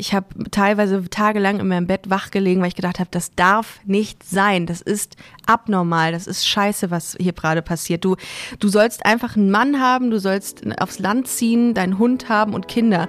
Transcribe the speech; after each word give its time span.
Ich 0.00 0.14
habe 0.14 0.48
teilweise 0.52 1.02
tagelang 1.10 1.58
in 1.58 1.66
meinem 1.66 1.88
Bett 1.88 2.08
wach 2.08 2.30
gelegen, 2.30 2.60
weil 2.60 2.68
ich 2.68 2.76
gedacht 2.76 3.00
habe, 3.00 3.10
das 3.10 3.34
darf 3.34 3.80
nicht 3.84 4.22
sein. 4.22 4.64
Das 4.64 4.80
ist 4.80 5.16
abnormal. 5.44 6.12
Das 6.12 6.28
ist 6.28 6.46
scheiße, 6.46 6.92
was 6.92 7.16
hier 7.18 7.32
gerade 7.32 7.62
passiert. 7.62 8.04
Du, 8.04 8.14
du 8.60 8.68
sollst 8.68 9.04
einfach 9.04 9.34
einen 9.34 9.50
Mann 9.50 9.80
haben, 9.80 10.12
du 10.12 10.20
sollst 10.20 10.62
aufs 10.80 11.00
Land 11.00 11.26
ziehen, 11.26 11.74
deinen 11.74 11.98
Hund 11.98 12.28
haben 12.28 12.54
und 12.54 12.68
Kinder. 12.68 13.08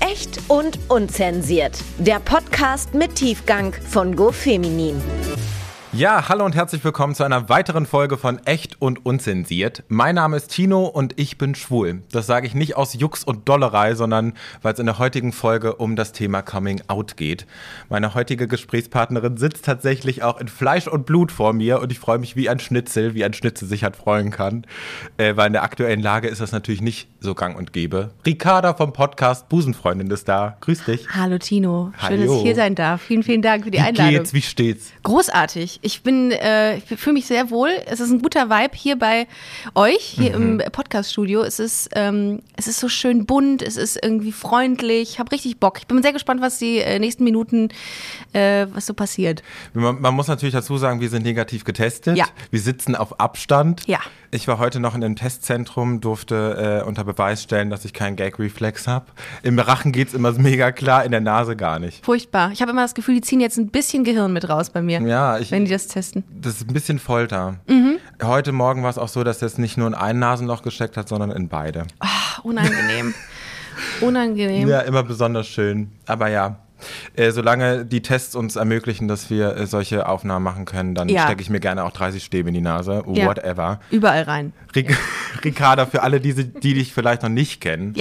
Echt 0.00 0.40
und 0.48 0.80
unzensiert. 0.88 1.78
Der 1.98 2.18
Podcast 2.18 2.94
mit 2.94 3.14
Tiefgang 3.14 3.72
von 3.72 4.16
GoFeminin. 4.16 5.00
Ja, 5.96 6.28
hallo 6.28 6.44
und 6.44 6.54
herzlich 6.54 6.84
willkommen 6.84 7.14
zu 7.14 7.24
einer 7.24 7.48
weiteren 7.48 7.86
Folge 7.86 8.18
von 8.18 8.38
Echt 8.44 8.82
und 8.82 9.06
Unzensiert. 9.06 9.82
Mein 9.88 10.16
Name 10.16 10.36
ist 10.36 10.48
Tino 10.48 10.84
und 10.84 11.18
ich 11.18 11.38
bin 11.38 11.54
schwul. 11.54 12.02
Das 12.12 12.26
sage 12.26 12.46
ich 12.46 12.54
nicht 12.54 12.76
aus 12.76 12.92
Jux 12.92 13.24
und 13.24 13.48
Dollerei, 13.48 13.94
sondern 13.94 14.34
weil 14.60 14.74
es 14.74 14.78
in 14.78 14.84
der 14.84 14.98
heutigen 14.98 15.32
Folge 15.32 15.76
um 15.76 15.96
das 15.96 16.12
Thema 16.12 16.42
Coming 16.42 16.82
Out 16.88 17.16
geht. 17.16 17.46
Meine 17.88 18.14
heutige 18.14 18.46
Gesprächspartnerin 18.46 19.38
sitzt 19.38 19.64
tatsächlich 19.64 20.22
auch 20.22 20.38
in 20.38 20.48
Fleisch 20.48 20.86
und 20.86 21.06
Blut 21.06 21.32
vor 21.32 21.54
mir 21.54 21.80
und 21.80 21.90
ich 21.90 21.98
freue 21.98 22.18
mich 22.18 22.36
wie 22.36 22.50
ein 22.50 22.58
Schnitzel, 22.58 23.14
wie 23.14 23.24
ein 23.24 23.32
Schnitzel 23.32 23.66
sich 23.66 23.82
halt 23.82 23.96
freuen 23.96 24.30
kann. 24.30 24.66
Äh, 25.16 25.34
weil 25.36 25.46
in 25.46 25.54
der 25.54 25.62
aktuellen 25.62 26.00
Lage 26.02 26.28
ist 26.28 26.42
das 26.42 26.52
natürlich 26.52 26.82
nicht 26.82 27.08
so 27.20 27.34
gang 27.34 27.56
und 27.56 27.72
gäbe. 27.72 28.10
Ricarda 28.26 28.74
vom 28.74 28.92
Podcast 28.92 29.48
Busenfreundin 29.48 30.10
ist 30.10 30.28
da. 30.28 30.58
Grüß 30.60 30.84
dich. 30.84 31.08
Hallo 31.14 31.38
Tino, 31.38 31.92
schön, 31.98 32.20
Hallo. 32.20 32.26
dass 32.26 32.36
ich 32.36 32.42
hier 32.42 32.54
sein 32.54 32.74
darf. 32.74 33.00
Vielen, 33.00 33.22
vielen 33.22 33.40
Dank 33.40 33.64
für 33.64 33.70
die 33.70 33.78
Wie 33.78 33.82
Einladung. 33.82 34.12
geht's? 34.12 34.34
Wie 34.34 34.42
steht's? 34.42 34.92
Großartig. 35.02 35.80
Ich 35.86 36.02
bin, 36.02 36.32
äh, 36.32 36.78
ich 36.78 36.84
fühle 36.98 37.14
mich 37.14 37.26
sehr 37.26 37.48
wohl. 37.50 37.70
Es 37.86 38.00
ist 38.00 38.10
ein 38.10 38.20
guter 38.20 38.50
Vibe 38.50 38.74
hier 38.76 38.98
bei 38.98 39.28
euch, 39.76 40.00
hier 40.00 40.36
Mhm. 40.36 40.58
im 40.60 40.72
Podcast-Studio. 40.72 41.42
Es 41.44 41.60
ist, 41.60 41.90
ähm, 41.94 42.42
es 42.56 42.66
ist 42.66 42.80
so 42.80 42.88
schön 42.88 43.24
bunt, 43.24 43.62
es 43.62 43.76
ist 43.76 43.96
irgendwie 44.02 44.32
freundlich. 44.32 45.10
Ich 45.12 45.18
habe 45.20 45.30
richtig 45.30 45.60
Bock. 45.60 45.78
Ich 45.78 45.86
bin 45.86 46.02
sehr 46.02 46.12
gespannt, 46.12 46.40
was 46.40 46.58
die 46.58 46.78
äh, 46.78 46.98
nächsten 46.98 47.22
Minuten, 47.22 47.68
äh, 48.32 48.66
was 48.72 48.86
so 48.86 48.94
passiert. 48.94 49.44
Man, 49.74 50.00
man 50.00 50.12
muss 50.12 50.26
natürlich 50.26 50.54
dazu 50.56 50.76
sagen, 50.76 51.00
wir 51.00 51.08
sind 51.08 51.22
negativ 51.22 51.62
getestet. 51.62 52.16
Ja. 52.16 52.24
Wir 52.50 52.58
sitzen 52.60 52.96
auf 52.96 53.20
Abstand. 53.20 53.82
Ja. 53.86 54.00
Ich 54.32 54.48
war 54.48 54.58
heute 54.58 54.80
noch 54.80 54.96
in 54.96 55.04
einem 55.04 55.14
Testzentrum, 55.14 56.00
durfte 56.00 56.82
äh, 56.82 56.86
unter 56.86 57.04
Beweis 57.04 57.44
stellen, 57.44 57.70
dass 57.70 57.84
ich 57.84 57.92
keinen 57.92 58.16
Gag-Reflex 58.16 58.88
habe. 58.88 59.06
Im 59.44 59.56
Rachen 59.60 59.92
geht's 59.92 60.14
immer 60.14 60.32
mega 60.36 60.72
klar, 60.72 61.04
in 61.04 61.12
der 61.12 61.20
Nase 61.20 61.54
gar 61.54 61.78
nicht. 61.78 62.04
Furchtbar. 62.04 62.50
Ich 62.50 62.60
habe 62.60 62.72
immer 62.72 62.82
das 62.82 62.96
Gefühl, 62.96 63.14
die 63.14 63.20
ziehen 63.20 63.40
jetzt 63.40 63.56
ein 63.56 63.68
bisschen 63.68 64.02
Gehirn 64.02 64.32
mit 64.32 64.48
raus 64.48 64.70
bei 64.70 64.82
mir, 64.82 65.00
Ja, 65.02 65.38
ich, 65.38 65.52
wenn 65.52 65.64
die 65.64 65.75
das 65.76 65.88
testen. 65.88 66.24
das 66.40 66.54
ist 66.60 66.68
ein 66.68 66.72
bisschen 66.74 66.98
Folter. 66.98 67.56
Mhm. 67.68 67.98
Heute 68.22 68.52
Morgen 68.52 68.82
war 68.82 68.90
es 68.90 68.98
auch 68.98 69.08
so, 69.08 69.22
dass 69.24 69.42
er 69.42 69.46
es 69.46 69.58
nicht 69.58 69.76
nur 69.76 69.86
in 69.86 69.94
ein 69.94 70.18
Nasenloch 70.18 70.62
gesteckt 70.62 70.96
hat, 70.96 71.08
sondern 71.08 71.30
in 71.30 71.48
beide. 71.48 71.86
Ach, 72.00 72.42
unangenehm. 72.44 73.14
unangenehm. 74.00 74.68
Ja, 74.68 74.80
immer 74.80 75.02
besonders 75.02 75.46
schön. 75.46 75.92
Aber 76.06 76.28
ja. 76.28 76.56
Äh, 77.14 77.30
solange 77.30 77.86
die 77.86 78.02
Tests 78.02 78.34
uns 78.34 78.54
ermöglichen, 78.56 79.08
dass 79.08 79.30
wir 79.30 79.56
äh, 79.56 79.66
solche 79.66 80.06
Aufnahmen 80.06 80.44
machen 80.44 80.66
können, 80.66 80.94
dann 80.94 81.08
Ja. 81.08 81.22
stecke 81.24 81.40
ich 81.40 81.48
mir 81.48 81.58
gerne 81.60 81.82
auch 81.84 81.90
30 81.92 82.22
Stäbe 82.22 82.48
in 82.48 82.54
die 82.54 82.60
Nase. 82.60 83.02
Ja. 83.12 83.26
Whatever. 83.26 83.80
Überall 83.90 84.24
rein. 84.24 84.52
Ric 84.74 84.94
Ricarda, 85.44 85.86
für 85.86 86.02
alle, 86.02 86.20
diese, 86.20 86.44
die 86.44 86.74
dich 86.74 86.92
vielleicht 86.92 87.22
noch 87.22 87.30
nicht 87.30 87.62
kennen. 87.62 87.94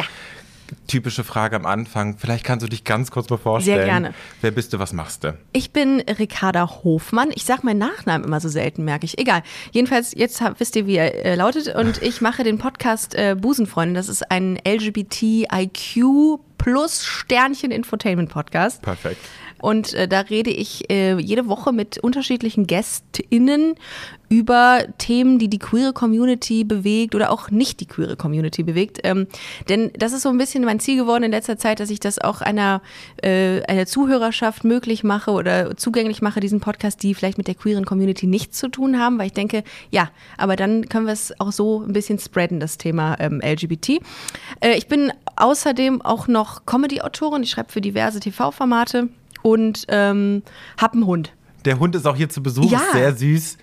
Typische 0.87 1.23
Frage 1.23 1.55
am 1.55 1.65
Anfang. 1.65 2.17
Vielleicht 2.17 2.43
kannst 2.43 2.63
du 2.63 2.69
dich 2.69 2.83
ganz 2.83 3.11
kurz 3.11 3.29
mal 3.29 3.37
vorstellen. 3.37 3.77
Sehr 3.77 3.85
gerne. 3.85 4.13
Wer 4.41 4.51
bist 4.51 4.73
du, 4.73 4.79
was 4.79 4.93
machst 4.93 5.23
du? 5.23 5.37
Ich 5.53 5.71
bin 5.71 6.01
Ricarda 6.01 6.83
Hofmann. 6.83 7.31
Ich 7.33 7.45
sage 7.45 7.61
meinen 7.63 7.79
Nachnamen 7.79 8.25
immer 8.25 8.39
so 8.39 8.49
selten, 8.49 8.83
merke 8.85 9.05
ich. 9.05 9.17
Egal. 9.17 9.43
Jedenfalls, 9.71 10.13
jetzt 10.15 10.41
wisst 10.57 10.75
ihr, 10.75 10.87
wie 10.87 10.95
er 10.95 11.25
äh, 11.25 11.35
lautet. 11.35 11.75
Und 11.75 12.01
ich 12.01 12.21
mache 12.21 12.43
den 12.43 12.57
Podcast 12.57 13.15
äh, 13.15 13.35
Busenfreunde. 13.39 13.95
Das 13.95 14.09
ist 14.09 14.31
ein 14.31 14.59
LGBTIQ 14.67 16.39
plus 16.65 17.05
Sternchen 17.05 17.69
Infotainment 17.69 18.29
Podcast. 18.29 18.81
Perfekt. 18.81 19.19
Und 19.61 19.93
äh, 19.93 20.07
da 20.07 20.21
rede 20.21 20.49
ich 20.49 20.89
äh, 20.89 21.17
jede 21.19 21.47
Woche 21.47 21.71
mit 21.71 21.99
unterschiedlichen 21.99 22.65
GästInnen 22.65 23.75
über 24.29 24.85
Themen, 24.97 25.39
die 25.39 25.47
die 25.47 25.59
queere 25.59 25.93
Community 25.93 26.63
bewegt 26.63 27.15
oder 27.15 27.31
auch 27.31 27.51
nicht 27.51 27.79
die 27.79 27.85
queere 27.85 28.15
Community 28.15 28.63
bewegt. 28.63 28.99
Ähm, 29.03 29.27
denn 29.69 29.91
das 29.97 30.11
ist 30.11 30.23
so 30.23 30.29
ein 30.29 30.37
bisschen 30.37 30.65
mein 30.65 30.79
Ziel 30.79 30.97
geworden 30.97 31.23
in 31.23 31.31
letzter 31.31 31.57
Zeit, 31.57 31.79
dass 31.79 31.89
ich 31.89 31.99
das 31.99 32.19
auch 32.19 32.41
einer, 32.41 32.81
äh, 33.21 33.61
einer 33.63 33.85
Zuhörerschaft 33.85 34.63
möglich 34.63 35.03
mache 35.03 35.31
oder 35.31 35.77
zugänglich 35.77 36.21
mache, 36.21 36.39
diesen 36.39 36.59
Podcast, 36.59 37.03
die 37.03 37.13
vielleicht 37.13 37.37
mit 37.37 37.47
der 37.47 37.55
queeren 37.55 37.85
Community 37.85 38.25
nichts 38.27 38.57
zu 38.57 38.67
tun 38.69 38.99
haben, 38.99 39.19
weil 39.19 39.27
ich 39.27 39.33
denke, 39.33 39.63
ja, 39.91 40.09
aber 40.37 40.55
dann 40.55 40.89
können 40.89 41.05
wir 41.05 41.13
es 41.13 41.39
auch 41.39 41.51
so 41.51 41.81
ein 41.81 41.93
bisschen 41.93 42.19
spreaden, 42.19 42.59
das 42.59 42.77
Thema 42.77 43.15
ähm, 43.19 43.41
LGBT. 43.43 44.01
Äh, 44.59 44.75
ich 44.75 44.87
bin 44.87 45.13
außerdem 45.35 46.01
auch 46.01 46.27
noch 46.27 46.65
Comedy-Autorin. 46.65 47.43
Ich 47.43 47.51
schreibe 47.51 47.71
für 47.71 47.81
diverse 47.81 48.19
TV-Formate 48.19 49.09
und 49.41 49.85
ähm, 49.89 50.43
hab 50.79 50.93
einen 50.93 51.05
Hund. 51.05 51.33
Der 51.65 51.79
Hund 51.79 51.95
ist 51.95 52.05
auch 52.05 52.15
hier 52.15 52.29
zu 52.29 52.41
Besuch, 52.43 52.71
Ja. 52.71 52.79
ist 52.79 52.91
sehr 52.93 53.15
süß. 53.15 53.57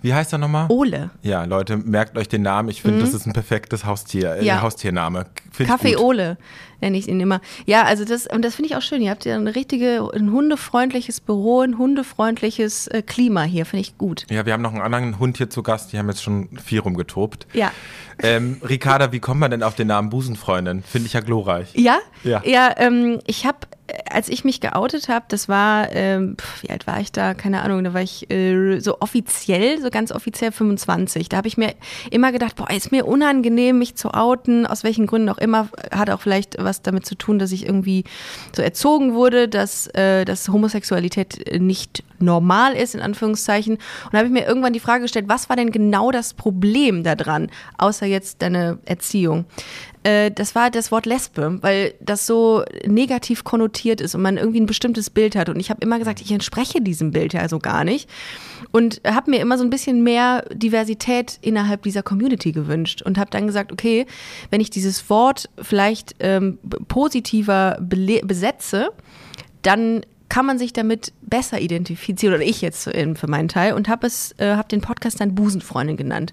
Wie 0.00 0.14
heißt 0.14 0.32
er 0.32 0.38
nochmal? 0.38 0.66
Ole. 0.68 1.10
Ja, 1.22 1.44
Leute, 1.44 1.76
merkt 1.76 2.16
euch 2.16 2.28
den 2.28 2.42
Namen. 2.42 2.68
Ich 2.68 2.82
finde, 2.82 3.00
das 3.00 3.14
ist 3.14 3.26
ein 3.26 3.32
perfektes 3.32 3.84
Haustier, 3.84 4.34
äh, 4.36 4.40
Mhm. 4.40 4.46
Ja. 4.46 4.62
Haustiername. 4.62 5.26
Find 5.50 5.68
Kaffee. 5.68 5.96
Ole 5.96 6.36
nenne 6.80 6.96
ich 6.96 7.08
ihn 7.08 7.18
immer. 7.18 7.40
Ja, 7.66 7.82
also 7.82 8.04
das, 8.04 8.28
und 8.28 8.42
das 8.44 8.54
finde 8.54 8.70
ich 8.70 8.76
auch 8.76 8.82
schön. 8.82 9.02
Ihr 9.02 9.10
habt 9.10 9.24
ja 9.24 9.34
ein 9.34 9.48
richtige, 9.48 10.08
ein 10.14 10.30
hundefreundliches 10.30 11.20
Büro, 11.20 11.62
ein 11.62 11.76
hundefreundliches 11.76 12.86
äh, 12.88 13.02
Klima 13.02 13.42
hier, 13.42 13.66
finde 13.66 13.80
ich 13.80 13.98
gut. 13.98 14.26
Ja, 14.30 14.46
wir 14.46 14.52
haben 14.52 14.62
noch 14.62 14.72
einen 14.72 14.82
anderen 14.82 15.18
Hund 15.18 15.38
hier 15.38 15.50
zu 15.50 15.62
Gast. 15.64 15.92
Die 15.92 15.98
haben 15.98 16.08
jetzt 16.08 16.22
schon 16.22 16.48
viel 16.64 16.78
rumgetobt. 16.80 17.46
Ja. 17.52 17.72
Ähm, 18.22 18.60
Ricarda, 18.68 19.10
wie 19.12 19.20
kommt 19.20 19.40
man 19.40 19.50
denn 19.50 19.62
auf 19.62 19.74
den 19.74 19.88
Namen 19.88 20.10
Busenfreundin? 20.10 20.82
Finde 20.82 21.06
ich 21.06 21.12
ja 21.14 21.20
glorreich. 21.20 21.72
Ja? 21.74 21.98
Ja. 22.24 22.42
Ja, 22.44 22.74
ähm, 22.76 23.20
ich 23.26 23.46
habe, 23.46 23.58
als 24.10 24.28
ich 24.28 24.44
mich 24.44 24.60
geoutet 24.60 25.08
habe, 25.08 25.24
das 25.28 25.48
war, 25.48 25.92
ähm, 25.92 26.36
wie 26.60 26.70
alt 26.70 26.86
war 26.86 27.00
ich 27.00 27.12
da? 27.12 27.34
Keine 27.34 27.62
Ahnung, 27.62 27.84
da 27.84 27.94
war 27.94 28.02
ich 28.02 28.30
äh, 28.30 28.80
so 28.80 29.00
offiziell, 29.00 29.80
so 29.80 29.90
ganz 29.90 30.12
offiziell 30.12 30.52
25. 30.52 31.28
Da 31.28 31.38
habe 31.38 31.48
ich 31.48 31.56
mir 31.56 31.74
immer 32.10 32.32
gedacht, 32.32 32.56
boah, 32.56 32.70
ist 32.70 32.92
mir 32.92 33.06
unangenehm, 33.06 33.78
mich 33.78 33.94
zu 33.94 34.12
outen, 34.12 34.66
aus 34.66 34.84
welchen 34.84 35.06
Gründen 35.06 35.28
auch 35.28 35.38
immer. 35.38 35.68
Hat 35.90 36.10
auch 36.10 36.20
vielleicht 36.20 36.56
was 36.58 36.82
damit 36.82 37.06
zu 37.06 37.14
tun, 37.14 37.38
dass 37.38 37.52
ich 37.52 37.64
irgendwie 37.66 38.04
so 38.54 38.62
erzogen 38.62 39.14
wurde, 39.14 39.48
dass, 39.48 39.86
äh, 39.88 40.24
dass 40.24 40.48
Homosexualität 40.48 41.46
äh, 41.46 41.58
nicht 41.58 42.04
normal 42.18 42.74
ist, 42.74 42.94
in 42.94 43.00
Anführungszeichen. 43.00 43.74
Und 43.74 44.12
da 44.12 44.18
habe 44.18 44.28
ich 44.28 44.32
mir 44.32 44.46
irgendwann 44.46 44.72
die 44.72 44.80
Frage 44.80 45.02
gestellt, 45.02 45.26
was 45.28 45.48
war 45.48 45.56
denn 45.56 45.70
genau 45.70 46.10
das 46.10 46.34
Problem 46.34 47.04
daran, 47.04 47.50
außer 47.78 48.06
jetzt 48.06 48.42
deine 48.42 48.78
Erziehung? 48.84 49.46
Äh, 50.02 50.30
das 50.30 50.54
war 50.54 50.70
das 50.70 50.92
Wort 50.92 51.06
Lesbe, 51.06 51.58
weil 51.60 51.94
das 52.00 52.26
so 52.26 52.64
negativ 52.86 53.44
konnotiert 53.44 54.00
ist 54.00 54.14
und 54.14 54.22
man 54.22 54.36
irgendwie 54.36 54.60
ein 54.60 54.66
bestimmtes 54.66 55.10
Bild 55.10 55.36
hat. 55.36 55.48
Und 55.48 55.60
ich 55.60 55.70
habe 55.70 55.80
immer 55.82 55.98
gesagt, 55.98 56.20
ich 56.20 56.30
entspreche 56.32 56.80
diesem 56.80 57.10
Bild 57.10 57.32
ja 57.32 57.40
also 57.40 57.58
gar 57.58 57.84
nicht. 57.84 58.08
Und 58.70 59.00
habe 59.06 59.30
mir 59.30 59.40
immer 59.40 59.58
so 59.58 59.64
ein 59.64 59.70
bisschen 59.70 60.02
mehr 60.02 60.44
Diversität 60.52 61.38
innerhalb 61.40 61.82
dieser 61.82 62.02
Community 62.02 62.52
gewünscht 62.52 63.02
und 63.02 63.18
habe 63.18 63.30
dann 63.30 63.46
gesagt, 63.46 63.72
okay, 63.72 64.06
wenn 64.50 64.60
ich 64.60 64.70
dieses 64.70 65.08
Wort 65.10 65.48
vielleicht 65.60 66.14
ähm, 66.20 66.58
positiver 66.88 67.78
besetze, 67.80 68.90
dann 69.62 70.02
kann 70.28 70.46
man 70.46 70.58
sich 70.58 70.72
damit 70.72 71.12
besser 71.22 71.60
identifizieren 71.60 72.34
oder 72.34 72.44
ich 72.44 72.60
jetzt 72.60 72.84
für 72.84 73.26
meinen 73.26 73.48
Teil 73.48 73.72
und 73.72 73.88
habe 73.88 74.06
es 74.06 74.34
äh, 74.38 74.54
habe 74.56 74.68
den 74.68 74.80
Podcast 74.80 75.20
dann 75.20 75.34
Busenfreundin 75.34 75.96
genannt. 75.96 76.32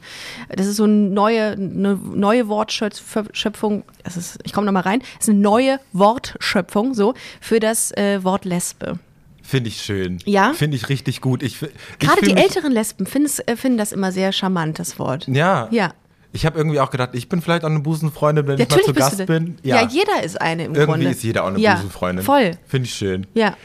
Das 0.54 0.68
ist 0.68 0.78
so 0.78 0.84
eine 0.84 0.94
neue 0.94 1.52
eine 1.52 1.96
neue 1.96 2.48
Wortschöpfung, 2.48 3.84
das 4.04 4.18
ist 4.18 4.40
ich 4.44 4.54
komme 4.54 4.66
noch 4.66 4.74
mal 4.74 4.82
rein, 4.82 5.00
das 5.00 5.28
ist 5.28 5.30
eine 5.30 5.40
neue 5.40 5.80
Wortschöpfung 5.94 6.94
so 6.94 7.14
für 7.40 7.60
das 7.60 7.92
äh, 7.92 8.24
Wort 8.24 8.46
Lesbe. 8.46 9.00
Finde 9.46 9.70
ich 9.70 9.82
schön. 9.82 10.18
Ja? 10.26 10.54
Finde 10.54 10.76
ich 10.76 10.90
richtig 10.90 11.22
gut. 11.22 11.44
Ich, 11.44 11.62
ich 11.62 11.70
Gerade 12.00 12.22
die 12.26 12.36
älteren 12.36 12.72
Lesben 12.72 13.06
äh, 13.06 13.56
finden 13.56 13.78
das 13.78 13.92
immer 13.92 14.12
sehr 14.12 14.32
charmant 14.32 14.80
das 14.80 14.98
Wort. 14.98 15.28
Ja. 15.28 15.68
Ja. 15.70 15.94
Ich 16.34 16.46
habe 16.46 16.58
irgendwie 16.58 16.80
auch 16.80 16.90
gedacht, 16.90 17.12
ich 17.14 17.30
bin 17.30 17.42
vielleicht 17.42 17.64
auch 17.64 17.70
eine 17.70 17.80
Busenfreundin, 17.80 18.46
wenn 18.48 18.58
Natürlich 18.58 18.88
ich 18.90 18.96
mal 18.96 19.10
zu 19.10 19.18
Gast 19.18 19.26
bin. 19.28 19.58
Ja. 19.64 19.88
jeder 19.88 20.24
ist 20.24 20.42
eine 20.42 20.66
im 20.66 20.76
Irgendwie 20.76 21.04
Grunde. 21.04 21.10
ist 21.12 21.24
jeder 21.24 21.44
auch 21.44 21.48
eine 21.48 21.60
ja, 21.60 21.76
Busenfreundin. 21.76 22.26
Voll. 22.26 22.52
Finde 22.68 22.88
ich 22.88 22.94
schön. 22.94 23.28
Ja. 23.36 23.56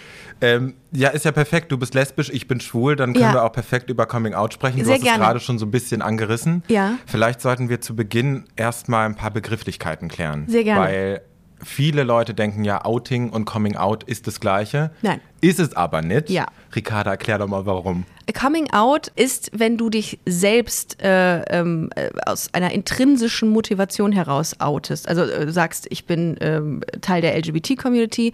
Ähm, 0.40 0.75
ja, 0.92 1.08
ist 1.10 1.25
ja 1.25 1.32
perfekt. 1.32 1.70
Du 1.72 1.78
bist 1.78 1.94
lesbisch, 1.94 2.31
ich 2.31 2.48
bin 2.48 2.60
schwul. 2.60 2.96
Dann 2.96 3.12
können 3.12 3.25
Ja. 3.26 3.32
wir 3.34 3.44
auch 3.44 3.52
perfekt 3.52 3.90
über 3.90 4.06
Coming 4.06 4.34
Out 4.34 4.54
sprechen. 4.54 4.78
Du 4.78 4.84
Sehr 4.84 4.94
hast 4.94 5.02
gerne. 5.02 5.19
es 5.19 5.25
gerade 5.26 5.40
schon 5.40 5.58
so 5.58 5.66
ein 5.66 5.70
bisschen 5.70 6.02
angerissen. 6.02 6.62
Ja. 6.69 6.94
Vielleicht 7.06 7.40
sollten 7.40 7.69
wir 7.69 7.81
zu 7.81 7.94
Beginn 7.94 8.44
erstmal 8.56 9.06
ein 9.06 9.14
paar 9.16 9.31
Begrifflichkeiten 9.31 10.08
klären. 10.08 10.44
Sehr 10.48 10.64
gerne. 10.64 10.81
Weil 10.81 11.20
viele 11.62 12.04
Leute 12.04 12.34
denken 12.34 12.64
ja, 12.64 12.84
Outing 12.84 13.30
und 13.30 13.44
Coming 13.44 13.76
Out 13.76 14.04
ist 14.04 14.26
das 14.26 14.40
Gleiche. 14.40 14.90
Nein. 15.02 15.20
Ist 15.40 15.58
es 15.58 15.74
aber 15.74 16.02
nicht. 16.02 16.28
Ja. 16.28 16.46
Ricarda, 16.74 17.10
erklär 17.12 17.38
doch 17.38 17.48
mal, 17.48 17.66
warum. 17.66 18.04
Coming 18.38 18.70
Out 18.72 19.08
ist, 19.16 19.50
wenn 19.54 19.76
du 19.76 19.90
dich 19.90 20.20
selbst 20.26 21.02
äh, 21.02 21.40
ähm, 21.42 21.90
äh, 21.96 22.10
aus 22.26 22.52
einer 22.52 22.72
intrinsischen 22.72 23.48
Motivation 23.48 24.12
heraus 24.12 24.60
outest. 24.60 25.08
Also 25.08 25.22
äh, 25.22 25.50
sagst, 25.50 25.86
ich 25.90 26.06
bin 26.06 26.36
ähm, 26.40 26.82
Teil 27.00 27.22
der 27.22 27.36
LGBT-Community. 27.36 28.32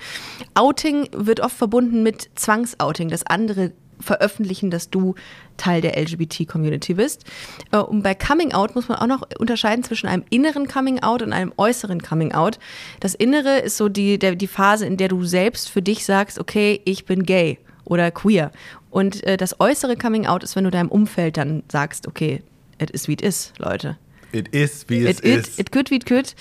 Outing 0.55 1.09
wird 1.13 1.41
oft 1.41 1.57
verbunden 1.57 2.03
mit 2.03 2.31
Zwangsouting, 2.35 3.09
dass 3.09 3.25
andere 3.25 3.73
veröffentlichen, 4.01 4.71
dass 4.71 4.91
du 4.91 5.15
Teil 5.57 5.81
der 5.81 5.97
LGBT-Community 6.01 6.95
bist. 6.95 7.25
Äh, 7.73 7.79
und 7.79 8.03
bei 8.03 8.15
Coming 8.15 8.53
Out 8.53 8.75
muss 8.75 8.89
man 8.89 8.99
auch 8.99 9.07
noch 9.07 9.23
unterscheiden 9.39 9.85
zwischen 9.85 10.07
einem 10.07 10.25
inneren 10.31 10.69
Coming 10.69 11.01
Out 11.03 11.23
und 11.23 11.33
einem 11.33 11.53
äußeren 11.57 12.03
Coming 12.03 12.33
Out. 12.33 12.59
Das 13.01 13.15
Innere 13.15 13.59
ist 13.59 13.77
so 13.77 13.89
die, 13.89 14.19
der, 14.19 14.35
die 14.35 14.47
Phase, 14.47 14.87
in 14.87 14.97
der 14.97 15.09
du 15.09 15.25
selbst 15.25 15.71
für 15.71 15.83
dich 15.83 16.05
sagst, 16.05 16.39
okay, 16.39 16.81
ich 16.85 17.05
bin 17.07 17.25
gay 17.25 17.59
oder 17.85 18.11
queer. 18.11 18.51
Und 18.91 19.25
äh, 19.25 19.37
das 19.37 19.61
äußere 19.61 19.97
Coming 19.97 20.27
Out 20.27 20.43
ist, 20.43 20.57
wenn 20.57 20.65
du 20.65 20.71
deinem 20.71 20.89
Umfeld 20.89 21.37
dann 21.37 21.63
sagst, 21.71 22.07
okay, 22.09 22.43
it 22.79 22.91
is 22.91 23.09
wie 23.09 23.13
it 23.13 23.23
is, 23.23 23.53
Leute. 23.59 23.97
It 24.33 24.49
is 24.49 24.85
wie 24.89 25.07
It, 25.07 25.25
it, 25.25 25.47
ist. 25.47 25.59
it 25.59 25.73
could 25.73 25.91
wie 25.91 25.97
it 25.97 26.07
could. 26.07 26.35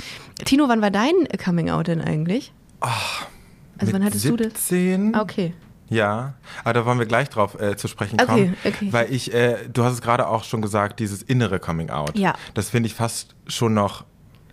Tino, 0.44 0.68
wann 0.68 0.82
war 0.82 0.92
dein 0.92 1.14
Coming 1.44 1.70
Out 1.70 1.88
denn 1.88 2.02
eigentlich? 2.02 2.52
also 2.82 3.94
wann 3.94 4.04
hattest 4.04 4.26
du 4.26 4.36
das? 4.36 4.68
17? 4.68 5.16
Ah, 5.16 5.22
okay. 5.22 5.54
Ja, 5.90 6.34
aber 6.64 6.74
da 6.74 6.86
wollen 6.86 6.98
wir 7.00 7.06
gleich 7.06 7.30
drauf 7.30 7.60
äh, 7.62 7.76
zu 7.78 7.88
sprechen 7.88 8.20
Okay, 8.20 8.26
kommen. 8.26 8.58
okay. 8.66 8.88
Weil 8.92 9.14
ich, 9.14 9.34
äh, 9.34 9.58
du 9.72 9.84
hast 9.84 9.94
es 9.94 10.02
gerade 10.02 10.28
auch 10.28 10.44
schon 10.44 10.62
gesagt, 10.62 11.00
dieses 11.00 11.22
innere 11.22 11.60
Coming 11.60 11.90
Out. 11.92 12.18
Ja. 12.18 12.34
Das 12.56 12.70
finde 12.70 12.88
ich 12.88 12.96
fast 12.96 13.36
schon 13.48 13.74
noch, 13.76 14.04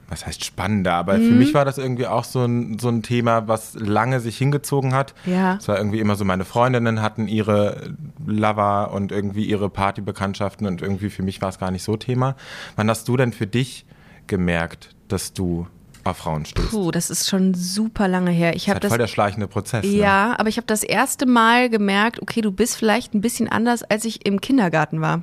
was 0.08 0.26
heißt 0.26 0.44
spannender, 0.44 0.92
aber 0.92 1.16
Mhm. 1.16 1.28
für 1.28 1.34
mich 1.34 1.54
war 1.54 1.64
das 1.64 1.78
irgendwie 1.78 2.06
auch 2.06 2.24
so 2.24 2.44
ein, 2.44 2.78
so 2.78 2.88
ein 2.90 3.02
Thema, 3.02 3.48
was 3.48 3.72
lange 3.74 4.20
sich 4.20 4.36
hingezogen 4.36 4.92
hat. 4.92 5.14
Ja. 5.24 5.56
Es 5.56 5.68
war 5.68 5.78
irgendwie 5.78 6.00
immer 6.00 6.16
so, 6.16 6.24
meine 6.26 6.44
Freundinnen 6.44 7.00
hatten 7.00 7.28
ihre 7.28 7.94
Lover 8.26 8.90
und 8.92 9.10
irgendwie 9.10 9.46
ihre 9.46 9.70
Partybekanntschaften 9.70 10.66
und 10.66 10.82
irgendwie 10.82 11.08
für 11.08 11.22
mich 11.22 11.40
war 11.40 11.48
es 11.48 11.58
gar 11.58 11.70
nicht 11.70 11.82
so 11.82 11.96
Thema. 11.96 12.36
Wann 12.76 12.90
hast 12.90 13.08
du 13.08 13.16
denn 13.16 13.32
für 13.32 13.46
dich 13.46 13.86
gemerkt, 14.26 14.90
dass 15.08 15.32
du 15.32 15.66
auf 16.04 16.18
Frauen 16.18 16.44
stehst? 16.44 16.70
Puh, 16.70 16.90
das 16.90 17.10
ist 17.10 17.28
schon 17.28 17.54
super 17.54 18.08
lange 18.08 18.30
her. 18.30 18.54
Ich 18.54 18.64
Das 18.64 18.74
ist 18.76 18.82
halt 18.82 18.88
voll 18.88 18.98
der 18.98 19.06
schleichende 19.06 19.46
Prozess. 19.46 19.84
Ne? 19.84 19.90
Ja, 19.92 20.34
aber 20.38 20.48
ich 20.48 20.56
habe 20.56 20.66
das 20.66 20.82
erste 20.82 21.26
Mal 21.26 21.70
gemerkt, 21.70 22.20
okay, 22.20 22.40
du 22.40 22.50
bist 22.52 22.76
vielleicht 22.76 23.14
ein 23.14 23.20
bisschen 23.20 23.48
anders, 23.48 23.82
als 23.82 24.04
ich 24.04 24.26
im 24.26 24.40
Kindergarten 24.40 25.00
war. 25.00 25.22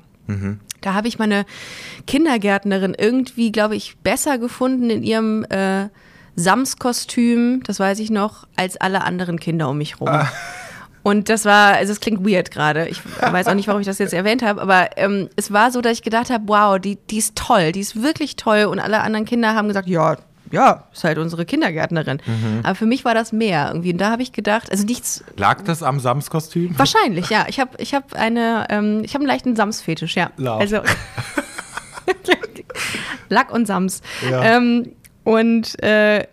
Da 0.82 0.94
habe 0.94 1.08
ich 1.08 1.18
meine 1.18 1.46
Kindergärtnerin 2.06 2.96
irgendwie, 2.98 3.52
glaube 3.52 3.76
ich, 3.76 3.98
besser 3.98 4.38
gefunden 4.38 4.90
in 4.92 5.04
ihrem 5.04 5.44
äh, 5.46 5.90
Samskostüm, 6.36 7.64
das 7.64 7.80
weiß 7.80 8.00
ich 8.00 8.12
noch, 8.12 8.48
als 8.56 8.78
alle 8.78 9.04
anderen 9.04 9.40
Kinder 9.40 9.70
um 9.70 9.78
mich 9.78 10.00
rum. 10.00 10.10
Und 11.02 11.30
das 11.30 11.46
war, 11.46 11.74
also 11.74 11.92
es 11.92 12.00
klingt 12.00 12.28
weird 12.28 12.52
gerade. 12.52 12.88
Ich 12.88 13.02
weiß 13.22 13.48
auch 13.48 13.54
nicht, 13.54 13.68
warum 13.68 13.82
ich 13.82 13.88
das 13.88 14.00
jetzt 14.00 14.14
erwähnt 14.14 14.44
habe, 14.44 14.62
aber 14.62 14.98
ähm, 14.98 15.30
es 15.36 15.52
war 15.52 15.72
so, 15.72 15.82
dass 15.82 15.94
ich 15.94 16.04
gedacht 16.04 16.30
habe, 16.30 16.44
wow, 16.48 16.78
die, 16.78 16.98
die 17.10 17.18
ist 17.18 17.36
toll, 17.36 17.72
die 17.72 17.80
ist 17.80 18.02
wirklich 18.02 18.36
toll. 18.36 18.66
Und 18.66 18.80
alle 18.80 19.02
anderen 19.02 19.26
Kinder 19.26 19.56
haben 19.56 19.68
gesagt, 19.68 19.88
ja, 19.88 20.18
ja, 20.52 20.84
ist 20.94 21.04
halt 21.04 21.18
unsere 21.18 21.46
Kindergärtnerin. 21.46 22.22
Aber 22.64 22.76
für 22.76 22.86
mich 22.86 23.06
war 23.06 23.14
das 23.14 23.32
mehr 23.32 23.68
irgendwie. 23.70 23.92
Und 23.92 24.00
da 24.00 24.12
habe 24.12 24.22
ich 24.22 24.32
gedacht, 24.32 24.72
also 24.72 24.86
nichts, 24.86 25.24
Lag 25.38 25.64
das 25.64 25.84
am 25.84 26.00
Samskostüm? 26.00 26.78
wahrscheinlich, 26.78 27.30
ja. 27.30 27.46
Ich 27.48 27.60
habe 27.60 27.72
ich 27.78 27.94
hab 27.94 28.14
eine, 28.14 28.68
ähm, 28.70 29.02
ich 29.04 29.14
habe 29.14 29.24
einen 29.24 29.30
leichten 29.30 29.56
Sams-Fetisch, 29.56 30.16
ja. 30.16 30.32
Love. 30.38 30.60
Also 30.60 30.82
Lack 33.30 33.52
und 33.52 33.68
Sams. 33.68 34.02
Ja. 34.30 34.44
Ähm, 34.44 34.94
und 35.24 35.82
äh, 35.84 36.26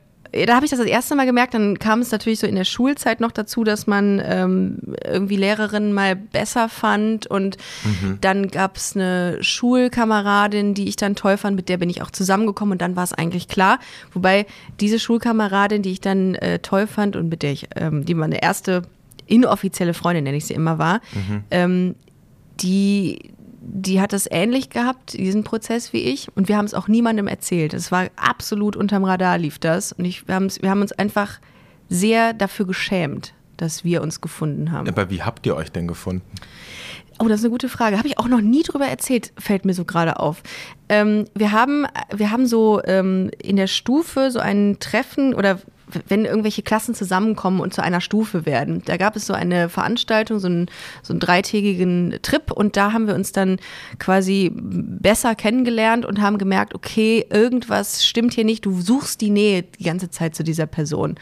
da 0.44 0.54
habe 0.54 0.64
ich 0.64 0.70
das 0.70 0.78
das 0.78 0.88
erste 0.88 1.14
Mal 1.14 1.26
gemerkt, 1.26 1.54
dann 1.54 1.78
kam 1.78 2.00
es 2.00 2.10
natürlich 2.10 2.40
so 2.40 2.46
in 2.46 2.56
der 2.56 2.64
Schulzeit 2.64 3.20
noch 3.20 3.32
dazu, 3.32 3.64
dass 3.64 3.86
man 3.86 4.20
ähm, 4.24 4.78
irgendwie 5.04 5.36
Lehrerinnen 5.36 5.92
mal 5.92 6.16
besser 6.16 6.68
fand 6.68 7.26
und 7.26 7.56
dann 8.20 8.48
gab 8.48 8.76
es 8.76 8.94
eine 8.94 9.38
Schulkameradin, 9.42 10.74
die 10.74 10.88
ich 10.88 10.96
dann 10.96 11.14
toll 11.14 11.36
fand, 11.36 11.56
mit 11.56 11.68
der 11.68 11.78
bin 11.78 11.88
ich 11.88 12.02
auch 12.02 12.10
zusammengekommen 12.10 12.72
und 12.72 12.82
dann 12.82 12.96
war 12.96 13.04
es 13.04 13.12
eigentlich 13.12 13.48
klar. 13.48 13.78
Wobei 14.12 14.46
diese 14.80 14.98
Schulkameradin, 14.98 15.82
die 15.82 15.92
ich 15.92 16.00
dann 16.00 16.34
äh, 16.34 16.58
toll 16.58 16.86
fand 16.86 17.16
und 17.16 17.28
mit 17.28 17.42
der 17.42 17.52
ich, 17.52 17.68
ähm, 17.76 18.04
die 18.04 18.14
meine 18.14 18.42
erste 18.42 18.82
inoffizielle 19.26 19.94
Freundin, 19.94 20.24
nenne 20.24 20.36
ich 20.36 20.46
sie 20.46 20.54
immer 20.54 20.78
war, 20.78 21.00
ähm, 21.50 21.94
die, 22.60 23.30
die 23.68 24.00
hat 24.00 24.12
das 24.12 24.28
ähnlich 24.30 24.70
gehabt, 24.70 25.14
diesen 25.14 25.44
Prozess 25.44 25.92
wie 25.92 25.98
ich. 25.98 26.28
Und 26.36 26.48
wir 26.48 26.56
haben 26.56 26.64
es 26.64 26.74
auch 26.74 26.88
niemandem 26.88 27.26
erzählt. 27.26 27.74
Es 27.74 27.90
war 27.90 28.06
absolut 28.16 28.76
unterm 28.76 29.04
Radar 29.04 29.38
lief 29.38 29.58
das. 29.58 29.92
Und 29.92 30.04
ich, 30.04 30.28
wir, 30.28 30.40
wir 30.40 30.70
haben 30.70 30.80
uns 30.80 30.92
einfach 30.92 31.40
sehr 31.88 32.32
dafür 32.32 32.66
geschämt, 32.66 33.34
dass 33.56 33.84
wir 33.84 34.02
uns 34.02 34.20
gefunden 34.20 34.70
haben. 34.70 34.88
Aber 34.88 35.10
wie 35.10 35.22
habt 35.22 35.46
ihr 35.46 35.56
euch 35.56 35.70
denn 35.70 35.88
gefunden? 35.88 36.22
Oh, 37.18 37.28
das 37.28 37.40
ist 37.40 37.44
eine 37.44 37.50
gute 37.50 37.68
Frage. 37.68 37.98
Habe 37.98 38.08
ich 38.08 38.18
auch 38.18 38.28
noch 38.28 38.40
nie 38.40 38.62
drüber 38.62 38.86
erzählt, 38.86 39.32
fällt 39.38 39.64
mir 39.64 39.74
so 39.74 39.84
gerade 39.84 40.20
auf. 40.20 40.42
Ähm, 40.88 41.24
wir, 41.34 41.50
haben, 41.50 41.86
wir 42.14 42.30
haben 42.30 42.46
so 42.46 42.82
ähm, 42.84 43.30
in 43.42 43.56
der 43.56 43.66
Stufe 43.66 44.30
so 44.30 44.38
ein 44.38 44.76
Treffen 44.80 45.34
oder 45.34 45.58
wenn 46.08 46.24
irgendwelche 46.24 46.62
Klassen 46.62 46.94
zusammenkommen 46.94 47.60
und 47.60 47.72
zu 47.72 47.82
einer 47.82 48.00
Stufe 48.00 48.44
werden. 48.44 48.82
Da 48.84 48.96
gab 48.96 49.16
es 49.16 49.26
so 49.26 49.34
eine 49.34 49.68
Veranstaltung, 49.68 50.38
so 50.38 50.48
einen, 50.48 50.66
so 51.02 51.12
einen 51.12 51.20
dreitägigen 51.20 52.18
Trip 52.22 52.50
und 52.50 52.76
da 52.76 52.92
haben 52.92 53.06
wir 53.06 53.14
uns 53.14 53.32
dann 53.32 53.58
quasi 53.98 54.50
besser 54.54 55.34
kennengelernt 55.34 56.04
und 56.04 56.20
haben 56.20 56.38
gemerkt, 56.38 56.74
okay, 56.74 57.24
irgendwas 57.30 58.04
stimmt 58.04 58.34
hier 58.34 58.44
nicht, 58.44 58.66
du 58.66 58.80
suchst 58.80 59.20
die 59.20 59.30
Nähe 59.30 59.62
die 59.62 59.84
ganze 59.84 60.10
Zeit 60.10 60.34
zu 60.34 60.42
dieser 60.42 60.66
Person. 60.66 61.16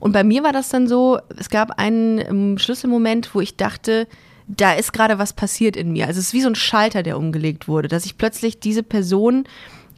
Und 0.00 0.12
bei 0.12 0.24
mir 0.24 0.42
war 0.42 0.52
das 0.52 0.68
dann 0.68 0.88
so, 0.88 1.18
es 1.38 1.48
gab 1.48 1.78
einen 1.78 2.18
ähm, 2.18 2.58
Schlüsselmoment, 2.58 3.34
wo 3.34 3.40
ich 3.40 3.56
dachte, 3.56 4.08
da 4.48 4.72
ist 4.72 4.92
gerade 4.92 5.18
was 5.18 5.32
passiert 5.32 5.76
in 5.76 5.92
mir. 5.92 6.06
Also 6.06 6.18
es 6.18 6.28
ist 6.28 6.34
wie 6.34 6.42
so 6.42 6.48
ein 6.48 6.54
Schalter, 6.54 7.02
der 7.02 7.16
umgelegt 7.16 7.68
wurde, 7.68 7.88
dass 7.88 8.04
ich 8.04 8.18
plötzlich 8.18 8.60
diese 8.60 8.82
Person, 8.82 9.44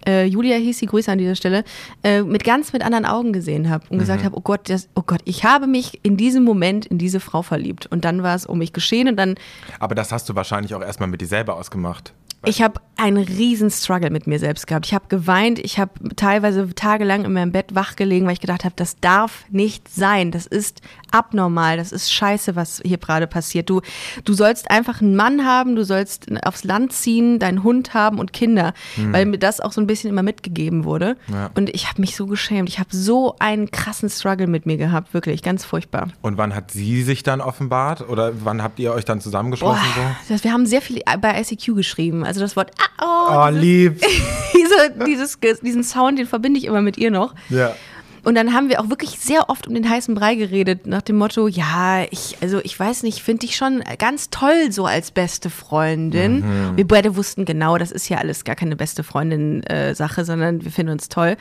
äh, 0.06 0.24
Julia 0.24 0.56
hieß 0.56 0.78
sie, 0.78 0.86
Grüße 0.86 1.10
an 1.10 1.18
dieser 1.18 1.34
Stelle, 1.34 1.64
äh, 2.02 2.22
mit 2.22 2.44
ganz 2.44 2.72
mit 2.72 2.84
anderen 2.84 3.04
Augen 3.04 3.32
gesehen 3.32 3.70
habe 3.70 3.84
und 3.88 3.98
gesagt 3.98 4.24
habe, 4.24 4.36
oh 4.36 4.40
Gott, 4.40 4.68
das, 4.68 4.88
oh 4.94 5.02
Gott, 5.06 5.20
ich 5.24 5.44
habe 5.44 5.66
mich 5.66 6.00
in 6.02 6.16
diesem 6.16 6.44
Moment 6.44 6.86
in 6.86 6.98
diese 6.98 7.20
Frau 7.20 7.42
verliebt. 7.42 7.86
Und 7.86 8.04
dann 8.04 8.22
war 8.22 8.34
es 8.34 8.46
um 8.46 8.58
mich 8.58 8.72
geschehen 8.72 9.08
und 9.08 9.16
dann 9.16 9.34
Aber 9.78 9.94
das 9.94 10.12
hast 10.12 10.28
du 10.28 10.34
wahrscheinlich 10.34 10.74
auch 10.74 10.82
erstmal 10.82 11.08
mit 11.08 11.20
dir 11.20 11.26
selber 11.26 11.56
ausgemacht. 11.56 12.12
ich 12.46 12.62
habe 12.62 12.80
einen 12.96 13.16
riesen 13.16 13.70
Struggle 13.70 14.10
mit 14.10 14.26
mir 14.26 14.38
selbst 14.38 14.66
gehabt. 14.66 14.86
Ich 14.86 14.94
habe 14.94 15.06
geweint, 15.08 15.58
ich 15.58 15.78
habe 15.78 15.92
teilweise 16.16 16.68
tagelang 16.74 17.24
in 17.24 17.32
meinem 17.32 17.52
Bett 17.52 17.74
wach 17.74 17.96
gelegen, 17.96 18.26
weil 18.26 18.34
ich 18.34 18.40
gedacht 18.40 18.64
habe, 18.64 18.74
das 18.76 19.00
darf 19.00 19.44
nicht 19.50 19.88
sein. 19.88 20.30
Das 20.30 20.46
ist 20.46 20.82
abnormal, 21.14 21.76
das 21.76 21.92
ist 21.92 22.12
scheiße, 22.12 22.56
was 22.56 22.82
hier 22.84 22.98
gerade 22.98 23.26
passiert. 23.26 23.70
Du, 23.70 23.80
du 24.24 24.32
sollst 24.34 24.70
einfach 24.70 25.00
einen 25.00 25.14
Mann 25.14 25.44
haben, 25.46 25.76
du 25.76 25.84
sollst 25.84 26.26
aufs 26.44 26.64
Land 26.64 26.92
ziehen, 26.92 27.38
deinen 27.38 27.62
Hund 27.62 27.94
haben 27.94 28.18
und 28.18 28.32
Kinder, 28.32 28.74
weil 28.96 29.24
mir 29.26 29.38
das 29.38 29.60
auch 29.60 29.72
so 29.72 29.80
ein 29.80 29.86
bisschen 29.86 30.10
immer 30.10 30.22
mitgegeben 30.22 30.84
wurde. 30.84 31.16
Ja. 31.32 31.50
Und 31.54 31.70
ich 31.70 31.88
habe 31.88 32.00
mich 32.00 32.16
so 32.16 32.26
geschämt. 32.26 32.68
Ich 32.68 32.78
habe 32.78 32.88
so 32.92 33.36
einen 33.38 33.70
krassen 33.70 34.10
Struggle 34.10 34.48
mit 34.48 34.66
mir 34.66 34.76
gehabt, 34.76 35.14
wirklich, 35.14 35.42
ganz 35.42 35.64
furchtbar. 35.64 36.08
Und 36.20 36.36
wann 36.36 36.54
hat 36.54 36.72
sie 36.72 37.02
sich 37.02 37.22
dann 37.22 37.40
offenbart? 37.40 38.08
Oder 38.08 38.32
wann 38.42 38.62
habt 38.62 38.78
ihr 38.80 38.92
euch 38.92 39.04
dann 39.04 39.20
zusammengeschlossen? 39.20 39.84
Das, 40.28 40.42
wir 40.42 40.52
haben 40.52 40.66
sehr 40.66 40.82
viel 40.82 41.00
bei 41.20 41.40
ICQ 41.40 41.76
geschrieben. 41.76 42.24
Also 42.24 42.40
das 42.40 42.56
Wort, 42.56 42.72
ah, 42.98 43.04
oh, 43.04 43.52
so? 43.52 43.56
Oh, 43.56 43.60
lieb. 43.60 44.02
diese, 44.54 45.06
dieses, 45.06 45.38
diesen 45.60 45.84
Sound, 45.84 46.18
den 46.18 46.26
verbinde 46.26 46.58
ich 46.58 46.66
immer 46.66 46.82
mit 46.82 46.98
ihr 46.98 47.10
noch. 47.10 47.34
ja. 47.50 47.74
Und 48.24 48.34
dann 48.34 48.54
haben 48.54 48.68
wir 48.68 48.80
auch 48.80 48.88
wirklich 48.88 49.18
sehr 49.20 49.50
oft 49.50 49.66
um 49.66 49.74
den 49.74 49.88
heißen 49.88 50.14
Brei 50.14 50.34
geredet, 50.34 50.86
nach 50.86 51.02
dem 51.02 51.16
Motto, 51.16 51.46
ja, 51.46 52.04
ich, 52.10 52.38
also 52.40 52.58
ich 52.64 52.78
weiß 52.78 53.02
nicht, 53.02 53.22
finde 53.22 53.46
dich 53.46 53.56
schon 53.56 53.82
ganz 53.98 54.30
toll 54.30 54.72
so 54.72 54.86
als 54.86 55.10
beste 55.10 55.50
Freundin. 55.50 56.42
Wir 56.76 56.86
beide 56.86 57.16
wussten 57.16 57.44
genau, 57.44 57.76
das 57.78 57.92
ist 57.92 58.08
ja 58.08 58.18
alles 58.18 58.44
gar 58.44 58.56
keine 58.56 58.76
beste 58.76 59.04
Freundin-Sache, 59.04 60.24
sondern 60.24 60.64
wir 60.64 60.72
finden 60.72 60.92
uns 60.92 61.08
toll. 61.08 61.36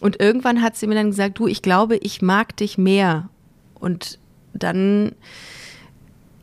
Und 0.00 0.20
irgendwann 0.20 0.60
hat 0.60 0.76
sie 0.76 0.86
mir 0.86 0.96
dann 0.96 1.10
gesagt, 1.10 1.38
du, 1.38 1.46
ich 1.46 1.62
glaube, 1.62 1.96
ich 1.96 2.20
mag 2.20 2.56
dich 2.56 2.78
mehr. 2.78 3.28
Und 3.78 4.18
dann 4.52 5.12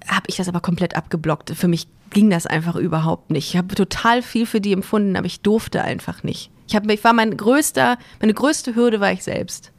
habe 0.08 0.26
ich 0.28 0.38
das 0.38 0.48
aber 0.48 0.62
komplett 0.62 0.96
abgeblockt. 0.96 1.52
Für 1.52 1.68
mich 1.68 1.88
ging 2.12 2.30
das 2.30 2.46
einfach 2.46 2.76
überhaupt 2.76 3.30
nicht. 3.32 3.50
Ich 3.50 3.58
habe 3.58 3.74
total 3.76 4.22
viel 4.22 4.46
für 4.46 4.62
die 4.62 4.74
empfunden, 4.74 5.16
aber 5.16 5.26
ich 5.26 5.42
durfte 5.42 5.82
einfach 5.82 6.24
nicht. 6.24 6.50
Ich, 6.72 6.76
hab, 6.78 6.90
ich 6.90 7.04
war 7.04 7.12
mein 7.12 7.36
größter, 7.36 7.98
meine 8.22 8.34
größte 8.34 8.76
Hürde 8.76 9.02
war 9.02 9.12
ich 9.12 9.24
selbst. 9.24 9.74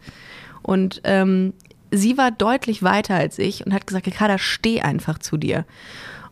Und 0.61 1.01
ähm, 1.05 1.55
sie 1.91 2.19
war 2.19 2.31
deutlich 2.31 2.83
weiter 2.83 3.15
als 3.15 3.39
ich 3.39 3.65
und 3.65 3.73
hat 3.73 3.87
gesagt, 3.87 4.07
Ricarda, 4.07 4.37
steh 4.37 4.83
einfach 4.83 5.19
zu 5.19 5.39
dir. 5.39 5.65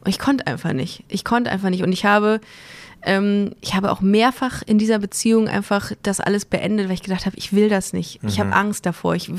Und 0.01 0.11
ich 0.11 0.19
konnte 0.19 0.47
einfach 0.47 0.75
nicht. 0.75 1.03
Ich 1.09 1.25
konnte 1.25 1.51
einfach 1.51 1.71
nicht. 1.71 1.83
Und 1.83 1.93
ich 1.93 2.05
habe, 2.05 2.43
ähm, 3.01 3.55
ich 3.63 3.75
habe 3.75 3.91
auch 3.91 4.03
mehrfach 4.03 4.61
in 4.67 4.77
dieser 4.77 4.99
Beziehung 4.99 5.49
einfach 5.49 5.93
das 6.03 6.21
alles 6.21 6.45
beendet, 6.45 6.89
weil 6.89 6.95
ich 6.95 7.03
gedacht 7.03 7.25
habe, 7.25 7.39
ich 7.39 7.55
will 7.55 7.71
das 7.71 7.95
nicht. 7.95 8.21
Ich 8.23 8.39
habe 8.39 8.53
Angst 8.53 8.85
davor. 8.85 9.15
Ich 9.15 9.33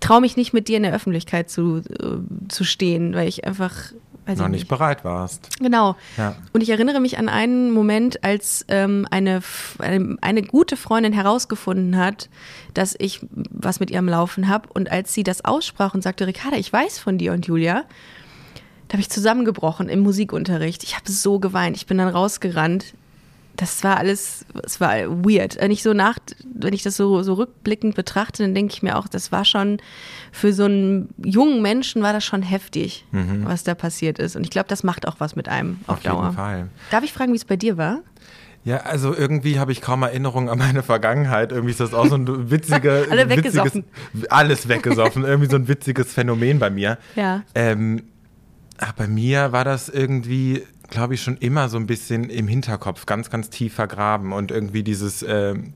traue 0.00 0.20
mich 0.20 0.36
nicht 0.36 0.52
mit 0.52 0.66
dir 0.66 0.78
in 0.78 0.82
der 0.82 0.92
Öffentlichkeit 0.92 1.48
zu, 1.48 1.76
äh, 1.76 2.48
zu 2.48 2.64
stehen, 2.64 3.14
weil 3.14 3.28
ich 3.28 3.46
einfach 3.46 3.92
Noch 4.26 4.46
ich 4.46 4.52
nicht 4.52 4.68
bereit 4.68 5.04
warst. 5.04 5.58
Genau. 5.58 5.96
Ja. 6.16 6.36
Und 6.52 6.62
ich 6.62 6.70
erinnere 6.70 7.00
mich 7.00 7.18
an 7.18 7.28
einen 7.28 7.72
Moment, 7.72 8.22
als 8.22 8.64
ähm, 8.68 9.06
eine, 9.10 9.42
eine 9.78 10.42
gute 10.42 10.76
Freundin 10.76 11.12
herausgefunden 11.12 11.96
hat, 11.96 12.28
dass 12.74 12.94
ich 12.98 13.20
was 13.50 13.80
mit 13.80 13.90
ihrem 13.90 14.08
Laufen 14.08 14.48
habe. 14.48 14.68
Und 14.72 14.90
als 14.90 15.14
sie 15.14 15.22
das 15.22 15.44
aussprach 15.44 15.94
und 15.94 16.02
sagte, 16.02 16.26
Ricarda, 16.26 16.56
ich 16.56 16.72
weiß 16.72 16.98
von 16.98 17.18
dir 17.18 17.32
und 17.32 17.46
Julia, 17.46 17.84
da 18.88 18.94
habe 18.94 19.02
ich 19.02 19.10
zusammengebrochen 19.10 19.88
im 19.88 20.00
Musikunterricht. 20.00 20.82
Ich 20.82 20.96
habe 20.96 21.10
so 21.10 21.38
geweint. 21.38 21.76
Ich 21.76 21.86
bin 21.86 21.98
dann 21.98 22.08
rausgerannt. 22.08 22.94
Das 23.60 23.84
war 23.84 23.98
alles, 23.98 24.46
es 24.64 24.80
war 24.80 24.94
weird. 25.24 25.58
Wenn 25.60 25.70
ich 25.70 25.82
so 25.82 25.92
nach, 25.92 26.18
wenn 26.54 26.72
ich 26.72 26.82
das 26.82 26.96
so, 26.96 27.22
so 27.22 27.34
rückblickend 27.34 27.94
betrachte, 27.94 28.42
dann 28.42 28.54
denke 28.54 28.72
ich 28.72 28.82
mir 28.82 28.96
auch, 28.96 29.06
das 29.06 29.30
war 29.32 29.44
schon 29.44 29.78
für 30.32 30.52
so 30.52 30.64
einen 30.64 31.10
jungen 31.22 31.60
Menschen 31.60 32.02
war 32.02 32.12
das 32.14 32.24
schon 32.24 32.42
heftig, 32.42 33.04
Mhm. 33.12 33.42
was 33.44 33.62
da 33.62 33.74
passiert 33.74 34.18
ist. 34.18 34.34
Und 34.36 34.44
ich 34.44 34.50
glaube, 34.50 34.68
das 34.68 34.82
macht 34.82 35.06
auch 35.06 35.16
was 35.18 35.36
mit 35.36 35.48
einem 35.48 35.78
auf, 35.86 35.98
Auf 35.98 36.02
Dauer. 36.02 36.22
jeden 36.24 36.36
Fall. 36.36 36.68
Darf 36.90 37.04
ich 37.04 37.12
fragen, 37.12 37.32
wie 37.32 37.36
es 37.36 37.44
bei 37.44 37.56
dir 37.56 37.76
war? 37.76 38.00
Ja, 38.64 38.78
also 38.78 39.14
irgendwie 39.14 39.58
habe 39.58 39.72
ich 39.72 39.80
kaum 39.80 40.02
Erinnerungen 40.02 40.48
an 40.48 40.58
meine 40.58 40.82
Vergangenheit. 40.82 41.50
Irgendwie 41.52 41.70
ist 41.72 41.80
das 41.80 41.94
auch 41.94 42.06
so 42.06 42.14
ein 42.14 42.50
witzige, 42.50 43.06
Alle 43.10 43.28
witziges, 43.30 43.82
alles 44.28 44.68
weggesoffen. 44.68 45.24
irgendwie 45.24 45.50
so 45.50 45.56
ein 45.56 45.66
witziges 45.68 46.12
Phänomen 46.12 46.58
bei 46.58 46.68
mir. 46.70 46.98
Ja. 47.16 47.42
Ähm, 47.54 48.02
bei 48.96 49.06
mir 49.06 49.52
war 49.52 49.64
das 49.64 49.88
irgendwie, 49.88 50.62
glaube 50.90 51.14
ich, 51.14 51.22
schon 51.22 51.36
immer 51.38 51.68
so 51.68 51.78
ein 51.78 51.86
bisschen 51.86 52.28
im 52.28 52.48
Hinterkopf, 52.48 53.06
ganz, 53.06 53.30
ganz 53.30 53.50
tief 53.50 53.74
vergraben. 53.74 54.32
Und 54.32 54.50
irgendwie 54.50 54.82
dieses 54.82 55.24
ähm, 55.26 55.72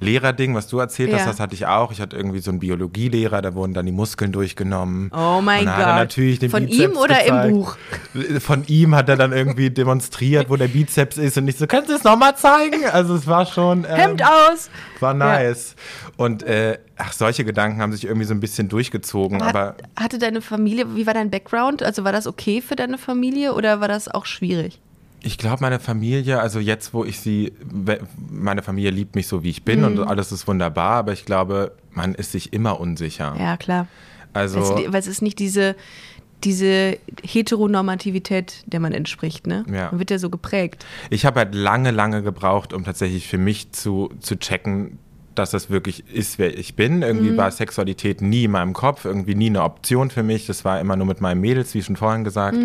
Lehrerding, 0.00 0.54
was 0.54 0.68
du 0.68 0.78
erzählt 0.78 1.12
hast, 1.12 1.20
Ja. 1.20 1.26
das 1.26 1.40
hatte 1.40 1.54
ich 1.54 1.66
auch. 1.66 1.90
Ich 1.92 2.00
hatte 2.00 2.16
irgendwie 2.16 2.40
so 2.40 2.50
einen 2.50 2.60
Biologielehrer, 2.60 3.40
da 3.42 3.54
wurden 3.54 3.72
dann 3.74 3.86
die 3.86 3.92
Muskeln 3.92 4.32
durchgenommen. 4.32 5.10
Oh 5.14 5.40
mein 5.40 5.64
Gott. 5.64 5.76
natürlich 5.78 6.38
den 6.38 6.50
Von 6.50 6.66
Bizeps 6.66 6.92
ihm 6.92 6.96
oder 6.98 7.20
im 7.24 7.34
gezeigt. 7.34 7.52
Buch? 7.54 7.76
Von 8.40 8.64
ihm 8.66 8.94
hat 8.94 9.08
er 9.08 9.16
dann 9.16 9.32
irgendwie 9.32 9.70
demonstriert, 9.70 10.50
wo 10.50 10.56
der 10.56 10.68
Bizeps 10.68 11.16
ist 11.16 11.38
und 11.38 11.48
ich 11.48 11.56
so, 11.56 11.66
kannst 11.66 11.88
du 11.90 11.94
es 11.94 12.04
nochmal 12.04 12.36
zeigen? 12.36 12.84
Also 12.92 13.14
es 13.14 13.26
war 13.26 13.46
schon... 13.46 13.84
Ähm, 13.84 13.96
Hemd 13.96 14.22
aus! 14.22 14.70
War 15.00 15.14
nice. 15.14 15.74
Und 16.16 16.42
äh, 16.42 16.78
ach, 16.96 17.12
solche 17.12 17.44
Gedanken 17.44 17.80
haben 17.80 17.92
sich 17.92 18.04
irgendwie 18.04 18.26
so 18.26 18.34
ein 18.34 18.40
bisschen 18.40 18.68
durchgezogen, 18.68 19.42
aber... 19.42 19.76
Hat, 19.96 20.04
hatte 20.04 20.18
deine 20.18 20.40
Familie, 20.40 20.94
wie 20.94 21.06
war 21.06 21.14
dein 21.14 21.30
Background? 21.30 21.82
Also 21.82 22.04
war 22.04 22.12
das 22.12 22.26
okay 22.26 22.60
für 22.60 22.76
deine 22.76 22.98
Familie 22.98 23.54
oder 23.54 23.80
war 23.80 23.88
das 23.88 24.08
auch 24.08 24.26
schwierig? 24.26 24.80
Ich 25.26 25.38
glaube, 25.38 25.58
meine 25.60 25.80
Familie, 25.80 26.40
also 26.40 26.60
jetzt, 26.60 26.94
wo 26.94 27.04
ich 27.04 27.18
sie, 27.18 27.52
meine 28.30 28.62
Familie 28.62 28.92
liebt 28.92 29.16
mich 29.16 29.26
so, 29.26 29.42
wie 29.42 29.50
ich 29.50 29.64
bin 29.64 29.82
und 29.82 29.98
alles 29.98 30.30
ist 30.30 30.46
wunderbar, 30.46 30.92
aber 30.92 31.12
ich 31.12 31.24
glaube, 31.24 31.72
man 31.90 32.14
ist 32.14 32.30
sich 32.30 32.52
immer 32.52 32.78
unsicher. 32.78 33.34
Ja, 33.36 33.56
klar. 33.56 33.88
Also, 34.32 34.60
Weil 34.60 34.94
es, 34.94 35.08
ist 35.08 35.22
nicht 35.22 35.40
diese, 35.40 35.74
diese 36.44 36.98
Heteronormativität, 37.24 38.62
der 38.66 38.78
man 38.78 38.92
entspricht, 38.92 39.48
ne? 39.48 39.64
Ja. 39.68 39.90
Man 39.90 39.98
wird 39.98 40.12
ja 40.12 40.18
so 40.18 40.30
geprägt. 40.30 40.86
ich 41.10 41.26
habe 41.26 41.40
halt 41.40 41.56
lange, 41.56 41.90
lange 41.90 42.22
gebraucht, 42.22 42.72
um 42.72 42.84
tatsächlich 42.84 43.26
für 43.26 43.38
mich 43.38 43.72
zu, 43.72 44.12
zu 44.20 44.38
checken, 44.38 44.98
dass 45.34 45.50
das 45.50 45.70
wirklich 45.70 46.04
ist, 46.08 46.38
wer 46.38 46.56
ich 46.56 46.76
bin. 46.76 47.02
Irgendwie 47.02 47.36
war 47.36 47.50
Sexualität 47.50 48.22
nie 48.22 48.44
in 48.44 48.52
meinem 48.52 48.74
Kopf, 48.74 49.04
irgendwie 49.04 49.34
nie 49.34 49.46
eine 49.46 49.64
Option 49.64 50.10
für 50.10 50.22
mich. 50.22 50.46
Das 50.46 50.64
war 50.64 50.80
immer 50.80 50.94
nur 50.94 51.06
mit 51.06 51.20
meinen 51.20 51.40
Mädels, 51.40 51.74
wie 51.74 51.82
schon 51.82 51.96
vorhin 51.96 52.22
gesagt. 52.22 52.56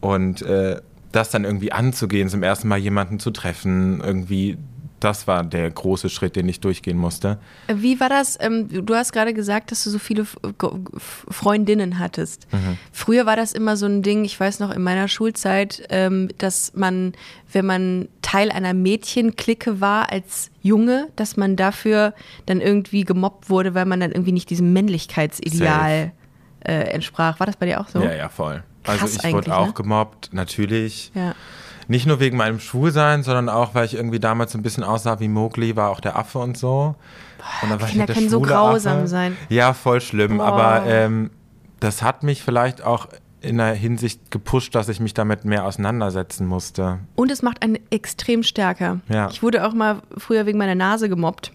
Und 0.00 0.42
äh, 0.42 0.80
das 1.12 1.30
dann 1.30 1.44
irgendwie 1.44 1.72
anzugehen, 1.72 2.28
zum 2.28 2.42
ersten 2.42 2.68
Mal 2.68 2.78
jemanden 2.78 3.18
zu 3.18 3.30
treffen, 3.30 4.00
irgendwie, 4.00 4.58
das 5.00 5.26
war 5.26 5.44
der 5.44 5.70
große 5.70 6.10
Schritt, 6.10 6.36
den 6.36 6.48
ich 6.48 6.60
durchgehen 6.60 6.98
musste. 6.98 7.38
Wie 7.72 8.00
war 8.00 8.08
das? 8.08 8.36
Ähm, 8.40 8.84
du 8.84 8.94
hast 8.94 9.12
gerade 9.12 9.32
gesagt, 9.32 9.70
dass 9.70 9.84
du 9.84 9.90
so 9.90 9.98
viele 9.98 10.26
Freundinnen 11.30 11.98
hattest. 11.98 12.46
Früher 12.92 13.24
war 13.24 13.36
das 13.36 13.52
immer 13.52 13.76
so 13.76 13.86
ein 13.86 14.02
Ding, 14.02 14.24
ich 14.24 14.38
weiß 14.38 14.60
noch 14.60 14.70
in 14.74 14.82
meiner 14.82 15.08
Schulzeit, 15.08 15.86
ähm, 15.90 16.28
dass 16.38 16.74
man, 16.74 17.12
wenn 17.52 17.64
man 17.64 18.08
Teil 18.22 18.50
einer 18.50 18.74
Mädchenklicke 18.74 19.80
war 19.80 20.12
als 20.12 20.50
Junge, 20.60 21.08
dass 21.16 21.36
man 21.36 21.56
dafür 21.56 22.12
dann 22.46 22.60
irgendwie 22.60 23.04
gemobbt 23.04 23.48
wurde, 23.48 23.74
weil 23.74 23.86
man 23.86 24.00
dann 24.00 24.10
irgendwie 24.10 24.32
nicht 24.32 24.50
diesem 24.50 24.72
Männlichkeitsideal 24.72 26.12
äh, 26.60 26.72
entsprach. 26.72 27.40
War 27.40 27.46
das 27.46 27.56
bei 27.56 27.66
dir 27.66 27.80
auch 27.80 27.88
so? 27.88 28.02
Ja, 28.02 28.12
ja, 28.14 28.28
voll. 28.28 28.62
Also 28.86 29.06
ich 29.06 29.32
wurde 29.32 29.56
auch 29.56 29.68
ne? 29.68 29.72
gemobbt, 29.72 30.30
natürlich. 30.32 31.12
Ja. 31.14 31.34
Nicht 31.88 32.06
nur 32.06 32.20
wegen 32.20 32.36
meinem 32.36 32.60
Schwulsein, 32.60 33.22
sondern 33.22 33.48
auch, 33.48 33.74
weil 33.74 33.86
ich 33.86 33.94
irgendwie 33.94 34.20
damals 34.20 34.52
so 34.52 34.58
ein 34.58 34.62
bisschen 34.62 34.84
aussah 34.84 35.20
wie 35.20 35.28
Mowgli, 35.28 35.74
war 35.74 35.90
auch 35.90 36.00
der 36.00 36.16
Affe 36.16 36.38
und 36.38 36.58
so. 36.58 36.94
Und 37.62 37.70
dann 37.70 37.80
war 37.80 37.86
ich 37.86 37.92
Kinder 37.92 38.00
halt 38.00 38.08
der 38.10 38.16
können 38.16 38.28
so 38.28 38.40
grausam 38.40 38.98
Affe. 38.98 39.08
sein. 39.08 39.36
Ja, 39.48 39.72
voll 39.72 40.00
schlimm. 40.00 40.38
Boah. 40.38 40.46
Aber 40.46 40.86
ähm, 40.86 41.30
das 41.80 42.02
hat 42.02 42.22
mich 42.22 42.42
vielleicht 42.42 42.82
auch 42.82 43.08
in 43.40 43.58
der 43.58 43.72
Hinsicht 43.72 44.30
gepusht, 44.30 44.74
dass 44.74 44.88
ich 44.88 45.00
mich 45.00 45.14
damit 45.14 45.44
mehr 45.44 45.64
auseinandersetzen 45.64 46.46
musste. 46.46 46.98
Und 47.14 47.30
es 47.30 47.42
macht 47.42 47.62
einen 47.62 47.78
extrem 47.90 48.42
stärker. 48.42 49.00
Ja. 49.08 49.28
Ich 49.30 49.42
wurde 49.42 49.66
auch 49.66 49.74
mal 49.74 50.02
früher 50.16 50.44
wegen 50.46 50.58
meiner 50.58 50.74
Nase 50.74 51.08
gemobbt. 51.08 51.52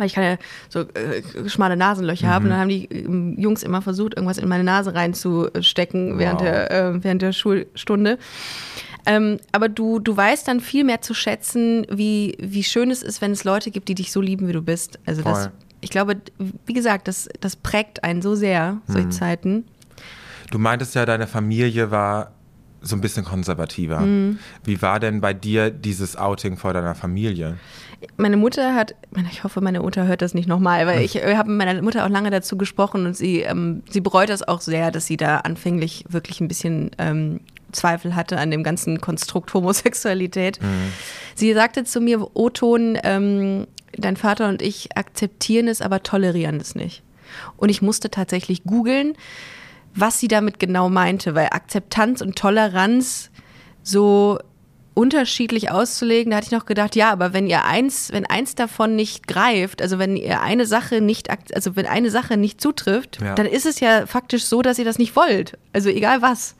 Weil 0.00 0.06
ich 0.06 0.14
keine 0.14 0.38
so 0.68 0.80
äh, 0.80 1.22
schmale 1.48 1.76
Nasenlöcher 1.76 2.26
habe. 2.28 2.44
Und 2.44 2.50
dann 2.50 2.58
haben 2.60 2.68
die 2.70 2.86
ähm, 2.86 3.38
Jungs 3.38 3.62
immer 3.62 3.82
versucht, 3.82 4.14
irgendwas 4.16 4.38
in 4.38 4.48
meine 4.48 4.64
Nase 4.64 4.94
reinzustecken 4.94 6.18
während, 6.18 6.40
Wow. 6.40 6.46
der, 6.46 6.70
äh, 6.70 7.04
während 7.04 7.22
der 7.22 7.32
Schulstunde. 7.32 8.18
Ähm, 9.06 9.38
aber 9.52 9.68
du, 9.68 9.98
du 9.98 10.16
weißt 10.16 10.46
dann 10.48 10.60
viel 10.60 10.84
mehr 10.84 11.00
zu 11.00 11.14
schätzen, 11.14 11.86
wie, 11.90 12.36
wie 12.40 12.62
schön 12.64 12.90
es 12.90 13.02
ist, 13.02 13.20
wenn 13.22 13.30
es 13.32 13.44
Leute 13.44 13.70
gibt, 13.70 13.88
die 13.88 13.94
dich 13.94 14.12
so 14.12 14.20
lieben, 14.20 14.48
wie 14.48 14.52
du 14.52 14.62
bist. 14.62 14.98
Also 15.06 15.22
das, 15.22 15.42
Voll. 15.44 15.52
ich 15.80 15.90
glaube, 15.90 16.16
wie 16.66 16.72
gesagt, 16.74 17.08
das, 17.08 17.28
das 17.40 17.56
prägt 17.56 18.04
einen 18.04 18.20
so 18.22 18.34
sehr, 18.34 18.78
solche 18.86 19.06
Mhm. 19.06 19.12
Zeiten. 19.12 19.64
Du 20.50 20.58
meintest 20.58 20.94
ja, 20.94 21.06
deine 21.06 21.26
Familie 21.26 21.90
war 21.90 22.32
so 22.82 22.96
ein 22.96 23.00
bisschen 23.02 23.24
konservativer. 23.24 24.00
Mhm. 24.00 24.38
Wie 24.64 24.80
war 24.82 25.00
denn 25.00 25.20
bei 25.20 25.32
dir 25.34 25.70
dieses 25.70 26.16
Outing 26.16 26.56
vor 26.56 26.72
deiner 26.72 26.94
Familie? 26.94 27.56
Meine 28.16 28.36
Mutter 28.36 28.74
hat, 28.74 28.94
ich 29.30 29.44
hoffe, 29.44 29.60
meine 29.60 29.80
Mutter 29.80 30.06
hört 30.06 30.22
das 30.22 30.32
nicht 30.32 30.48
nochmal, 30.48 30.86
weil 30.86 31.02
ich 31.02 31.16
äh, 31.16 31.36
habe 31.36 31.50
mit 31.50 31.58
meiner 31.58 31.82
Mutter 31.82 32.04
auch 32.04 32.08
lange 32.08 32.30
dazu 32.30 32.56
gesprochen 32.56 33.04
und 33.06 33.14
sie, 33.14 33.40
ähm, 33.40 33.82
sie 33.90 34.00
bereut 34.00 34.30
das 34.30 34.46
auch 34.46 34.60
sehr, 34.62 34.90
dass 34.90 35.06
sie 35.06 35.16
da 35.18 35.38
anfänglich 35.38 36.04
wirklich 36.08 36.40
ein 36.40 36.48
bisschen 36.48 36.90
ähm, 36.98 37.40
Zweifel 37.72 38.16
hatte 38.16 38.38
an 38.38 38.50
dem 38.50 38.62
ganzen 38.62 39.00
Konstrukt 39.00 39.52
Homosexualität. 39.54 40.58
Sie 41.34 41.52
sagte 41.54 41.84
zu 41.84 42.00
mir, 42.00 42.26
O-Ton, 42.34 42.98
ähm, 43.02 43.66
dein 43.96 44.16
Vater 44.16 44.48
und 44.48 44.62
ich 44.62 44.96
akzeptieren 44.96 45.68
es, 45.68 45.82
aber 45.82 46.02
tolerieren 46.02 46.58
es 46.60 46.74
nicht. 46.74 47.02
Und 47.56 47.68
ich 47.68 47.82
musste 47.82 48.10
tatsächlich 48.10 48.64
googeln, 48.64 49.14
was 49.94 50.20
sie 50.20 50.28
damit 50.28 50.58
genau 50.58 50.88
meinte, 50.88 51.34
weil 51.34 51.48
Akzeptanz 51.50 52.20
und 52.20 52.36
Toleranz 52.36 53.30
so 53.82 54.38
unterschiedlich 54.94 55.70
auszulegen, 55.70 56.30
da 56.30 56.36
hatte 56.38 56.46
ich 56.46 56.52
noch 56.52 56.66
gedacht, 56.66 56.96
ja, 56.96 57.10
aber 57.10 57.32
wenn 57.32 57.46
ihr 57.46 57.64
eins, 57.64 58.12
wenn 58.12 58.26
eins 58.26 58.54
davon 58.54 58.96
nicht 58.96 59.26
greift, 59.28 59.80
also 59.82 59.98
wenn 59.98 60.16
ihr 60.16 60.40
eine 60.42 60.66
Sache 60.66 61.00
nicht, 61.00 61.28
also 61.54 61.76
wenn 61.76 61.86
eine 61.86 62.10
Sache 62.10 62.36
nicht 62.36 62.60
zutrifft, 62.60 63.20
Ja. 63.22 63.34
dann 63.34 63.46
ist 63.46 63.66
es 63.66 63.80
ja 63.80 64.06
faktisch 64.06 64.44
so, 64.44 64.62
dass 64.62 64.78
ihr 64.78 64.84
das 64.84 64.98
nicht 64.98 65.14
wollt. 65.16 65.56
Also 65.72 65.88
egal 65.88 66.22
was. 66.22 66.54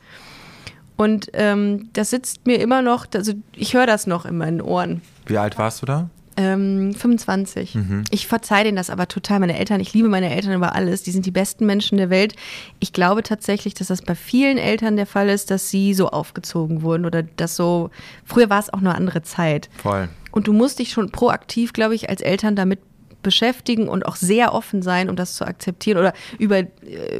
Und 0.97 1.29
ähm, 1.33 1.89
das 1.93 2.09
sitzt 2.11 2.45
mir 2.45 2.59
immer 2.59 2.81
noch, 2.81 3.05
also 3.15 3.33
ich 3.55 3.73
höre 3.73 3.87
das 3.87 4.07
noch 4.07 4.25
in 4.25 4.37
meinen 4.37 4.61
Ohren. 4.61 5.01
Wie 5.25 5.37
alt 5.37 5.57
warst 5.57 5.81
du 5.81 5.85
da? 5.85 6.09
Ähm, 6.41 6.93
25. 6.93 7.77
Ich 8.09 8.27
verzeihe 8.27 8.63
denen 8.63 8.77
das 8.77 8.89
aber 8.89 9.07
total. 9.07 9.39
Meine 9.39 9.57
Eltern, 9.57 9.79
ich 9.79 9.93
liebe 9.93 10.09
meine 10.09 10.33
Eltern 10.33 10.53
über 10.53 10.73
alles. 10.75 11.03
Die 11.03 11.11
sind 11.11 11.25
die 11.25 11.31
besten 11.31 11.65
Menschen 11.65 11.97
der 11.97 12.09
Welt. 12.09 12.35
Ich 12.79 12.93
glaube 12.93 13.23
tatsächlich, 13.23 13.73
dass 13.73 13.87
das 13.87 14.01
bei 14.01 14.15
vielen 14.15 14.57
Eltern 14.57 14.95
der 14.95 15.05
Fall 15.05 15.29
ist, 15.29 15.51
dass 15.51 15.69
sie 15.69 15.93
so 15.93 16.09
aufgezogen 16.09 16.81
wurden 16.81 17.05
oder 17.05 17.23
dass 17.23 17.55
so. 17.55 17.89
Früher 18.25 18.49
war 18.49 18.59
es 18.59 18.73
auch 18.73 18.79
eine 18.79 18.95
andere 18.95 19.21
Zeit. 19.21 19.69
Voll. 19.77 20.09
Und 20.31 20.47
du 20.47 20.53
musst 20.53 20.79
dich 20.79 20.91
schon 20.91 21.11
proaktiv, 21.11 21.73
glaube 21.73 21.95
ich, 21.95 22.09
als 22.09 22.21
Eltern 22.21 22.55
damit 22.55 22.79
beschäftigen 23.21 23.87
und 23.87 24.05
auch 24.05 24.15
sehr 24.15 24.53
offen 24.53 24.81
sein, 24.81 25.09
um 25.09 25.15
das 25.15 25.35
zu 25.35 25.45
akzeptieren 25.45 25.97
oder 25.97 26.13
über 26.39 26.59
äh, 26.59 26.67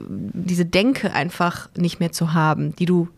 diese 0.08 0.66
Denke 0.66 1.13
einfach 1.13 1.70
nicht 1.75 2.00
mehr 2.00 2.12
zu 2.12 2.34
haben, 2.34 2.75
die 2.75 2.86
du 2.86 3.10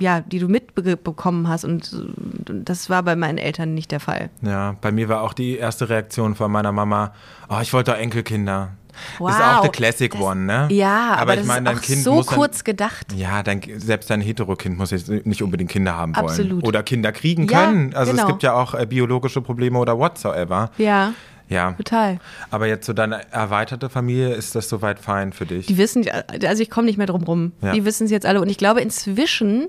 ja, 0.00 0.20
die 0.20 0.38
du 0.38 0.48
mitbekommen 0.48 1.48
hast 1.48 1.64
und 1.64 1.92
äh, 1.92 2.52
das 2.64 2.88
war 2.90 3.02
bei 3.02 3.16
meinen 3.16 3.38
Eltern 3.38 3.74
nicht 3.74 3.90
der 3.90 4.00
Fall. 4.00 4.30
Ja, 4.42 4.76
bei 4.80 4.92
mir 4.92 5.08
war 5.08 5.22
auch 5.22 5.32
die 5.32 5.56
erste 5.56 5.88
Reaktion 5.88 6.34
von 6.34 6.50
meiner 6.52 6.72
Mama, 6.72 7.12
oh, 7.48 7.58
ich 7.60 7.72
wollte 7.72 7.92
doch 7.92 7.98
Enkelkinder. 7.98 8.70
Wow, 9.18 9.30
ist 9.30 9.40
auch 9.40 9.60
der 9.60 9.70
Classic 9.70 10.10
das- 10.10 10.20
One, 10.20 10.40
ne? 10.40 10.66
Ja, 10.70 11.14
aber, 11.16 11.34
ich 11.34 11.40
das 11.40 11.46
meine, 11.48 11.60
ist 11.60 11.66
dein 11.68 11.78
auch 11.78 11.82
Kind 11.82 12.02
so 12.02 12.14
muss 12.14 12.26
dann, 12.26 12.34
kurz 12.36 12.64
gedacht. 12.64 13.06
Ja, 13.14 13.42
dein, 13.44 13.60
selbst 13.76 14.10
dein 14.10 14.20
Heterokind 14.20 14.76
muss 14.76 14.90
jetzt 14.90 15.08
nicht 15.08 15.40
unbedingt 15.42 15.70
Kinder 15.70 15.94
haben 15.96 16.16
wollen. 16.16 16.26
Absolut. 16.26 16.64
Oder 16.66 16.82
Kinder 16.82 17.12
kriegen 17.12 17.46
Ja, 17.46 17.66
können. 17.66 17.94
Also 17.94 18.10
genau. 18.10 18.24
es 18.24 18.28
gibt 18.28 18.42
ja 18.42 18.54
auch 18.54 18.74
äh, 18.74 18.86
biologische 18.86 19.40
Probleme 19.40 19.78
oder 19.78 19.96
whatsoever. 19.98 20.70
Ja, 20.78 21.12
Ja. 21.48 21.72
total. 21.72 22.18
Aber 22.50 22.66
jetzt 22.66 22.86
so 22.86 22.92
deine 22.92 23.30
erweiterte 23.32 23.88
Familie, 23.88 24.34
ist 24.34 24.54
das 24.54 24.68
soweit 24.68 24.98
fein 24.98 25.32
für 25.32 25.46
dich? 25.46 25.66
Die 25.66 25.78
wissen, 25.78 26.06
also 26.44 26.62
ich 26.62 26.70
komme 26.70 26.86
nicht 26.86 26.98
mehr 26.98 27.06
drum 27.06 27.22
rum. 27.22 27.52
Ja. 27.62 27.72
Die 27.72 27.84
wissen 27.84 28.04
es 28.04 28.10
jetzt 28.10 28.26
alle. 28.26 28.40
Und 28.40 28.48
ich 28.48 28.58
glaube, 28.58 28.80
inzwischen, 28.80 29.68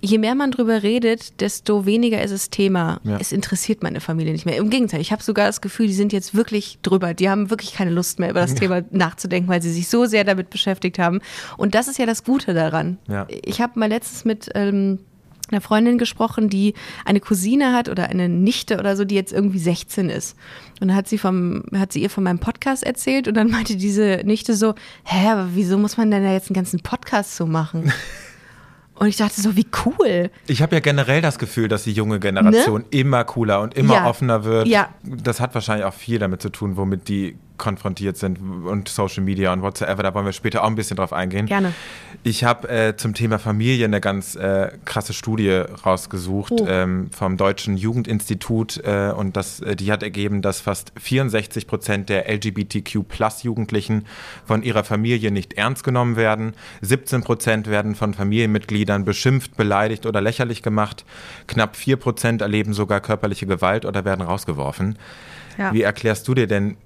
je 0.00 0.18
mehr 0.18 0.34
man 0.34 0.50
drüber 0.50 0.82
redet, 0.82 1.40
desto 1.40 1.86
weniger 1.86 2.22
ist 2.22 2.30
es 2.30 2.50
Thema. 2.50 3.00
Ja. 3.04 3.18
Es 3.20 3.32
interessiert 3.32 3.82
meine 3.82 4.00
Familie 4.00 4.32
nicht 4.32 4.46
mehr. 4.46 4.56
Im 4.56 4.70
Gegenteil, 4.70 5.00
ich 5.00 5.12
habe 5.12 5.22
sogar 5.22 5.46
das 5.46 5.60
Gefühl, 5.60 5.86
die 5.86 5.94
sind 5.94 6.12
jetzt 6.12 6.34
wirklich 6.34 6.78
drüber. 6.82 7.14
Die 7.14 7.28
haben 7.28 7.50
wirklich 7.50 7.74
keine 7.74 7.90
Lust 7.90 8.18
mehr 8.18 8.30
über 8.30 8.40
das 8.40 8.54
Thema 8.54 8.82
nachzudenken, 8.90 9.48
weil 9.48 9.62
sie 9.62 9.72
sich 9.72 9.88
so 9.88 10.06
sehr 10.06 10.24
damit 10.24 10.50
beschäftigt 10.50 10.98
haben. 10.98 11.20
Und 11.56 11.74
das 11.74 11.88
ist 11.88 11.98
ja 11.98 12.06
das 12.06 12.24
Gute 12.24 12.54
daran. 12.54 12.98
Ja. 13.08 13.26
Ich 13.28 13.60
habe 13.60 13.78
mal 13.78 13.88
letztens 13.88 14.24
mit 14.24 14.50
ähm, 14.54 15.00
einer 15.52 15.60
Freundin 15.60 15.98
gesprochen, 15.98 16.48
die 16.48 16.74
eine 17.04 17.20
Cousine 17.20 17.72
hat 17.72 17.88
oder 17.88 18.08
eine 18.08 18.28
Nichte 18.28 18.78
oder 18.78 18.96
so, 18.96 19.04
die 19.04 19.14
jetzt 19.14 19.32
irgendwie 19.32 19.58
16 19.58 20.10
ist. 20.10 20.36
Und 20.80 20.88
dann 20.88 20.96
hat 20.96 21.08
sie 21.08 21.18
vom, 21.18 21.64
hat 21.74 21.92
sie 21.92 22.02
ihr 22.02 22.10
von 22.10 22.24
meinem 22.24 22.38
Podcast 22.38 22.82
erzählt 22.82 23.28
und 23.28 23.34
dann 23.34 23.50
meinte 23.50 23.76
diese 23.76 24.20
Nichte 24.24 24.54
so, 24.54 24.74
hä, 25.04 25.28
aber 25.28 25.50
wieso 25.54 25.78
muss 25.78 25.96
man 25.96 26.10
denn 26.10 26.24
da 26.24 26.32
jetzt 26.32 26.48
einen 26.50 26.54
ganzen 26.54 26.80
Podcast 26.80 27.36
so 27.36 27.46
machen? 27.46 27.92
Und 28.96 29.08
ich 29.08 29.16
dachte 29.16 29.40
so, 29.40 29.56
wie 29.56 29.66
cool. 29.84 30.30
Ich 30.46 30.62
habe 30.62 30.76
ja 30.76 30.80
generell 30.80 31.20
das 31.20 31.38
Gefühl, 31.38 31.66
dass 31.66 31.82
die 31.82 31.92
junge 31.92 32.20
Generation 32.20 32.82
ne? 32.82 32.86
immer 32.90 33.24
cooler 33.24 33.60
und 33.60 33.74
immer 33.74 33.94
ja. 33.94 34.08
offener 34.08 34.44
wird. 34.44 34.68
Ja. 34.68 34.94
Das 35.02 35.40
hat 35.40 35.52
wahrscheinlich 35.54 35.84
auch 35.84 35.94
viel 35.94 36.20
damit 36.20 36.40
zu 36.40 36.48
tun, 36.48 36.76
womit 36.76 37.08
die 37.08 37.36
konfrontiert 37.56 38.16
sind 38.16 38.38
und 38.38 38.88
Social 38.88 39.22
Media 39.22 39.52
und 39.52 39.62
whatsoever. 39.62 40.02
Da 40.02 40.14
wollen 40.14 40.26
wir 40.26 40.32
später 40.32 40.64
auch 40.64 40.68
ein 40.68 40.74
bisschen 40.74 40.96
drauf 40.96 41.12
eingehen. 41.12 41.46
Gerne. 41.46 41.72
Ich 42.22 42.42
habe 42.42 42.68
äh, 42.68 42.96
zum 42.96 43.14
Thema 43.14 43.38
Familie 43.38 43.84
eine 43.84 44.00
ganz 44.00 44.34
äh, 44.34 44.72
krasse 44.84 45.12
Studie 45.12 45.62
rausgesucht 45.84 46.52
oh. 46.52 46.66
ähm, 46.66 47.10
vom 47.12 47.36
Deutschen 47.36 47.76
Jugendinstitut 47.76 48.82
äh, 48.84 49.12
und 49.16 49.36
das, 49.36 49.60
äh, 49.60 49.76
die 49.76 49.92
hat 49.92 50.02
ergeben, 50.02 50.42
dass 50.42 50.60
fast 50.60 50.92
64 50.98 51.66
Prozent 51.66 52.08
der 52.08 52.28
LGBTQ-Plus-Jugendlichen 52.28 54.06
von 54.44 54.62
ihrer 54.62 54.84
Familie 54.84 55.30
nicht 55.30 55.52
ernst 55.54 55.84
genommen 55.84 56.16
werden. 56.16 56.54
17 56.80 57.22
Prozent 57.22 57.68
werden 57.68 57.94
von 57.94 58.14
Familienmitgliedern 58.14 59.04
beschimpft, 59.04 59.56
beleidigt 59.56 60.06
oder 60.06 60.20
lächerlich 60.20 60.62
gemacht. 60.62 61.04
Knapp 61.46 61.76
4 61.76 61.96
Prozent 61.96 62.42
erleben 62.42 62.72
sogar 62.72 63.00
körperliche 63.00 63.46
Gewalt 63.46 63.84
oder 63.84 64.04
werden 64.04 64.22
rausgeworfen. 64.22 64.98
Ja. 65.58 65.72
Wie 65.72 65.82
erklärst 65.82 66.26
du 66.26 66.34
dir 66.34 66.46
denn 66.46 66.76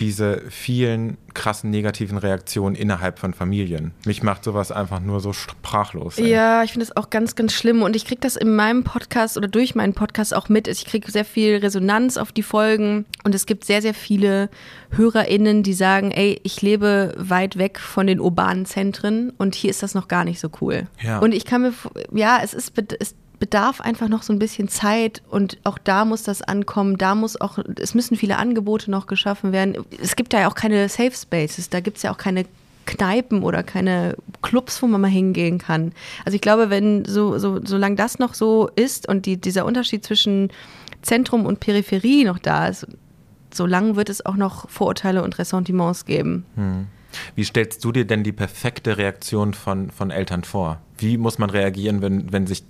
diese 0.00 0.42
vielen 0.48 1.18
krassen 1.34 1.70
negativen 1.70 2.18
Reaktionen 2.18 2.74
innerhalb 2.74 3.18
von 3.18 3.34
Familien. 3.34 3.92
Mich 4.04 4.22
macht 4.22 4.44
sowas 4.44 4.70
einfach 4.72 5.00
nur 5.00 5.20
so 5.20 5.32
sprachlos. 5.32 6.18
Ey. 6.18 6.30
Ja, 6.30 6.62
ich 6.62 6.72
finde 6.72 6.86
das 6.86 6.96
auch 6.96 7.10
ganz, 7.10 7.34
ganz 7.34 7.52
schlimm. 7.52 7.82
Und 7.82 7.96
ich 7.96 8.04
kriege 8.04 8.20
das 8.20 8.36
in 8.36 8.54
meinem 8.54 8.84
Podcast 8.84 9.36
oder 9.36 9.48
durch 9.48 9.74
meinen 9.74 9.94
Podcast 9.94 10.34
auch 10.34 10.48
mit. 10.48 10.68
Ich 10.68 10.84
kriege 10.84 11.10
sehr 11.10 11.24
viel 11.24 11.56
Resonanz 11.56 12.16
auf 12.16 12.32
die 12.32 12.42
Folgen. 12.42 13.06
Und 13.24 13.34
es 13.34 13.46
gibt 13.46 13.64
sehr, 13.64 13.82
sehr 13.82 13.94
viele 13.94 14.50
HörerInnen, 14.90 15.62
die 15.62 15.74
sagen, 15.74 16.10
ey, 16.10 16.40
ich 16.42 16.62
lebe 16.62 17.14
weit 17.16 17.58
weg 17.58 17.78
von 17.78 18.06
den 18.06 18.20
urbanen 18.20 18.66
Zentren 18.66 19.30
und 19.36 19.54
hier 19.54 19.70
ist 19.70 19.82
das 19.82 19.94
noch 19.94 20.08
gar 20.08 20.24
nicht 20.24 20.40
so 20.40 20.48
cool. 20.60 20.86
Ja. 21.02 21.18
Und 21.18 21.32
ich 21.32 21.44
kann 21.44 21.62
mir, 21.62 21.72
ja, 22.12 22.40
es 22.42 22.54
ist, 22.54 22.72
es 22.98 23.14
bedarf 23.38 23.80
einfach 23.80 24.08
noch 24.08 24.22
so 24.22 24.32
ein 24.32 24.38
bisschen 24.38 24.68
Zeit 24.68 25.22
und 25.30 25.58
auch 25.64 25.78
da 25.78 26.04
muss 26.04 26.22
das 26.22 26.42
ankommen. 26.42 26.98
Da 26.98 27.14
muss 27.14 27.40
auch, 27.40 27.58
es 27.80 27.94
müssen 27.94 28.16
viele 28.16 28.36
Angebote 28.36 28.90
noch 28.90 29.06
geschaffen 29.06 29.52
werden. 29.52 29.76
Es 30.02 30.16
gibt 30.16 30.32
ja 30.32 30.48
auch 30.48 30.54
keine 30.54 30.88
Safe 30.88 31.12
Spaces, 31.12 31.70
da 31.70 31.80
gibt 31.80 31.98
es 31.98 32.02
ja 32.02 32.12
auch 32.12 32.18
keine 32.18 32.44
Kneipen 32.86 33.42
oder 33.42 33.62
keine 33.62 34.16
Clubs, 34.40 34.82
wo 34.82 34.86
man 34.86 35.00
mal 35.00 35.08
hingehen 35.08 35.58
kann. 35.58 35.92
Also 36.24 36.36
ich 36.36 36.40
glaube, 36.40 36.70
wenn 36.70 37.04
so, 37.04 37.38
so 37.38 37.60
solange 37.64 37.96
das 37.96 38.18
noch 38.18 38.34
so 38.34 38.70
ist 38.76 39.08
und 39.08 39.26
die, 39.26 39.36
dieser 39.36 39.66
Unterschied 39.66 40.04
zwischen 40.04 40.50
Zentrum 41.02 41.44
und 41.44 41.60
Peripherie 41.60 42.24
noch 42.24 42.38
da 42.38 42.68
ist, 42.68 42.86
solange 43.52 43.96
wird 43.96 44.08
es 44.08 44.24
auch 44.24 44.36
noch 44.36 44.68
Vorurteile 44.70 45.22
und 45.22 45.38
Ressentiments 45.38 46.06
geben. 46.06 46.44
Hm. 46.56 46.86
Wie 47.34 47.44
stellst 47.44 47.84
du 47.84 47.92
dir 47.92 48.06
denn 48.06 48.22
die 48.22 48.32
perfekte 48.32 48.98
Reaktion 48.98 49.54
von, 49.54 49.90
von 49.90 50.10
Eltern 50.10 50.44
vor? 50.44 50.80
Wie 50.98 51.16
muss 51.16 51.38
man 51.38 51.50
reagieren, 51.50 52.02
wenn, 52.02 52.32
wenn 52.32 52.46
sich 52.46 52.64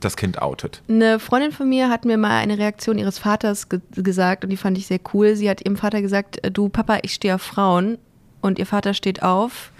das 0.00 0.16
Kind 0.16 0.40
outet. 0.40 0.82
Eine 0.88 1.18
Freundin 1.18 1.52
von 1.52 1.68
mir 1.68 1.88
hat 1.88 2.04
mir 2.04 2.16
mal 2.16 2.38
eine 2.38 2.58
Reaktion 2.58 2.98
ihres 2.98 3.18
Vaters 3.18 3.68
ge 3.68 3.80
gesagt 3.94 4.44
und 4.44 4.50
die 4.50 4.56
fand 4.56 4.78
ich 4.78 4.86
sehr 4.86 5.00
cool. 5.12 5.36
Sie 5.36 5.48
hat 5.48 5.64
ihrem 5.64 5.76
Vater 5.76 6.02
gesagt, 6.02 6.42
äh, 6.44 6.50
du 6.50 6.68
Papa, 6.68 6.98
ich 7.02 7.14
stehe 7.14 7.34
auf 7.34 7.42
Frauen 7.42 7.98
und 8.40 8.58
ihr 8.58 8.66
Vater 8.66 8.94
steht 8.94 9.22
auf, 9.22 9.72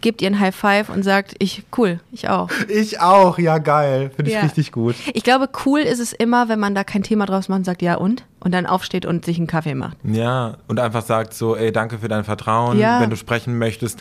gibt 0.00 0.22
ihr 0.22 0.28
ein 0.28 0.38
High 0.38 0.54
Five 0.54 0.88
und 0.88 1.02
sagt, 1.02 1.34
ich, 1.38 1.64
cool, 1.76 2.00
ich 2.12 2.28
auch. 2.28 2.50
Ich 2.68 3.00
auch, 3.00 3.38
ja 3.38 3.58
geil, 3.58 4.10
finde 4.14 4.30
ich 4.30 4.36
ja. 4.36 4.42
richtig 4.42 4.72
gut. 4.72 4.94
Ich 5.14 5.22
glaube, 5.22 5.48
cool 5.64 5.80
ist 5.80 5.98
es 5.98 6.12
immer, 6.12 6.48
wenn 6.48 6.60
man 6.60 6.74
da 6.74 6.84
kein 6.84 7.02
Thema 7.02 7.26
draus 7.26 7.48
macht 7.48 7.58
und 7.58 7.64
sagt, 7.64 7.82
ja 7.82 7.96
und? 7.96 8.24
Und 8.40 8.52
dann 8.52 8.66
aufsteht 8.66 9.06
und 9.06 9.24
sich 9.24 9.38
einen 9.38 9.46
Kaffee 9.46 9.74
macht. 9.74 9.96
Ja, 10.04 10.58
und 10.68 10.78
einfach 10.78 11.02
sagt 11.02 11.34
so, 11.34 11.56
ey, 11.56 11.72
danke 11.72 11.98
für 11.98 12.08
dein 12.08 12.24
Vertrauen, 12.24 12.78
ja. 12.78 13.00
wenn 13.00 13.10
du 13.10 13.16
sprechen 13.16 13.58
möchtest, 13.58 14.00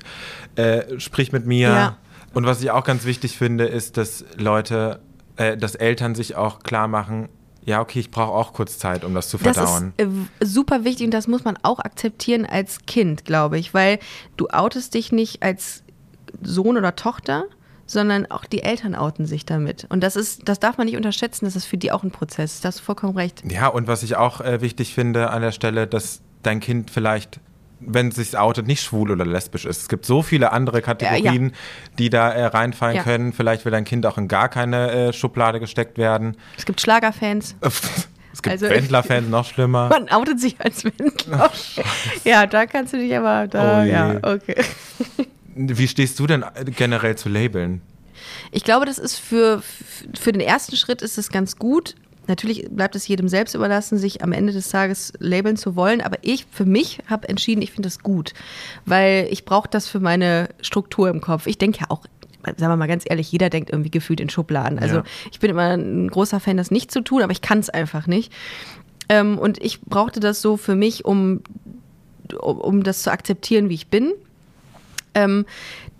äh, 0.55 0.99
sprich 0.99 1.31
mit 1.31 1.45
mir. 1.45 1.69
Ja. 1.69 1.97
Und 2.33 2.45
was 2.45 2.61
ich 2.61 2.69
auch 2.69 2.83
ganz 2.83 3.05
wichtig 3.05 3.37
finde, 3.37 3.65
ist, 3.65 3.97
dass 3.97 4.25
Leute 4.37 4.99
äh, 5.37 5.57
dass 5.57 5.75
Eltern 5.75 6.15
sich 6.15 6.35
auch 6.35 6.59
klar 6.59 6.87
machen, 6.87 7.29
ja, 7.65 7.81
okay, 7.81 7.99
ich 7.99 8.11
brauche 8.11 8.31
auch 8.31 8.53
kurz 8.53 8.77
Zeit, 8.77 9.03
um 9.03 9.15
das 9.15 9.29
zu 9.29 9.39
verdauen. 9.39 9.93
Das 9.97 10.07
ist 10.07 10.13
äh, 10.13 10.45
super 10.45 10.83
wichtig 10.83 11.05
und 11.05 11.13
das 11.13 11.27
muss 11.27 11.43
man 11.43 11.57
auch 11.63 11.79
akzeptieren 11.79 12.45
als 12.45 12.85
Kind, 12.85 13.25
glaube 13.25 13.57
ich, 13.57 13.73
weil 13.73 13.99
du 14.37 14.47
outest 14.49 14.93
dich 14.93 15.11
nicht 15.11 15.41
als 15.41 15.83
Sohn 16.43 16.77
oder 16.77 16.95
Tochter, 16.95 17.45
sondern 17.87 18.29
auch 18.29 18.45
die 18.45 18.61
Eltern 18.61 18.95
outen 18.95 19.25
sich 19.25 19.45
damit. 19.45 19.87
Und 19.89 20.01
das 20.01 20.15
ist, 20.15 20.47
das 20.47 20.59
darf 20.59 20.77
man 20.77 20.85
nicht 20.85 20.97
unterschätzen, 20.97 21.45
das 21.45 21.55
ist 21.55 21.65
für 21.65 21.77
die 21.77 21.91
auch 21.91 22.03
ein 22.03 22.11
Prozess. 22.11 22.61
Da 22.61 22.67
hast 22.67 22.79
du 22.79 22.83
vollkommen 22.83 23.17
recht. 23.17 23.43
Ja, 23.51 23.67
und 23.67 23.87
was 23.87 24.03
ich 24.03 24.15
auch 24.15 24.41
äh, 24.41 24.61
wichtig 24.61 24.93
finde 24.93 25.31
an 25.31 25.41
der 25.41 25.51
Stelle, 25.51 25.87
dass 25.87 26.21
dein 26.43 26.59
Kind 26.59 26.91
vielleicht 26.91 27.39
wenn 27.79 28.09
es 28.09 28.15
sich 28.15 28.37
outet, 28.37 28.67
nicht 28.67 28.81
schwul 28.81 29.11
oder 29.11 29.25
lesbisch 29.25 29.65
ist. 29.65 29.83
Es 29.83 29.89
gibt 29.89 30.05
so 30.05 30.21
viele 30.21 30.51
andere 30.51 30.81
Kategorien, 30.81 31.43
ja, 31.43 31.49
ja. 31.49 31.95
die 31.97 32.09
da 32.09 32.29
äh, 32.31 32.45
reinfallen 32.45 32.97
ja. 32.97 33.03
können. 33.03 33.33
Vielleicht 33.33 33.65
will 33.65 33.71
dein 33.71 33.85
Kind 33.85 34.05
auch 34.05 34.17
in 34.17 34.27
gar 34.27 34.49
keine 34.49 34.91
äh, 34.91 35.13
Schublade 35.13 35.59
gesteckt 35.59 35.97
werden. 35.97 36.37
Es 36.57 36.65
gibt 36.65 36.81
Schlagerfans. 36.81 37.55
Es 38.35 38.41
gibt 38.41 38.51
also, 38.51 38.69
Wendler-Fans, 38.69 39.29
noch 39.29 39.45
schlimmer. 39.45 39.87
Man 39.89 40.09
outet 40.09 40.41
sich 40.41 40.59
als 40.59 40.83
Wendler. 40.83 41.49
Oh, 41.49 41.81
ja, 42.25 42.45
da 42.45 42.65
kannst 42.65 42.91
du 42.91 42.97
dich 42.97 43.15
aber, 43.15 43.47
da, 43.47 43.81
oh 43.81 43.85
ja, 43.85 44.17
okay. 44.23 44.61
Wie 45.55 45.87
stehst 45.87 46.19
du 46.19 46.27
denn 46.27 46.43
generell 46.75 47.15
zu 47.15 47.29
Labeln? 47.29 47.81
Ich 48.51 48.65
glaube, 48.65 48.85
das 48.85 48.97
ist 48.97 49.17
für, 49.17 49.63
für 50.19 50.33
den 50.33 50.41
ersten 50.41 50.75
Schritt 50.75 51.01
ist 51.01 51.17
es 51.17 51.29
ganz 51.29 51.55
gut, 51.55 51.95
Natürlich 52.27 52.67
bleibt 52.69 52.95
es 52.95 53.07
jedem 53.07 53.27
selbst 53.27 53.55
überlassen, 53.55 53.97
sich 53.97 54.23
am 54.23 54.31
Ende 54.31 54.53
des 54.53 54.69
Tages 54.69 55.13
labeln 55.19 55.57
zu 55.57 55.75
wollen, 55.75 56.01
aber 56.01 56.17
ich 56.21 56.45
für 56.49 56.65
mich 56.65 56.99
habe 57.07 57.29
entschieden, 57.29 57.61
ich 57.61 57.71
finde 57.71 57.87
das 57.87 57.99
gut, 57.99 58.33
weil 58.85 59.27
ich 59.29 59.45
brauche 59.45 59.69
das 59.69 59.87
für 59.87 59.99
meine 59.99 60.49
Struktur 60.61 61.09
im 61.09 61.21
Kopf. 61.21 61.47
Ich 61.47 61.57
denke 61.57 61.79
ja 61.81 61.85
auch 61.89 62.05
sagen 62.45 62.71
wir 62.71 62.77
mal 62.77 62.87
ganz 62.87 63.05
ehrlich, 63.07 63.31
jeder 63.31 63.49
denkt 63.49 63.71
irgendwie 63.71 63.89
gefühlt 63.89 64.19
in 64.19 64.29
Schubladen. 64.29 64.77
Also 64.77 64.97
ja. 64.97 65.03
ich 65.31 65.39
bin 65.39 65.49
immer 65.49 65.75
ein 65.75 66.07
großer 66.09 66.39
Fan, 66.39 66.57
das 66.57 66.69
nicht 66.69 66.91
zu 66.91 67.01
tun, 67.01 67.23
aber 67.23 67.31
ich 67.31 67.41
kann 67.41 67.57
es 67.57 67.71
einfach 67.71 68.05
nicht. 68.05 68.31
Ähm, 69.09 69.39
und 69.39 69.63
ich 69.63 69.81
brauchte 69.81 70.19
das 70.19 70.43
so 70.43 70.55
für 70.57 70.75
mich, 70.75 71.05
um, 71.05 71.41
um, 72.39 72.59
um 72.59 72.83
das 72.83 73.01
zu 73.01 73.11
akzeptieren, 73.11 73.69
wie 73.69 73.73
ich 73.73 73.87
bin. 73.87 74.13
Ähm, 75.13 75.45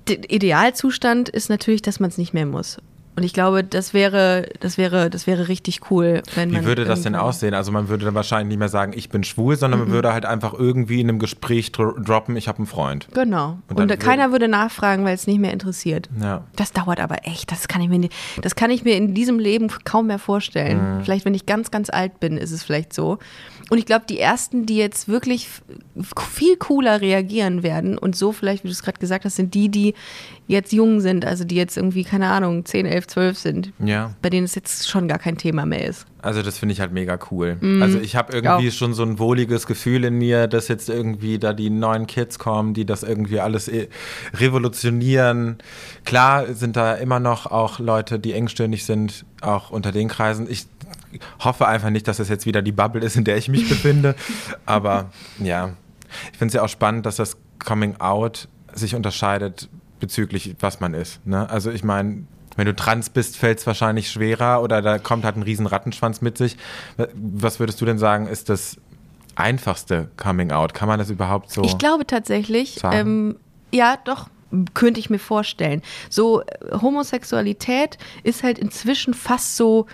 der 0.08 0.30
Idealzustand 0.32 1.30
ist 1.30 1.50
natürlich, 1.50 1.82
dass 1.82 2.00
man 2.00 2.10
es 2.10 2.18
nicht 2.18 2.34
mehr 2.34 2.46
muss. 2.46 2.78
Und 3.16 3.24
ich 3.24 3.34
glaube, 3.34 3.64
das 3.64 3.94
wäre, 3.94 4.48
das 4.60 4.78
wäre, 4.78 5.10
das 5.10 5.26
wäre 5.26 5.48
richtig 5.48 5.90
cool, 5.90 6.22
wenn 6.36 6.52
man. 6.52 6.62
Wie 6.62 6.66
würde 6.66 6.86
das 6.86 7.04
denn 7.04 7.16
aussehen? 7.16 7.54
Also 7.54 7.72
man 7.72 7.88
würde 7.88 8.06
dann 8.06 8.16
wahrscheinlich 8.16 8.50
nicht 8.50 8.60
mehr 8.60 8.70
sagen, 8.70 8.92
ich 8.96 9.10
bin 9.10 9.24
schwul, 9.24 9.56
sondern 9.56 9.80
man 9.80 9.92
würde 9.92 10.12
halt 10.12 10.26
einfach 10.26 10.54
irgendwie 10.54 11.00
in 11.00 11.10
einem 11.10 11.20
Gespräch 11.20 11.72
droppen, 11.72 12.36
ich 12.36 12.48
habe 12.48 12.58
einen 12.60 12.68
Freund. 12.68 13.08
Genau. 13.14 13.60
Und, 13.70 13.80
Und 13.80 14.00
keiner 14.00 14.32
würde 14.32 14.48
nachfragen, 14.48 15.06
weil 15.06 15.16
es 15.16 15.28
nicht 15.28 15.40
mehr 15.40 15.54
interessiert. 15.54 16.10
Ja. 16.22 16.44
Das 16.56 16.74
dauert 16.74 17.00
aber 17.00 17.26
echt. 17.26 17.52
Das 17.52 17.68
kann 17.68 17.82
ich 17.82 17.90
mir 17.90 18.00
nicht, 18.00 18.14
das 18.42 18.56
kann 18.56 18.70
ich 18.70 18.84
mir 18.84 18.96
in 18.96 19.14
diesem 19.14 19.40
Leben 19.40 19.70
kaum 19.86 20.08
mehr 20.08 20.20
vorstellen. 20.20 20.98
Mhm. 20.98 21.04
Vielleicht, 21.04 21.26
wenn 21.26 21.34
ich 21.34 21.46
ganz, 21.46 21.72
ganz 21.72 21.90
alt 21.90 22.20
bin, 22.20 22.38
ist 22.38 22.52
es 22.52 22.64
vielleicht 22.64 22.94
so. 22.94 23.18
Und 23.70 23.80
ich 23.80 23.86
glaube, 23.86 24.06
die 24.08 24.20
ersten, 24.20 24.66
die 24.66 24.78
jetzt 24.78 25.08
wirklich 25.08 25.50
viel 26.32 26.56
cooler 26.58 27.02
reagieren 27.02 27.64
werden 27.64 27.98
und 27.98 28.16
so 28.16 28.32
vielleicht, 28.32 28.64
wie 28.64 28.68
du 28.68 28.72
es 28.72 28.84
gerade 28.84 29.00
gesagt 29.00 29.26
hast, 29.26 29.38
sind 29.38 29.56
die, 29.56 29.70
die 29.70 29.96
jetzt 30.48 30.72
jung 30.72 31.00
sind, 31.00 31.26
also 31.26 31.44
die 31.44 31.56
jetzt 31.56 31.76
irgendwie, 31.76 32.04
keine 32.04 32.30
Ahnung, 32.30 32.66
10, 32.66 32.86
11, 32.86 33.08
12 33.08 33.38
sind. 33.38 33.74
Ja. 33.80 34.14
Bei 34.22 34.30
denen 34.30 34.46
es 34.46 34.54
jetzt 34.54 34.88
schon 34.88 35.08
gar 35.08 35.18
kein 35.18 35.38
Thema 35.38 35.66
mehr 35.66 35.88
ist. 35.88 36.06
Also 36.22 36.44
das 36.44 36.60
finde 36.60 36.74
ich 36.74 36.80
halt 36.80 36.92
mega 36.92 37.18
cool. 37.32 37.58
Mhm. 37.60 37.82
Also 37.82 38.00
ich 38.00 38.16
habe 38.16 38.34
irgendwie 38.34 38.70
auch. 38.70 38.74
schon 38.74 38.94
so 38.94 39.04
ein 39.04 39.18
wohliges 39.18 39.66
Gefühl 39.66 40.04
in 40.04 40.16
mir, 40.16 40.48
dass 40.48 40.68
jetzt 40.68 40.90
irgendwie 40.90 41.40
da 41.40 41.54
die 41.54 41.72
neuen 41.72 42.06
Kids 42.06 42.38
kommen, 42.38 42.76
die 42.76 42.86
das 42.86 43.02
irgendwie 43.02 43.40
alles 43.40 43.68
äh, 43.68 43.88
revolutionieren. 44.36 45.58
Klar 46.04 46.54
sind 46.54 46.76
da 46.76 46.94
immer 46.94 47.20
noch 47.20 47.48
auch 47.48 47.80
Leute, 47.80 48.20
die 48.20 48.34
engstirnig 48.34 48.86
sind, 48.86 49.26
auch 49.42 49.72
unter 49.72 49.92
den 49.92 50.08
Kreisen. 50.08 50.48
Ich 50.50 50.68
hoffe 51.40 51.68
einfach 51.68 51.90
nicht, 51.90 52.08
dass 52.08 52.18
das 52.18 52.30
jetzt 52.30 52.46
wieder 52.46 52.62
die 52.62 52.72
Bubble 52.72 53.02
ist, 53.02 53.16
in 53.16 53.24
der 53.24 53.38
ich 53.38 53.50
mich 53.50 53.68
befinde. 53.70 54.16
Aber 54.66 55.12
ja, 55.40 55.72
ich 56.32 56.38
finde 56.38 56.50
es 56.50 56.54
ja 56.54 56.64
auch 56.64 56.70
spannend, 56.70 57.06
dass 57.06 57.18
das 57.18 57.38
Coming 57.60 58.00
Out 58.00 58.48
sich 58.74 58.96
unterscheidet 58.96 59.70
bezüglich, 60.00 60.56
was 60.60 60.80
man 60.80 60.94
ist. 60.94 61.26
Ne? 61.26 61.50
Also 61.50 61.72
ich 61.72 61.84
meine, 61.84 62.26
wenn 62.56 62.66
du 62.66 62.76
trans 62.76 63.10
bist, 63.10 63.38
fällt 63.38 63.60
es 63.60 63.68
wahrscheinlich 63.68 64.10
schwerer 64.10 64.62
oder 64.62 64.82
da 64.82 65.00
kommt 65.00 65.26
halt 65.26 65.36
ein 65.36 65.44
riesen 65.44 65.68
Rattenschwanz 65.68 66.22
mit 66.22 66.38
sich. 66.38 66.58
Was 67.14 67.60
würdest 67.60 67.82
du 67.82 67.86
denn 67.86 67.98
sagen, 67.98 68.28
ist 68.28 68.50
das 68.50 68.78
einfachste 69.36 70.10
Coming 70.18 70.52
Out? 70.52 70.74
Kann 70.74 70.88
man 70.88 71.00
das 71.00 71.10
überhaupt 71.10 71.52
so? 71.52 71.64
Ich 71.64 71.78
glaube 71.78 72.08
tatsächlich, 72.08 72.80
ähm, 72.92 73.38
ja, 73.72 73.98
doch, 74.04 74.30
könnte 74.74 75.00
ich 75.00 75.10
mir 75.10 75.20
vorstellen. 75.20 75.82
So 76.10 76.42
äh, 76.42 76.46
Homosexualität 76.82 77.98
ist 78.24 78.44
halt 78.44 78.60
inzwischen 78.60 79.14
fast 79.14 79.58
so 79.58 79.88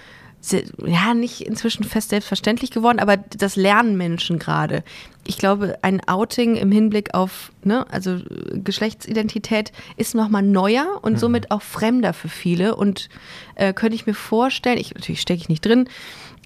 ja, 0.86 1.13
nicht 1.13 1.41
inzwischen 1.41 1.84
fest 1.84 2.10
selbstverständlich 2.10 2.71
geworden, 2.71 2.99
aber 2.99 3.17
das 3.17 3.56
lernen 3.56 3.95
Menschen 3.95 4.39
gerade. 4.39 4.84
Ich 5.25 5.38
glaube, 5.38 5.77
ein 5.84 6.01
Outing 6.08 6.56
im 6.56 6.71
Hinblick 6.71 7.13
auf, 7.13 7.51
ne, 7.63 7.86
also 7.91 8.17
Geschlechtsidentität 8.51 9.71
ist 9.97 10.15
nochmal 10.15 10.41
neuer 10.41 10.99
und 11.04 11.13
mhm. 11.13 11.17
somit 11.17 11.51
auch 11.51 11.62
fremder 11.62 12.13
für 12.13 12.30
viele. 12.30 12.75
Und 12.75 13.10
äh, 13.56 13.71
könnte 13.73 13.95
ich 13.95 14.08
mir 14.08 14.15
vorstellen, 14.15 14.80
ich, 14.80 14.95
natürlich 14.95 15.21
stecke 15.21 15.41
ich 15.41 15.49
nicht 15.49 15.63
drin, 15.63 15.88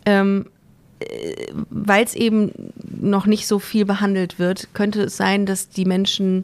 ähm, 0.05 0.47
äh, 0.99 1.34
weil 1.69 2.03
es 2.03 2.15
eben 2.15 2.51
noch 2.84 3.25
nicht 3.25 3.47
so 3.47 3.60
viel 3.60 3.86
behandelt 3.86 4.39
wird, 4.39 4.73
könnte 4.73 5.03
es 5.03 5.15
sein, 5.15 5.45
dass 5.45 5.69
die 5.69 5.86
Menschen, 5.86 6.43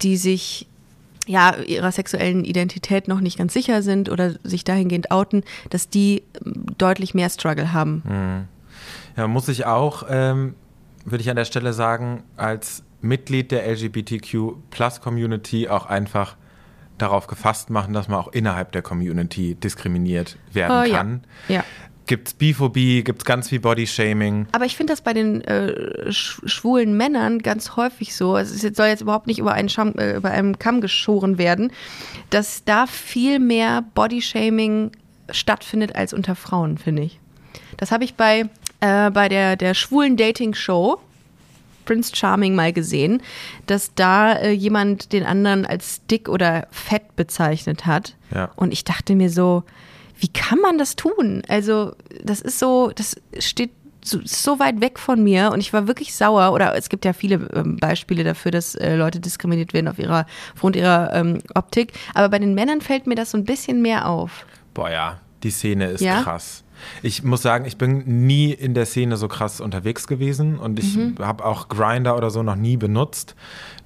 die 0.00 0.16
sich 0.16 0.66
ja, 1.26 1.56
ihrer 1.56 1.90
sexuellen 1.92 2.44
Identität 2.44 3.08
noch 3.08 3.20
nicht 3.20 3.36
ganz 3.38 3.52
sicher 3.52 3.82
sind 3.82 4.08
oder 4.08 4.34
sich 4.44 4.64
dahingehend 4.64 5.10
outen, 5.10 5.42
dass 5.70 5.88
die 5.88 6.22
ähm, 6.44 6.66
deutlich 6.78 7.14
mehr 7.14 7.28
Struggle 7.30 7.72
haben. 7.72 8.46
Ja, 9.16 9.26
muss 9.28 9.48
ich 9.48 9.66
auch, 9.66 10.04
ähm, 10.08 10.54
würde 11.04 11.22
ich 11.22 11.30
an 11.30 11.36
der 11.36 11.44
Stelle 11.44 11.72
sagen, 11.72 12.22
als 12.36 12.82
Mitglied 13.00 13.50
der 13.50 13.66
LGBTQ-Plus-Community 14.70 15.68
auch 15.68 15.86
einfach 15.86 16.36
darauf 16.98 17.26
gefasst 17.26 17.70
machen, 17.70 17.92
dass 17.92 18.08
man 18.08 18.18
auch 18.18 18.28
innerhalb 18.28 18.72
der 18.72 18.82
Community 18.82 19.54
diskriminiert 19.54 20.38
werden 20.52 20.82
Oh, 20.82 20.88
ja. 20.90 20.96
kann. 20.96 21.24
Ja. 21.48 21.64
Gibt's 22.06 22.34
Biphobie, 22.34 23.02
gibt's 23.02 23.24
ganz 23.24 23.48
viel 23.48 23.60
Bodyshaming. 23.60 24.46
Aber 24.52 24.64
ich 24.64 24.76
finde 24.76 24.92
das 24.92 25.00
bei 25.00 25.12
den 25.12 25.42
äh, 25.42 26.12
sch 26.12 26.40
schwulen 26.46 26.96
Männern 26.96 27.40
ganz 27.40 27.76
häufig 27.76 28.14
so. 28.14 28.36
Es 28.36 28.52
ist 28.52 28.62
jetzt, 28.62 28.76
soll 28.76 28.86
jetzt 28.86 29.00
überhaupt 29.00 29.26
nicht 29.26 29.38
über 29.38 29.52
einen, 29.52 29.68
Scham, 29.68 29.94
äh, 29.98 30.16
über 30.16 30.30
einen 30.30 30.58
Kamm 30.58 30.80
geschoren 30.80 31.38
werden, 31.38 31.72
dass 32.30 32.64
da 32.64 32.86
viel 32.86 33.40
mehr 33.40 33.82
Bodyshaming 33.94 34.92
stattfindet 35.30 35.96
als 35.96 36.12
unter 36.12 36.36
Frauen, 36.36 36.78
finde 36.78 37.02
ich. 37.02 37.18
Das 37.76 37.90
habe 37.90 38.04
ich 38.04 38.14
bei, 38.14 38.48
äh, 38.80 39.10
bei 39.10 39.28
der, 39.28 39.56
der 39.56 39.74
schwulen 39.74 40.16
Dating-Show 40.16 41.00
Prince 41.86 42.14
Charming 42.14 42.54
mal 42.54 42.72
gesehen, 42.74 43.22
dass 43.66 43.94
da 43.94 44.34
äh, 44.34 44.50
jemand 44.50 45.12
den 45.14 45.24
anderen 45.24 45.64
als 45.64 46.04
dick 46.10 46.28
oder 46.28 46.66
fett 46.70 47.16
bezeichnet 47.16 47.86
hat. 47.86 48.14
Ja. 48.34 48.50
Und 48.56 48.72
ich 48.72 48.84
dachte 48.84 49.14
mir 49.14 49.30
so, 49.30 49.62
wie 50.18 50.28
kann 50.28 50.58
man 50.60 50.76
das 50.76 50.96
tun? 50.96 51.42
Also, 51.48 51.92
das 52.22 52.40
ist 52.42 52.58
so, 52.58 52.90
das 52.94 53.16
steht 53.38 53.70
so, 54.02 54.20
so 54.24 54.58
weit 54.58 54.80
weg 54.80 54.98
von 54.98 55.22
mir 55.22 55.50
und 55.52 55.60
ich 55.60 55.72
war 55.72 55.88
wirklich 55.88 56.14
sauer. 56.14 56.52
Oder 56.52 56.76
es 56.76 56.88
gibt 56.88 57.04
ja 57.04 57.12
viele 57.12 57.48
ähm, 57.54 57.76
Beispiele 57.76 58.24
dafür, 58.24 58.50
dass 58.52 58.74
äh, 58.76 58.94
Leute 58.96 59.20
diskriminiert 59.20 59.72
werden 59.74 59.88
auf 59.88 59.98
ihrer, 59.98 60.26
aufgrund 60.54 60.76
ihrer 60.76 61.12
ähm, 61.12 61.38
Optik. 61.54 61.92
Aber 62.14 62.28
bei 62.28 62.38
den 62.38 62.54
Männern 62.54 62.80
fällt 62.80 63.06
mir 63.06 63.14
das 63.16 63.32
so 63.32 63.38
ein 63.38 63.44
bisschen 63.44 63.82
mehr 63.82 64.08
auf. 64.08 64.46
Boah 64.74 64.90
ja, 64.90 65.20
die 65.42 65.50
Szene 65.50 65.86
ist 65.86 66.00
Ja? 66.00 66.22
krass. 66.22 66.62
Ich 67.02 67.22
muss 67.22 67.42
sagen, 67.42 67.64
ich 67.64 67.76
bin 67.78 68.26
nie 68.26 68.52
in 68.52 68.74
der 68.74 68.86
Szene 68.86 69.16
so 69.16 69.28
krass 69.28 69.60
unterwegs 69.60 70.06
gewesen 70.06 70.58
und 70.58 70.78
ich 70.78 70.96
Mhm. 70.96 71.16
habe 71.20 71.44
auch 71.44 71.68
Grinder 71.68 72.16
oder 72.16 72.30
so 72.30 72.42
noch 72.42 72.56
nie 72.56 72.76
benutzt. 72.76 73.34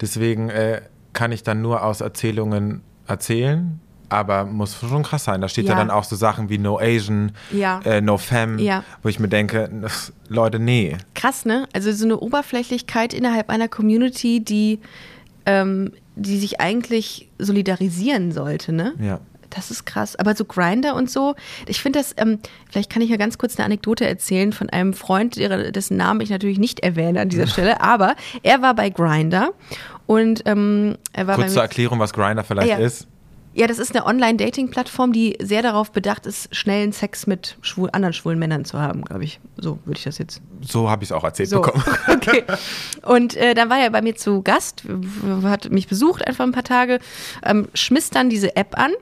Deswegen 0.00 0.50
äh, 0.50 0.82
kann 1.12 1.32
ich 1.32 1.42
dann 1.42 1.62
nur 1.62 1.84
aus 1.84 2.00
Erzählungen 2.00 2.82
erzählen. 3.06 3.80
Aber 4.12 4.44
muss 4.44 4.74
schon 4.76 5.04
krass 5.04 5.22
sein. 5.22 5.40
Da 5.40 5.48
steht 5.48 5.66
ja, 5.66 5.74
Ja. 5.74 5.78
dann 5.78 5.90
auch 5.90 6.02
so 6.02 6.16
Sachen 6.16 6.48
wie 6.48 6.58
No 6.58 6.80
Asian, 6.80 7.30
Ja. 7.52 7.80
äh, 7.84 8.00
No 8.00 8.18
Femme, 8.18 8.60
Ja. 8.60 8.82
wo 9.04 9.08
ich 9.08 9.20
mir 9.20 9.28
denke, 9.28 9.70
Leute, 10.28 10.58
nee. 10.58 10.96
Krass, 11.14 11.44
ne? 11.44 11.68
Also 11.72 11.92
so 11.92 12.06
eine 12.06 12.18
Oberflächlichkeit 12.18 13.14
innerhalb 13.14 13.50
einer 13.50 13.68
Community, 13.68 14.40
die, 14.42 14.80
ähm, 15.46 15.92
die 16.16 16.38
sich 16.40 16.60
eigentlich 16.60 17.28
solidarisieren 17.38 18.32
sollte, 18.32 18.72
ne? 18.72 18.94
Ja. 19.00 19.20
Das 19.50 19.70
ist 19.70 19.84
krass. 19.84 20.16
Aber 20.16 20.34
so 20.34 20.44
Grinder 20.44 20.94
und 20.94 21.10
so, 21.10 21.34
ich 21.66 21.80
finde 21.80 21.98
das, 21.98 22.14
ähm, 22.16 22.38
vielleicht 22.70 22.90
kann 22.90 23.02
ich 23.02 23.10
ja 23.10 23.16
ganz 23.16 23.36
kurz 23.36 23.56
eine 23.56 23.66
Anekdote 23.66 24.06
erzählen 24.06 24.52
von 24.52 24.70
einem 24.70 24.94
Freund, 24.94 25.36
dessen 25.36 25.96
Namen 25.96 26.20
ich 26.20 26.30
natürlich 26.30 26.58
nicht 26.58 26.80
erwähne 26.80 27.20
an 27.20 27.28
dieser 27.28 27.46
Stelle, 27.48 27.80
aber 27.80 28.14
er 28.42 28.62
war 28.62 28.74
bei 28.74 28.90
Grinder 28.90 29.50
und 30.06 30.42
ähm, 30.46 30.96
er 31.12 31.26
war 31.26 31.36
Kurz 31.36 31.52
zur 31.52 31.62
Erklärung, 31.62 31.98
was 31.98 32.12
Grinder 32.12 32.44
vielleicht 32.44 32.68
Ja. 32.68 32.78
ist. 32.78 33.06
ja, 33.54 33.66
das 33.66 33.78
ist 33.80 33.94
eine 33.96 34.06
Online-Dating-Plattform, 34.06 35.12
die 35.12 35.36
sehr 35.40 35.62
darauf 35.62 35.90
bedacht 35.90 36.26
ist, 36.26 36.54
schnellen 36.54 36.92
Sex 36.92 37.26
mit 37.26 37.56
schwul, 37.62 37.90
anderen 37.92 38.12
schwulen 38.12 38.38
Männern 38.38 38.64
zu 38.64 38.78
haben, 38.80 39.02
glaube 39.02 39.24
ich. 39.24 39.40
So 39.56 39.78
würde 39.84 39.98
ich 39.98 40.04
das 40.04 40.18
jetzt 40.18 40.40
So 40.62 40.88
habe 40.88 41.02
ich 41.02 41.08
es 41.10 41.12
auch 41.12 41.24
erzählt 41.24 41.48
so, 41.48 41.60
bekommen. 41.60 41.82
okay. 42.08 42.44
Und 43.02 43.36
äh, 43.36 43.54
dann 43.54 43.68
war 43.70 43.78
er 43.80 43.90
bei 43.90 44.02
mir 44.02 44.14
zu 44.14 44.42
Gast, 44.42 44.84
hat 45.42 45.70
mich 45.70 45.88
besucht 45.88 46.26
einfach 46.26 46.44
ein 46.44 46.52
paar 46.52 46.62
Tage, 46.64 47.00
ähm, 47.44 47.68
schmiss 47.74 48.10
dann 48.10 48.30
diese 48.30 48.54
App 48.56 48.78
an 48.78 48.92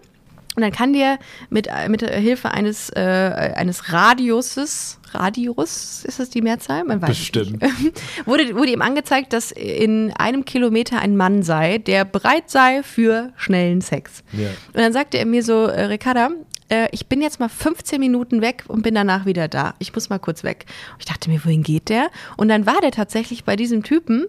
und 0.58 0.62
dann 0.62 0.72
kann 0.72 0.92
dir 0.92 1.20
mit, 1.50 1.68
mit 1.86 2.02
Hilfe 2.02 2.50
eines, 2.50 2.90
äh, 2.90 3.52
eines 3.54 3.92
Radiuses, 3.92 4.98
Radius, 5.12 6.04
ist 6.04 6.18
das 6.18 6.30
die 6.30 6.42
Mehrzahl? 6.42 6.82
Man 6.82 7.00
weiß 7.00 7.10
es 7.10 7.18
Bestimmt. 7.18 7.62
nicht. 7.62 8.02
wurde, 8.26 8.56
wurde 8.56 8.72
ihm 8.72 8.82
angezeigt, 8.82 9.32
dass 9.32 9.52
in 9.52 10.12
einem 10.14 10.44
Kilometer 10.44 10.98
ein 10.98 11.16
Mann 11.16 11.44
sei, 11.44 11.78
der 11.78 12.04
bereit 12.04 12.50
sei 12.50 12.82
für 12.82 13.32
schnellen 13.36 13.82
Sex. 13.82 14.24
Ja. 14.32 14.48
Und 14.48 14.80
dann 14.80 14.92
sagte 14.92 15.18
er 15.18 15.26
mir 15.26 15.44
so, 15.44 15.66
äh, 15.66 15.82
Ricarda, 15.82 16.30
äh, 16.70 16.88
ich 16.90 17.06
bin 17.06 17.22
jetzt 17.22 17.38
mal 17.38 17.48
15 17.48 18.00
Minuten 18.00 18.40
weg 18.42 18.64
und 18.66 18.82
bin 18.82 18.96
danach 18.96 19.26
wieder 19.26 19.46
da. 19.46 19.76
Ich 19.78 19.94
muss 19.94 20.10
mal 20.10 20.18
kurz 20.18 20.42
weg. 20.42 20.66
Und 20.94 21.02
ich 21.02 21.06
dachte 21.06 21.30
mir, 21.30 21.44
wohin 21.44 21.62
geht 21.62 21.88
der? 21.88 22.08
Und 22.36 22.48
dann 22.48 22.66
war 22.66 22.80
der 22.80 22.90
tatsächlich 22.90 23.44
bei 23.44 23.54
diesem 23.54 23.84
Typen, 23.84 24.26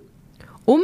um 0.66 0.84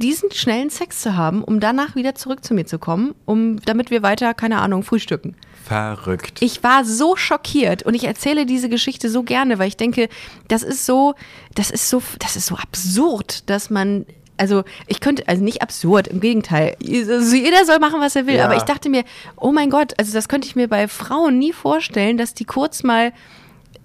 diesen 0.00 0.32
schnellen 0.32 0.70
Sex 0.70 1.00
zu 1.02 1.16
haben, 1.16 1.44
um 1.44 1.60
danach 1.60 1.94
wieder 1.94 2.14
zurück 2.16 2.44
zu 2.44 2.54
mir 2.54 2.66
zu 2.66 2.78
kommen, 2.78 3.14
um 3.26 3.60
damit 3.60 3.90
wir 3.90 4.02
weiter, 4.02 4.34
keine 4.34 4.58
Ahnung, 4.60 4.82
frühstücken. 4.82 5.36
Verrückt. 5.64 6.38
Ich 6.42 6.64
war 6.64 6.84
so 6.84 7.14
schockiert 7.14 7.84
und 7.84 7.94
ich 7.94 8.04
erzähle 8.04 8.46
diese 8.46 8.68
Geschichte 8.68 9.08
so 9.08 9.22
gerne, 9.22 9.58
weil 9.58 9.68
ich 9.68 9.76
denke, 9.76 10.08
das 10.48 10.62
ist 10.64 10.84
so, 10.86 11.14
das 11.54 11.70
ist 11.70 11.88
so, 11.88 12.02
das 12.18 12.34
ist 12.34 12.46
so 12.46 12.56
absurd, 12.56 13.48
dass 13.48 13.70
man, 13.70 14.06
also 14.36 14.64
ich 14.88 15.00
könnte, 15.00 15.28
also 15.28 15.44
nicht 15.44 15.62
absurd, 15.62 16.08
im 16.08 16.18
Gegenteil, 16.20 16.76
also 16.82 17.36
jeder 17.36 17.64
soll 17.66 17.78
machen, 17.78 18.00
was 18.00 18.16
er 18.16 18.26
will, 18.26 18.36
Ja. 18.36 18.46
aber 18.46 18.56
ich 18.56 18.62
dachte 18.64 18.88
mir, 18.88 19.04
oh 19.36 19.52
mein 19.52 19.70
Gott, 19.70 19.92
also 19.98 20.12
das 20.12 20.28
könnte 20.28 20.48
ich 20.48 20.56
mir 20.56 20.66
bei 20.66 20.88
Frauen 20.88 21.38
nie 21.38 21.52
vorstellen, 21.52 22.16
dass 22.16 22.34
die 22.34 22.44
kurz 22.46 22.82
mal 22.82 23.12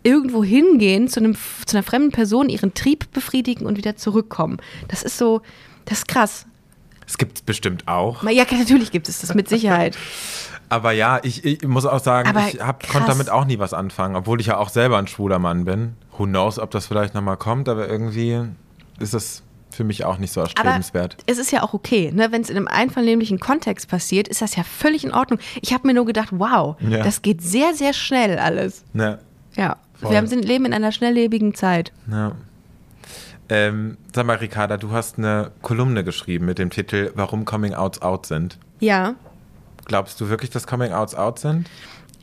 irgendwo 0.01 0.43
hingehen 0.43 1.08
zu, 1.08 1.19
einem, 1.19 1.36
zu 1.65 1.75
einer 1.75 1.84
fremden 1.84 2.12
Person, 2.12 2.47
ihren 2.49 2.73
Trieb 2.73 3.12
befriedigen 3.12 3.65
und 3.65 3.75
wieder 3.78 3.95
zurückkommen. 3.95 4.58
Das 4.88 5.04
ist 5.04 5.17
so, 5.17 5.41
das 5.86 6.00
ist 6.00 6.08
krass. 6.08 6.45
Es 7.08 7.17
gibt 7.17 7.38
es 7.38 7.41
bestimmt 7.43 7.88
auch. 7.88 8.24
Ja, 8.30 8.45
natürlich 8.52 8.91
gibt 8.91 9.08
es 9.10 9.21
das 9.21 9.34
mit 9.36 9.48
Sicherheit. 9.48 9.98
Aber 10.69 10.91
ja, 10.91 11.19
ich, 11.21 11.45
ich 11.45 11.62
muss 11.67 11.86
auch 11.86 12.00
sagen, 12.00 12.28
Aber 12.30 12.48
ich 12.48 12.60
hab, 12.60 12.82
krass. 12.82 12.91
konnte 12.91 13.10
damit 13.10 13.30
auch 13.30 13.45
nie 13.45 13.60
was 13.60 13.74
anfangen, 13.74 14.15
obwohl 14.15 14.41
ich 14.41 14.48
ja 14.48 14.58
auch 14.58 14.69
selber 14.69 14.98
ein 14.98 15.06
schwuler 15.08 15.38
Mann 15.38 15.63
bin. 15.65 15.93
Who 16.17 16.24
knows, 16.26 16.58
ob 16.58 16.71
das 16.71 16.88
vielleicht 16.88 17.13
nochmal 17.13 17.38
kommt, 17.38 17.69
aber 17.69 17.88
irgendwie 17.88 18.41
ist 19.00 19.13
das 19.13 19.43
für 19.69 19.84
mich 19.84 20.06
auch 20.06 20.17
nicht 20.17 20.32
so 20.32 20.41
Aber 20.41 20.50
erstrebenswert. 20.50 21.17
es 21.28 21.38
ist 21.38 21.52
ja 21.52 21.62
auch 21.62 21.74
okay, 21.74 22.12
ne? 22.12 22.32
wenn 22.32 22.41
es 22.41 22.50
in 22.50 22.56
einem 22.58 22.67
einvernehmlichen 22.67 23.39
Kontext 23.39 23.88
passiert, 23.89 24.28
ist 24.28 24.41
das 24.41 24.56
ja 24.56 24.63
völlig 24.63 25.04
in 25.04 25.12
Ordnung. 25.13 25.38
Ich 25.62 25.74
habe 25.74 25.86
mir 25.86 25.93
nur 25.93 26.06
gedacht, 26.06 26.30
wow, 26.32 26.78
Ja. 26.80 27.04
das 27.04 27.21
geht 27.21 27.41
sehr, 27.43 27.76
sehr 27.76 27.93
schnell 27.93 28.39
alles. 28.39 28.84
Ne, 28.93 29.19
Ja, 29.56 29.76
Voll. 30.00 30.12
wir 30.12 30.17
haben, 30.17 30.28
sind, 30.28 30.45
leben 30.45 30.65
in 30.65 30.74
einer 30.74 30.91
schnelllebigen 30.91 31.54
Zeit. 31.54 31.91
ja. 32.10 32.32
Ähm, 33.50 33.98
sag 34.14 34.26
mal, 34.26 34.38
Ricarda, 34.38 34.78
du 34.78 34.92
hast 34.92 35.18
eine 35.18 35.52
Kolumne 35.62 36.04
geschrieben 36.04 36.46
mit 36.46 36.58
dem 36.58 36.70
Titel 36.70 37.12
Warum 37.16 37.46
Coming-Outs 37.46 38.02
out 38.02 38.26
sind. 38.26 38.58
Ja, 38.80 39.16
Glaubst 39.88 40.20
du 40.20 40.30
wirklich, 40.30 40.50
dass 40.50 40.66
Coming-Outs 40.66 41.14
out 41.16 41.38
sind? 41.40 41.70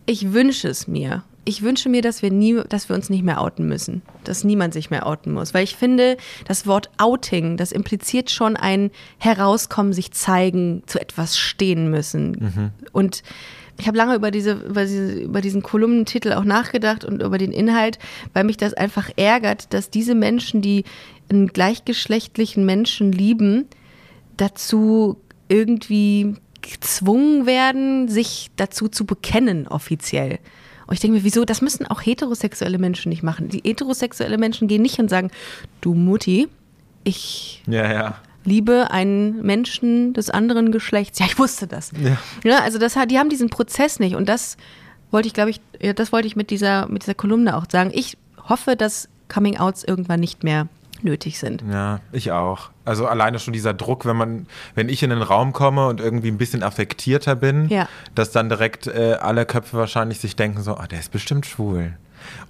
ich 0.05 0.33
wünsche 0.33 0.67
es 0.69 0.89
mir. 0.89 1.23
Ich 1.45 1.63
wünsche 1.63 1.89
mir, 1.89 2.03
dass 2.03 2.23
wir 2.23 2.31
nie, 2.33 2.61
dass 2.69 2.89
wir 2.89 2.97
uns 2.97 3.09
nicht 3.09 3.23
mehr 3.23 3.41
outen 3.41 3.69
müssen, 3.69 4.03
dass 4.25 4.43
niemand 4.43 4.75
sich 4.75 4.91
mehr 4.91 5.07
outen 5.07 5.33
muss, 5.33 5.55
weil 5.55 5.63
ich 5.63 5.77
finde, 5.77 6.17
das 6.47 6.67
Wort 6.67 6.91
Outing, 6.99 7.57
das 7.57 7.71
impliziert 7.71 8.31
schon 8.31 8.57
ein 8.57 8.91
Herauskommen, 9.19 9.93
sich 9.93 10.11
zeigen, 10.13 10.83
zu 10.87 11.01
etwas 11.01 11.39
stehen 11.39 11.89
müssen. 11.89 12.73
Und 12.93 13.23
ich 13.79 13.87
habe 13.87 13.97
lange 13.97 14.15
über 14.15 14.31
diese, 14.31 14.53
über 14.53 14.85
diese, 14.85 15.13
über 15.15 15.41
diesen 15.41 15.63
Kolumnentitel 15.63 16.33
auch 16.33 16.45
nachgedacht 16.45 17.05
und 17.05 17.23
über 17.23 17.39
den 17.39 17.53
Inhalt, 17.53 17.99
weil 18.33 18.45
mich 18.45 18.57
das 18.57 18.75
einfach 18.75 19.11
ärgert, 19.17 19.73
dass 19.73 19.91
diese 19.91 20.15
Menschen, 20.15 20.63
die 20.63 20.85
einen 21.31 21.49
gleichgeschlechtlichen 21.49 22.65
Menschen 22.67 23.13
lieben, 23.13 23.67
dazu 24.37 25.17
irgendwie 25.49 26.37
gezwungen 26.61 27.47
werden, 27.47 28.09
sich 28.09 28.51
dazu 28.57 28.89
zu 28.89 29.05
bekennen 29.05 29.67
offiziell. 29.67 30.39
Und 30.87 30.95
ich 30.95 31.01
denke 31.01 31.19
mir, 31.19 31.25
wieso? 31.25 31.45
Das 31.45 31.63
müssen 31.63 31.87
auch 31.87 32.01
heterosexuelle 32.01 32.79
Menschen 32.79 33.09
nicht 33.09 33.23
machen. 33.23 33.49
Die 33.49 33.63
heterosexuelle 33.65 34.39
Menschen 34.39 34.69
gehen 34.69 34.83
nicht 34.83 34.99
und 34.99 35.09
sagen, 35.09 35.31
du 35.81 35.95
Mutti, 35.95 36.49
ich 37.05 37.63
Ja, 37.67 37.93
ja. 37.93 38.17
Liebe 38.45 38.91
einen 38.91 39.43
Menschen 39.43 40.13
des 40.15 40.31
anderen 40.31 40.73
Geschlechts. 40.73 41.19
Ja, 41.19 41.27
ich 41.27 41.39
wusste 41.39 41.67
das. 41.67 41.91
Ja. 42.03 42.17
Ja, 42.45 42.59
also 42.61 42.79
das 42.79 42.97
hat, 42.97 43.11
die 43.11 43.19
haben 43.19 43.29
diesen 43.29 43.51
Prozess 43.51 43.99
nicht 44.01 44.15
und 44.17 44.29
das 44.29 44.57
wollte 45.11 45.29
ich, 45.29 45.35
glaube 45.35 45.51
ich, 45.51 45.61
ja, 45.81 45.93
das 45.93 46.13
wollte 46.13 46.27
ich 46.27 46.37
mit 46.37 46.51
dieser, 46.51 46.89
mit 46.89 47.03
dieser 47.03 47.15
Kolumne 47.15 47.57
auch 47.57 47.65
sagen. 47.71 47.91
Ich 47.93 48.17
hoffe, 48.49 48.77
dass 48.77 49.09
Coming-Outs 49.33 49.85
irgendwann 49.85 50.21
nicht 50.21 50.43
mehr 50.45 50.69
nötig 51.03 51.39
sind. 51.39 51.65
Ja, 51.71 52.01
ich 52.13 52.31
auch. 52.33 52.71
Also 52.85 53.07
alleine 53.07 53.39
schon 53.41 53.53
dieser 53.53 53.75
Druck, 53.75 54.07
wenn 54.07 54.17
man, 54.17 54.47
wenn 54.75 54.89
ich 54.89 55.03
in 55.03 55.11
den 55.11 55.23
Raum 55.23 55.53
komme 55.53 55.89
und 55.89 56.01
irgendwie 56.01 56.29
ein 56.29 56.39
bisschen 56.39 56.63
affektierter 56.63 57.35
bin, 57.35 57.69
Ja. 57.69 57.89
dass 58.15 58.31
dann 58.31 58.49
direkt 58.49 58.87
äh, 58.87 59.15
alle 59.21 59.45
Köpfe 59.45 59.77
wahrscheinlich 59.77 60.21
sich 60.21 60.37
denken 60.37 60.63
so, 60.63 60.77
ah, 60.77 60.87
der 60.87 61.01
ist 61.01 61.11
bestimmt 61.13 61.45
schwul. 61.47 61.95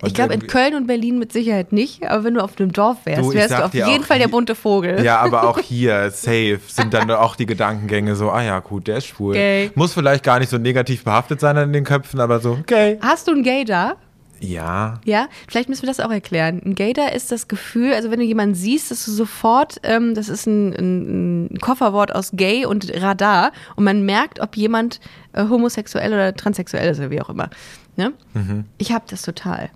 Und 0.01 0.09
ich 0.09 0.15
glaube, 0.15 0.35
in 0.35 0.47
Köln 0.47 0.75
und 0.75 0.87
Berlin 0.87 1.19
mit 1.19 1.33
Sicherheit 1.33 1.73
nicht, 1.73 2.05
aber 2.09 2.25
wenn 2.25 2.35
du 2.35 2.43
auf 2.43 2.55
dem 2.57 2.73
Dorf 2.73 2.99
wärst, 3.05 3.23
Du, 3.23 3.33
wärst 3.33 3.55
du 3.55 3.65
auf 3.65 3.75
jeden 3.75 4.05
Fall 4.05 4.19
der 4.19 4.29
bunte 4.29 4.55
Vogel. 4.55 5.05
Ja, 5.05 5.19
aber 5.19 5.49
auch 5.49 5.59
hier, 5.63 6.11
safe, 6.11 6.61
sind 6.67 6.95
dann 6.95 7.11
auch 7.11 7.37
die 7.37 7.47
Gedankengänge 7.47 8.17
so, 8.17 8.31
ah 8.31 8.43
ja, 8.43 8.59
gut, 8.61 8.89
der 8.89 8.99
ist 8.99 9.07
schwul. 9.07 9.35
Gay. 9.35 9.71
Muss 9.75 9.95
vielleicht 9.95 10.25
gar 10.25 10.39
nicht 10.39 10.49
so 10.49 10.59
negativ 10.59 11.05
behaftet 11.05 11.41
sein 11.41 11.57
in 11.57 11.73
den 11.73 11.85
Köpfen, 11.85 12.21
aber 12.21 12.41
so, 12.41 12.59
gay. 12.67 12.99
Hast 13.01 13.29
du 13.29 13.33
einen 13.33 13.43
Gay 13.43 13.65
da? 13.65 13.97
Ja. 14.43 15.01
Ja, 15.05 15.29
vielleicht 15.49 15.69
müssen 15.69 15.83
wir 15.83 15.87
das 15.87 16.01
auch 16.01 16.11
erklären. 16.11 16.61
Ein 16.65 16.75
Gator 16.75 17.13
ist 17.13 17.31
das 17.31 17.47
Gefühl, 17.47 17.95
also 17.95 18.11
wenn 18.11 18.19
du 18.19 18.25
jemanden 18.25 18.55
siehst, 18.55 18.91
dass 18.91 19.05
du 19.05 19.13
sofort, 19.13 19.81
ähm, 19.85 20.15
das 20.15 20.29
ist 20.29 20.47
ein, 20.47 20.73
ein, 20.75 21.47
ein, 21.47 21.59
Kofferwort 21.61 22.13
aus 22.13 22.33
Gay 22.33 22.67
und 22.67 22.93
Radar 23.01 23.53
und 23.77 23.85
man 23.85 24.05
merkt, 24.05 24.41
ob 24.41 24.57
jemand 24.57 25.01
äh, 25.33 25.45
homosexuell 25.49 26.13
oder 26.13 26.35
transsexuell 26.35 26.91
ist 26.91 26.99
oder 26.99 27.11
wie 27.11 27.21
auch 27.21 27.31
immer. 27.31 27.51
Ne? 27.96 28.12
Mhm. 28.35 28.64
Ich 28.78 28.92
habe 28.92 29.05
das 29.09 29.22
total. 29.22 29.70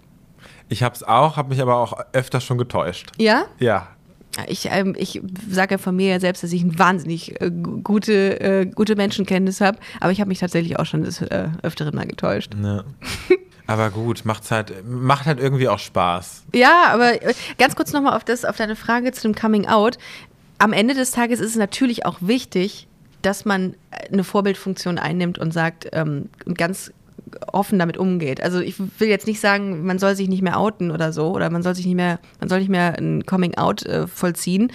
Ich 0.69 0.83
habe 0.83 0.95
es 0.95 1.03
auch, 1.03 1.37
habe 1.37 1.51
mich 1.51 1.61
aber 1.61 1.77
auch 1.77 1.99
öfter 2.13 2.41
schon 2.41 2.59
getäuscht. 2.59 3.13
Ja? 3.19 3.45
Ja. 3.59 3.89
Ich, 4.49 4.69
ähm, 4.71 4.95
ich 4.99 5.23
sage 5.49 5.75
ja 5.75 5.79
von 5.79 5.97
mir 5.97 6.09
ja 6.09 6.21
selbst, 6.21 6.43
dass 6.43 6.53
ich 6.53 6.63
ein 6.63 6.79
wahnsinnig 6.79 7.41
äh, 7.41 7.51
gute, 7.51 8.41
äh, 8.41 8.67
gute 8.67 8.95
Menschenkenntnis 8.97 9.61
habe, 9.61 9.79
aber 10.01 10.13
ich 10.13 10.21
habe 10.21 10.29
mich 10.29 10.41
tatsächlich 10.41 10.79
auch 10.79 10.85
schon 10.85 11.05
des 11.05 11.23
äh, 11.23 11.49
Öfteren 11.63 11.95
mal 11.95 12.07
getäuscht. 12.07 12.55
Ja. 12.63 12.85
Aber 13.67 13.91
gut, 13.91 14.25
macht's 14.25 14.51
halt, 14.51 14.87
macht 14.87 15.27
halt 15.27 15.41
irgendwie 15.41 15.69
auch 15.69 15.79
Spaß. 15.79 16.45
Ja, 16.55 16.85
aber 16.89 17.23
äh, 17.23 17.35
ganz 17.59 17.75
kurz 17.75 17.93
nochmal 17.93 18.17
auf, 18.17 18.23
auf 18.45 18.57
deine 18.57 18.77
Frage 18.77 19.13
zu 19.13 19.23
dem 19.23 19.35
Coming 19.35 19.67
Out. 19.67 19.99
Am 20.59 20.73
Ende 20.73 20.95
des 20.95 21.11
Tages 21.11 21.41
ist 21.41 21.51
es 21.51 21.57
natürlich 21.57 22.07
auch 22.07 22.19
wichtig, 22.21 22.87
dass 23.23 23.45
man 23.45 23.75
eine 24.13 24.23
Vorbildfunktion 24.23 24.99
einnimmt 24.99 25.39
und 25.39 25.53
sagt, 25.53 25.89
ähm, 25.93 26.29
ganz 26.55 26.93
offen 27.53 27.79
damit 27.79 27.97
umgeht. 27.97 28.43
Also 28.43 28.61
ich 28.61 28.79
will 28.79 29.09
jetzt 29.09 29.27
nicht 29.27 29.41
sagen, 29.41 29.85
man 29.85 29.99
soll 29.99 30.15
sich 30.15 30.29
nicht 30.29 30.43
mehr 30.43 30.59
outen 30.59 30.91
oder 30.91 31.13
so, 31.13 31.33
oder 31.33 31.51
man 31.51 31.63
soll 31.63 31.75
sich 31.75 31.87
nicht 31.87 31.97
mehr, 31.97 32.21
man 32.41 32.49
soll 32.49 32.61
nicht 32.61 32.69
mehr 32.69 32.97
ein 32.99 33.25
Coming 33.27 33.57
Out 33.57 33.85
äh, 33.85 34.07
vollziehen. 34.07 34.73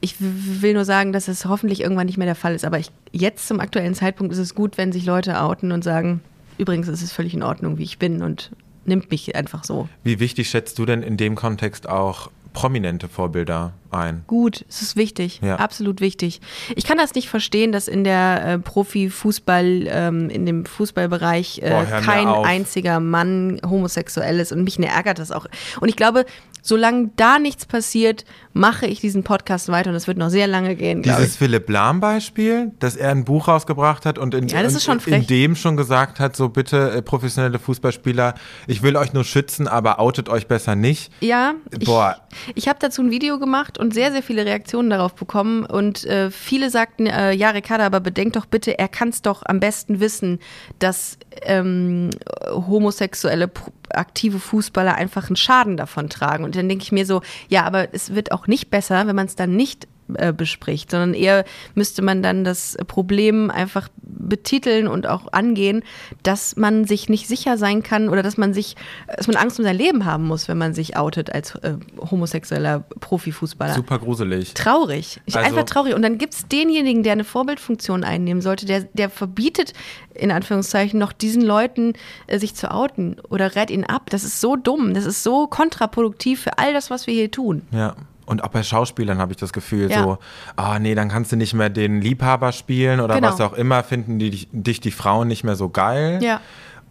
Ich 0.00 0.16
will 0.18 0.74
nur 0.74 0.86
sagen, 0.86 1.12
dass 1.12 1.28
es 1.28 1.44
hoffentlich 1.44 1.82
irgendwann 1.82 2.06
nicht 2.06 2.16
mehr 2.16 2.26
der 2.26 2.34
Fall 2.34 2.54
ist. 2.54 2.64
Aber 2.64 2.78
ich, 2.78 2.90
jetzt 3.12 3.46
zum 3.46 3.60
aktuellen 3.60 3.94
Zeitpunkt 3.94 4.32
ist 4.32 4.38
es 4.38 4.54
gut, 4.54 4.78
wenn 4.78 4.92
sich 4.92 5.04
Leute 5.04 5.42
outen 5.42 5.72
und 5.72 5.84
sagen, 5.84 6.22
übrigens 6.56 6.88
ist 6.88 7.02
es 7.02 7.12
völlig 7.12 7.34
in 7.34 7.42
Ordnung, 7.42 7.76
wie 7.76 7.82
ich 7.82 7.98
bin 7.98 8.22
und 8.22 8.50
nimmt 8.86 9.10
mich 9.10 9.36
einfach 9.36 9.64
so. 9.64 9.88
Wie 10.02 10.18
wichtig 10.18 10.48
schätzt 10.48 10.78
du 10.78 10.86
denn 10.86 11.02
in 11.02 11.18
dem 11.18 11.34
Kontext 11.34 11.88
auch 11.88 12.30
prominente 12.52 13.08
Vorbilder 13.08 13.72
ein. 13.90 14.24
Gut, 14.26 14.64
es 14.68 14.82
ist 14.82 14.96
wichtig, 14.96 15.40
ja. 15.42 15.56
absolut 15.56 16.00
wichtig. 16.00 16.40
Ich 16.76 16.84
kann 16.84 16.98
das 16.98 17.14
nicht 17.14 17.28
verstehen, 17.28 17.72
dass 17.72 17.88
in 17.88 18.04
der 18.04 18.44
äh, 18.44 18.58
Profifußball, 18.58 19.86
ähm, 19.88 20.30
in 20.30 20.46
dem 20.46 20.64
Fußballbereich 20.64 21.60
äh, 21.62 21.70
Boah, 21.70 21.84
kein 22.00 22.28
einziger 22.28 23.00
Mann 23.00 23.60
homosexuell 23.68 24.38
ist 24.38 24.52
und 24.52 24.64
mich 24.64 24.78
ärgert 24.78 25.18
das 25.18 25.30
auch. 25.30 25.46
Und 25.80 25.88
ich 25.88 25.96
glaube, 25.96 26.24
solange 26.62 27.10
da 27.16 27.38
nichts 27.38 27.66
passiert, 27.66 28.24
mache 28.52 28.86
ich 28.86 29.00
diesen 29.00 29.22
Podcast 29.22 29.68
weiter 29.68 29.90
und 29.90 29.96
es 29.96 30.06
wird 30.06 30.18
noch 30.18 30.30
sehr 30.30 30.46
lange 30.46 30.74
gehen. 30.74 31.02
Dieses 31.02 31.36
Philipp 31.36 31.68
Lahm-Beispiel, 31.68 32.72
dass 32.78 32.96
er 32.96 33.10
ein 33.10 33.24
Buch 33.24 33.48
rausgebracht 33.48 34.06
hat 34.06 34.18
und 34.18 34.34
in, 34.34 34.48
ja, 34.48 34.60
in, 34.60 35.00
in, 35.06 35.26
dem 35.26 35.56
schon 35.56 35.76
gesagt 35.76 36.18
hat, 36.18 36.36
so 36.36 36.48
bitte 36.48 36.90
äh, 36.90 37.02
professionelle 37.02 37.58
Fußballspieler, 37.58 38.34
ich 38.66 38.82
will 38.82 38.96
euch 38.96 39.12
nur 39.12 39.24
schützen, 39.24 39.68
aber 39.68 40.00
outet 40.00 40.28
euch 40.28 40.46
besser 40.48 40.74
nicht. 40.74 41.12
Ja, 41.20 41.54
Boah. 41.84 42.16
ich, 42.46 42.56
ich 42.64 42.68
habe 42.68 42.78
dazu 42.80 43.02
ein 43.02 43.10
Video 43.10 43.38
gemacht 43.38 43.78
und 43.78 43.94
sehr, 43.94 44.12
sehr 44.12 44.22
viele 44.22 44.44
Reaktionen 44.44 44.90
darauf 44.90 45.14
bekommen 45.14 45.64
und 45.64 46.04
äh, 46.04 46.30
viele 46.30 46.70
sagten, 46.70 47.06
äh, 47.06 47.32
ja 47.32 47.50
Ricarda, 47.50 47.86
aber 47.86 48.00
bedenkt 48.00 48.36
doch 48.36 48.46
bitte, 48.46 48.78
er 48.78 48.88
kann 48.88 49.10
es 49.10 49.22
doch 49.22 49.42
am 49.44 49.60
besten 49.60 50.00
wissen, 50.00 50.40
dass 50.78 51.18
ähm, 51.42 52.10
homosexuelle 52.48 53.50
aktive 53.94 54.38
Fußballer 54.38 54.94
einfach 54.94 55.28
einen 55.28 55.36
Schaden 55.36 55.76
davon 55.76 56.08
tragen. 56.08 56.44
Und 56.44 56.56
dann 56.56 56.68
denke 56.68 56.82
ich 56.82 56.92
mir 56.92 57.06
so, 57.06 57.22
ja, 57.48 57.64
aber 57.64 57.94
es 57.94 58.14
wird 58.14 58.32
auch 58.32 58.46
nicht 58.46 58.70
besser, 58.70 59.06
wenn 59.06 59.16
man 59.16 59.26
es 59.26 59.36
dann 59.36 59.56
nicht 59.56 59.88
äh, 60.16 60.32
bespricht, 60.32 60.90
sondern 60.90 61.14
eher 61.14 61.44
müsste 61.74 62.02
man 62.02 62.22
dann 62.22 62.44
das 62.44 62.76
Problem 62.86 63.50
einfach 63.50 63.88
betiteln 64.02 64.86
und 64.86 65.06
auch 65.06 65.32
angehen, 65.32 65.82
dass 66.22 66.56
man 66.56 66.84
sich 66.84 67.08
nicht 67.08 67.26
sicher 67.26 67.56
sein 67.56 67.82
kann 67.82 68.08
oder 68.08 68.22
dass 68.22 68.36
man 68.36 68.54
sich, 68.54 68.76
dass 69.16 69.26
man 69.26 69.36
Angst 69.36 69.58
um 69.58 69.64
sein 69.64 69.76
Leben 69.76 70.04
haben 70.04 70.26
muss, 70.26 70.48
wenn 70.48 70.58
man 70.58 70.74
sich 70.74 70.96
outet 70.96 71.32
als 71.32 71.54
äh, 71.56 71.74
homosexueller 72.10 72.80
Profifußballer. 73.00 73.74
Super 73.74 73.98
gruselig. 73.98 74.54
Traurig. 74.54 75.20
Ich, 75.26 75.36
also, 75.36 75.48
einfach 75.48 75.64
traurig. 75.64 75.94
Und 75.94 76.02
dann 76.02 76.18
gibt 76.18 76.34
es 76.34 76.48
denjenigen, 76.48 77.02
der 77.02 77.12
eine 77.12 77.24
Vorbildfunktion 77.24 78.04
einnehmen 78.04 78.42
sollte, 78.42 78.66
der, 78.66 78.82
der 78.92 79.10
verbietet, 79.10 79.72
in 80.14 80.30
Anführungszeichen, 80.30 80.98
noch 80.98 81.12
diesen 81.12 81.42
Leuten 81.42 81.94
äh, 82.26 82.38
sich 82.38 82.54
zu 82.54 82.70
outen 82.70 83.16
oder 83.28 83.56
rät 83.56 83.70
ihn 83.70 83.84
ab. 83.84 84.10
Das 84.10 84.24
ist 84.24 84.40
so 84.40 84.56
dumm. 84.56 84.94
Das 84.94 85.06
ist 85.06 85.22
so 85.22 85.46
kontraproduktiv 85.46 86.40
für 86.40 86.58
all 86.58 86.72
das, 86.72 86.90
was 86.90 87.06
wir 87.06 87.14
hier 87.14 87.30
tun. 87.30 87.62
Ja. 87.72 87.96
Und 88.30 88.44
auch 88.44 88.48
bei 88.50 88.62
Schauspielern 88.62 89.18
habe 89.18 89.32
ich 89.32 89.38
das 89.38 89.52
Gefühl, 89.52 89.90
ja. 89.90 90.04
so, 90.04 90.18
ah 90.54 90.76
oh, 90.76 90.78
nee, 90.78 90.94
dann 90.94 91.08
kannst 91.08 91.32
du 91.32 91.36
nicht 91.36 91.52
mehr 91.52 91.68
den 91.68 92.00
Liebhaber 92.00 92.52
spielen 92.52 93.00
oder 93.00 93.16
genau. 93.16 93.26
was 93.26 93.40
auch 93.40 93.54
immer, 93.54 93.82
finden 93.82 94.20
die 94.20 94.46
dich 94.52 94.78
die 94.78 94.92
Frauen 94.92 95.26
nicht 95.26 95.42
mehr 95.42 95.56
so 95.56 95.68
geil. 95.68 96.20
Ja. 96.22 96.40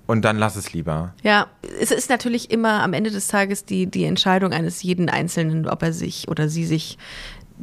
Und 0.06 0.23
dann 0.23 0.38
lass 0.38 0.58
es 0.58 0.73
lieber. 0.73 1.13
Ja, 1.23 1.47
es 1.80 1.91
ist 1.91 2.10
natürlich 2.10 2.52
immer 2.52 2.84
am 2.84 2.91
Ende 2.91 3.10
des 3.10 3.30
Tages 3.30 3.63
die, 3.63 3.88
die 3.88 4.04
Entscheidung 4.04 4.52
eines 4.52 4.84
jeden 4.84 5.08
Einzelnen, 5.08 5.65
ob 5.65 5.82
er 5.82 5.93
sich 5.93 6.28
oder 6.28 6.49
sie 6.49 6.65
sich 6.65 6.97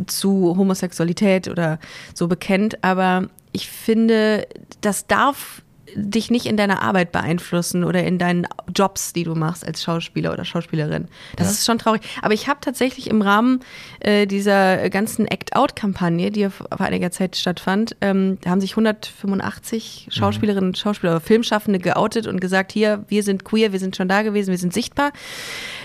zu 0.07 0.55
Homosexualität 0.57 1.49
oder 1.49 1.79
so 2.15 2.29
bekennt. 2.29 2.83
Aber 2.83 3.27
ich 3.53 3.69
finde, 3.69 4.49
das 4.81 5.07
darf 5.07 5.61
dich 5.97 6.31
nicht 6.31 6.47
in 6.47 6.57
deiner 6.57 6.83
Arbeit 6.83 7.11
beeinflussen 7.11 7.83
oder 7.83 8.05
in 8.05 8.19
deinen 8.19 8.47
Jobs, 8.75 9.13
die 9.13 9.25
du 9.25 9.35
machst 9.35 9.67
als 9.67 9.83
Schauspieler 9.83 10.33
oder 10.33 10.45
Schauspielerin. 10.45 11.09
Das 11.37 11.47
ja. 11.47 11.53
ist 11.53 11.67
schon 11.67 11.79
traurig. 11.79 12.03
Aber 12.23 12.35
ich 12.35 12.49
habe 12.49 12.61
tatsächlich 12.61 13.09
im 13.09 13.23
Rahmen 13.23 13.61
äh, 14.01 14.27
dieser 14.27 14.91
ganzen 14.91 15.27
Act-Out-Kampagne, 15.27 16.31
die 16.31 16.49
vor 16.51 16.81
einiger 16.81 17.11
Zeit 17.11 17.37
stattfand, 17.37 17.97
ähm, 18.03 18.39
haben 18.47 18.61
sich 18.61 18.73
185 18.73 20.09
Schauspielerinnen 20.11 20.71
und 20.71 20.79
Schauspieler, 20.79 21.21
Filmschaffende 21.21 21.79
geoutet 21.79 22.27
und 22.27 22.41
gesagt, 22.41 22.73
hier, 22.73 23.05
wir 23.09 23.23
sind 23.23 23.45
queer, 23.45 23.73
wir 23.73 23.81
sind 23.81 23.97
schon 23.97 24.09
da 24.09 24.23
gewesen, 24.23 24.51
wir 24.51 24.59
sind 24.59 24.75
sichtbar. 24.75 25.13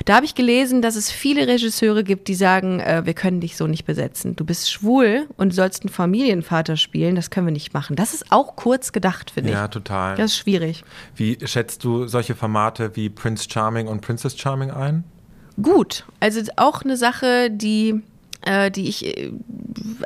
Da 0.06 0.16
habe 0.16 0.26
ich 0.26 0.36
gelesen, 0.36 0.82
dass 0.82 0.96
es 0.96 1.12
viele 1.12 1.48
Regisseure 1.48 2.04
gibt, 2.04 2.28
die 2.28 2.36
sagen, 2.36 2.82
äh, 2.82 3.06
wir 3.06 3.14
können 3.14 3.40
dich 3.40 3.56
so 3.56 3.68
nicht 3.68 3.86
besetzen. 3.86 4.36
Du 4.36 4.44
bist 4.44 4.70
schwul 4.72 5.28
und 5.38 5.54
sollst 5.54 5.84
einen 5.84 5.94
Familienvater 5.94 6.76
spielen, 6.76 7.16
das 7.16 7.30
können 7.30 7.48
wir 7.48 7.54
nicht 7.54 7.74
machen. 7.74 7.96
Das 7.96 8.14
ist 8.14 8.32
auch 8.32 8.56
kurz 8.56 8.92
gedacht, 8.92 9.32
finde 9.32 9.52
ich. 9.52 9.56
Ja, 9.56 9.68
total 9.68 10.01
total. 10.02 10.18
Das 10.18 10.32
ist 10.32 10.38
schwierig. 10.38 10.84
Wie 11.16 11.38
schätzt 11.46 11.84
du 11.84 12.08
solche 12.08 12.36
Formate 12.36 12.96
wie 12.96 13.10
Prince 13.10 13.48
Charming 13.50 13.88
und 13.88 14.02
Princess 14.02 14.38
Charming 14.38 14.72
ein? 14.72 15.04
Gut. 15.62 16.06
Also 16.20 16.42
auch 16.58 16.82
eine 16.84 16.98
Sache, 16.98 17.50
die 17.52 18.02
äh, 18.44 18.72
die 18.72 18.88
ich 18.88 19.06
äh, 19.06 19.32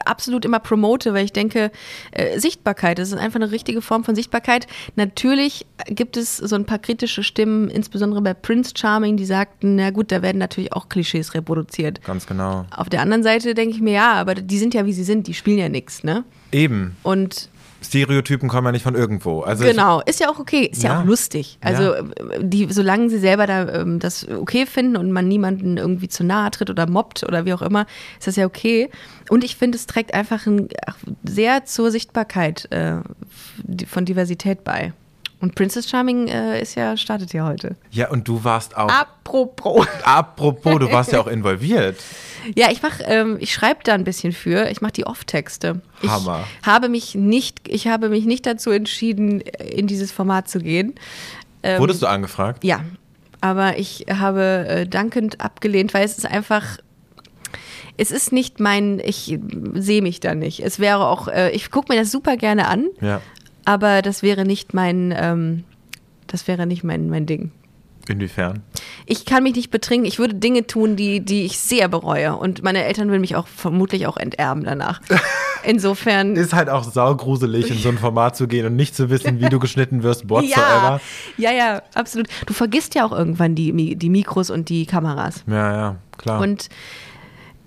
absolut 0.05 0.43
immer 0.43 0.59
promote, 0.59 1.13
weil 1.13 1.23
ich 1.23 1.31
denke, 1.31 1.71
äh, 2.11 2.37
Sichtbarkeit, 2.37 2.99
das 2.99 3.09
ist 3.09 3.17
einfach 3.17 3.39
eine 3.39 3.51
richtige 3.51 3.81
Form 3.81 4.03
von 4.03 4.13
Sichtbarkeit. 4.13 4.67
Natürlich 4.95 5.65
gibt 5.87 6.17
es 6.17 6.37
so 6.37 6.55
ein 6.55 6.65
paar 6.65 6.79
kritische 6.79 7.23
Stimmen, 7.23 7.69
insbesondere 7.69 8.21
bei 8.21 8.33
Prince 8.33 8.73
Charming, 8.75 9.15
die 9.15 9.25
sagten, 9.25 9.75
na 9.75 9.91
gut, 9.91 10.11
da 10.11 10.21
werden 10.21 10.37
natürlich 10.37 10.73
auch 10.73 10.89
Klischees 10.89 11.33
reproduziert. 11.33 12.03
Ganz 12.03 12.27
genau. 12.27 12.65
Auf 12.71 12.89
der 12.89 13.01
anderen 13.01 13.23
Seite 13.23 13.53
denke 13.53 13.75
ich 13.75 13.81
mir, 13.81 13.93
ja, 13.93 14.13
aber 14.13 14.35
die 14.35 14.57
sind 14.57 14.73
ja 14.73 14.85
wie 14.85 14.93
sie 14.93 15.05
sind, 15.05 15.27
die 15.27 15.33
spielen 15.33 15.59
ja 15.59 15.69
nichts, 15.69 16.03
ne? 16.03 16.25
Eben. 16.51 16.97
Und 17.03 17.49
Stereotypen 17.85 18.49
kommen 18.49 18.65
ja 18.65 18.71
nicht 18.71 18.83
von 18.83 18.95
irgendwo. 18.95 19.41
Also 19.41 19.63
genau, 19.63 20.01
ist 20.01 20.19
ja 20.19 20.29
auch 20.29 20.39
okay, 20.39 20.65
ist 20.65 20.83
ja, 20.83 20.93
ja 20.93 21.01
auch 21.01 21.05
lustig. 21.05 21.57
Also 21.61 21.95
ja. 21.95 22.03
die, 22.41 22.67
solange 22.71 23.09
sie 23.09 23.19
selber 23.19 23.47
da 23.47 23.81
ähm, 23.81 23.99
das 23.99 24.27
okay 24.27 24.65
finden 24.65 24.97
und 24.97 25.11
man 25.11 25.27
niemanden 25.27 25.77
irgendwie 25.77 26.07
zu 26.07 26.23
nahe 26.23 26.51
tritt 26.51 26.69
oder 26.69 26.87
mobbt 26.87 27.23
oder 27.23 27.45
wie 27.45 27.53
auch 27.53 27.61
immer, 27.61 27.85
ist 28.17 28.27
das 28.27 28.35
ja 28.35 28.45
okay. 28.45 28.89
Und 29.29 29.43
ich 29.43 29.55
finde, 29.55 29.77
es 29.77 29.87
trägt 29.87 30.13
einfach 30.13 30.45
ein, 30.45 30.69
sehr 31.23 31.65
zur 31.65 31.91
Sichtbarkeit 31.91 32.71
äh, 32.71 32.97
von 33.87 34.05
Diversität 34.05 34.63
bei. 34.63 34.93
Und 35.41 35.55
Princess 35.55 35.89
Charming 35.89 36.27
äh, 36.27 36.61
ist 36.61 36.75
ja, 36.75 36.95
startet 36.97 37.33
ja 37.33 37.45
heute. 37.45 37.75
Ja, 37.91 38.09
und 38.09 38.27
du 38.27 38.43
warst 38.43 38.77
auch. 38.77 38.89
Apropos. 38.89 39.85
Apropos, 40.03 40.79
du 40.79 40.91
warst 40.91 41.11
ja 41.11 41.19
auch 41.19 41.27
involviert. 41.27 41.97
Ja, 42.55 42.69
ich 42.69 42.83
mach, 42.83 42.99
ähm, 43.05 43.37
ich 43.39 43.51
schreibe 43.51 43.79
da 43.83 43.95
ein 43.95 44.03
bisschen 44.03 44.31
für. 44.31 44.69
Ich 44.69 44.79
mache 44.79 44.91
die 44.91 45.07
Off-Texte. 45.07 45.81
Hammer. 46.07 46.43
Ich 46.61 46.67
habe 46.67 46.89
mich 46.89 47.15
nicht, 47.15 47.67
ich 47.67 47.87
habe 47.87 48.07
mich 48.09 48.25
nicht 48.25 48.45
dazu 48.45 48.69
entschieden, 48.69 49.41
in 49.41 49.87
dieses 49.87 50.11
Format 50.11 50.47
zu 50.47 50.59
gehen. 50.59 50.93
Ähm, 51.63 51.79
Wurdest 51.79 52.03
du 52.03 52.05
angefragt? 52.05 52.63
Ja, 52.63 52.81
aber 53.41 53.79
ich 53.79 54.05
habe 54.11 54.65
äh, 54.67 54.85
dankend 54.85 55.41
abgelehnt, 55.41 55.95
weil 55.95 56.05
es 56.05 56.19
ist 56.19 56.27
einfach 56.27 56.77
es 57.97 58.11
ist 58.11 58.31
nicht 58.31 58.59
mein, 58.59 58.99
ich 59.03 59.39
sehe 59.73 60.01
mich 60.01 60.19
da 60.19 60.35
nicht. 60.35 60.59
Es 60.59 60.79
wäre 60.79 61.07
auch, 61.07 61.27
äh, 61.27 61.51
ich 61.51 61.71
gucke 61.71 61.93
mir 61.93 61.99
das 61.99 62.11
super 62.11 62.37
gerne 62.37 62.67
an, 62.67 62.87
ja. 63.01 63.21
Aber 63.65 64.01
das 64.01 64.23
wäre 64.23 64.45
nicht 64.45 64.73
mein, 64.73 65.13
ähm, 65.17 65.63
das 66.27 66.47
wäre 66.47 66.65
nicht 66.65 66.83
mein, 66.83 67.09
mein 67.09 67.25
Ding. 67.25 67.51
Inwiefern? 68.07 68.61
Ich 69.07 69.25
kann 69.25 69.41
mich 69.41 69.55
nicht 69.55 69.71
betrinken. 69.71 70.05
Ich 70.05 70.19
würde 70.19 70.35
Dinge 70.35 70.67
tun, 70.67 70.95
die, 70.95 71.21
die 71.21 71.43
ich 71.43 71.57
sehr 71.59 71.87
bereue. 71.87 72.35
Und 72.35 72.61
meine 72.61 72.83
Eltern 72.83 73.07
würden 73.09 73.21
mich 73.21 73.35
auch 73.35 73.47
vermutlich 73.47 74.05
auch 74.05 74.17
enterben 74.17 74.63
danach. 74.63 75.01
Insofern. 75.63 76.35
Ist 76.35 76.53
halt 76.53 76.69
auch 76.69 76.83
saugruselig, 76.83 77.71
in 77.71 77.79
so 77.79 77.89
ein 77.89 77.97
Format 77.97 78.35
zu 78.35 78.47
gehen 78.47 78.67
und 78.67 78.75
nicht 78.75 78.95
zu 78.95 79.09
wissen, 79.09 79.39
wie 79.39 79.49
du 79.49 79.57
geschnitten 79.59 80.03
wirst, 80.03 80.29
whatsoever. 80.29 81.01
Ja, 81.37 81.51
ja, 81.51 81.57
ja, 81.57 81.81
absolut. 81.95 82.27
Du 82.45 82.53
vergisst 82.53 82.93
ja 82.93 83.05
auch 83.07 83.11
irgendwann 83.11 83.55
die, 83.55 83.95
die 83.95 84.09
Mikros 84.11 84.51
und 84.51 84.69
die 84.69 84.85
Kameras. 84.85 85.43
Ja, 85.47 85.71
ja, 85.73 85.95
klar. 86.17 86.41
Und 86.41 86.69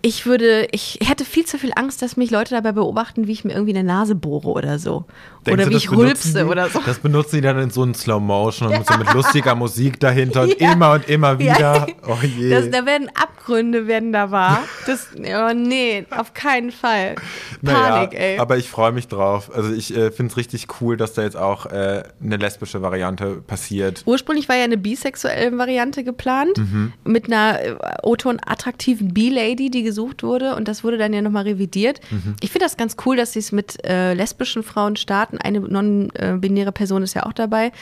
Ich 0.00 0.26
würde, 0.26 0.68
ich 0.70 1.00
hätte 1.02 1.24
viel 1.24 1.44
zu 1.44 1.58
viel 1.58 1.72
Angst, 1.74 2.00
dass 2.02 2.16
mich 2.16 2.30
Leute 2.30 2.54
dabei 2.54 2.70
beobachten, 2.70 3.26
wie 3.26 3.32
ich 3.32 3.44
mir 3.44 3.54
irgendwie 3.54 3.76
eine 3.76 3.82
Nase 3.82 4.14
bohre 4.14 4.50
oder 4.50 4.78
so. 4.78 5.04
Denkst 5.48 5.62
oder 5.66 5.70
wie 5.72 5.76
ich 5.76 5.90
rülpse 5.90 6.46
oder 6.46 6.68
so. 6.68 6.80
Das 6.86 6.98
benutzen 6.98 7.36
die 7.36 7.42
dann 7.42 7.58
in 7.58 7.70
so 7.70 7.82
einem 7.82 7.94
Slow 7.94 8.20
Motion 8.20 8.68
und 8.74 8.86
so 8.86 8.96
mit 8.98 9.12
lustiger 9.14 9.54
Musik 9.54 9.98
dahinter 10.00 10.42
und 10.42 10.60
Ja. 10.60 10.72
immer 10.72 10.92
und 10.92 11.08
immer 11.08 11.38
wieder. 11.38 11.58
Ja. 11.58 11.86
Oh 12.08 12.16
je. 12.22 12.48
Das, 12.50 12.70
da 12.70 12.86
werden 12.86 13.10
Abgründe 13.14 13.86
werden 13.86 14.12
da 14.12 14.30
wahr. 14.30 14.62
Das, 14.86 15.08
oh 15.16 15.52
nee, 15.54 16.06
auf 16.10 16.32
keinen 16.32 16.70
Fall. 16.72 17.16
Panik, 17.62 17.62
naja, 17.62 18.04
ey. 18.12 18.38
Aber 18.38 18.56
ich 18.56 18.68
freue 18.70 18.92
mich 18.92 19.08
drauf. 19.08 19.50
Also 19.54 19.72
ich 19.72 19.94
äh, 19.94 20.10
finde 20.10 20.30
es 20.30 20.36
richtig 20.38 20.66
cool, 20.80 20.96
dass 20.96 21.12
da 21.12 21.22
jetzt 21.22 21.36
auch 21.36 21.66
äh, 21.66 22.02
eine 22.22 22.36
lesbische 22.38 22.80
Variante 22.80 23.42
passiert. 23.46 24.02
Ursprünglich 24.06 24.48
war 24.48 24.56
ja 24.56 24.64
eine 24.64 24.78
bisexuelle 24.78 25.56
Variante 25.58 26.02
geplant, 26.04 26.56
Mhm. 26.58 26.92
mit 27.04 27.26
einer 27.26 27.60
äh, 27.62 27.74
O-Ton 28.02 28.38
attraktiven 28.44 29.12
B-Lady, 29.12 29.70
die 29.70 29.82
gesucht 29.82 30.22
wurde. 30.22 30.54
Und 30.56 30.66
das 30.68 30.82
wurde 30.84 30.96
dann 30.98 31.12
ja 31.12 31.20
nochmal 31.22 31.44
revidiert. 31.44 32.00
Mhm. 32.10 32.36
Ich 32.40 32.50
finde 32.50 32.64
das 32.66 32.76
ganz 32.76 32.96
cool, 33.06 33.16
dass 33.16 33.32
sie 33.34 33.38
es 33.40 33.52
mit 33.52 33.84
äh, 33.86 34.14
lesbischen 34.14 34.62
Frauen 34.62 34.96
starten. 34.96 35.37
Eine 35.38 35.60
non-binäre 35.60 36.72
Person 36.72 37.02
ist 37.02 37.14
ja 37.14 37.26
auch 37.26 37.32
dabei. 37.32 37.72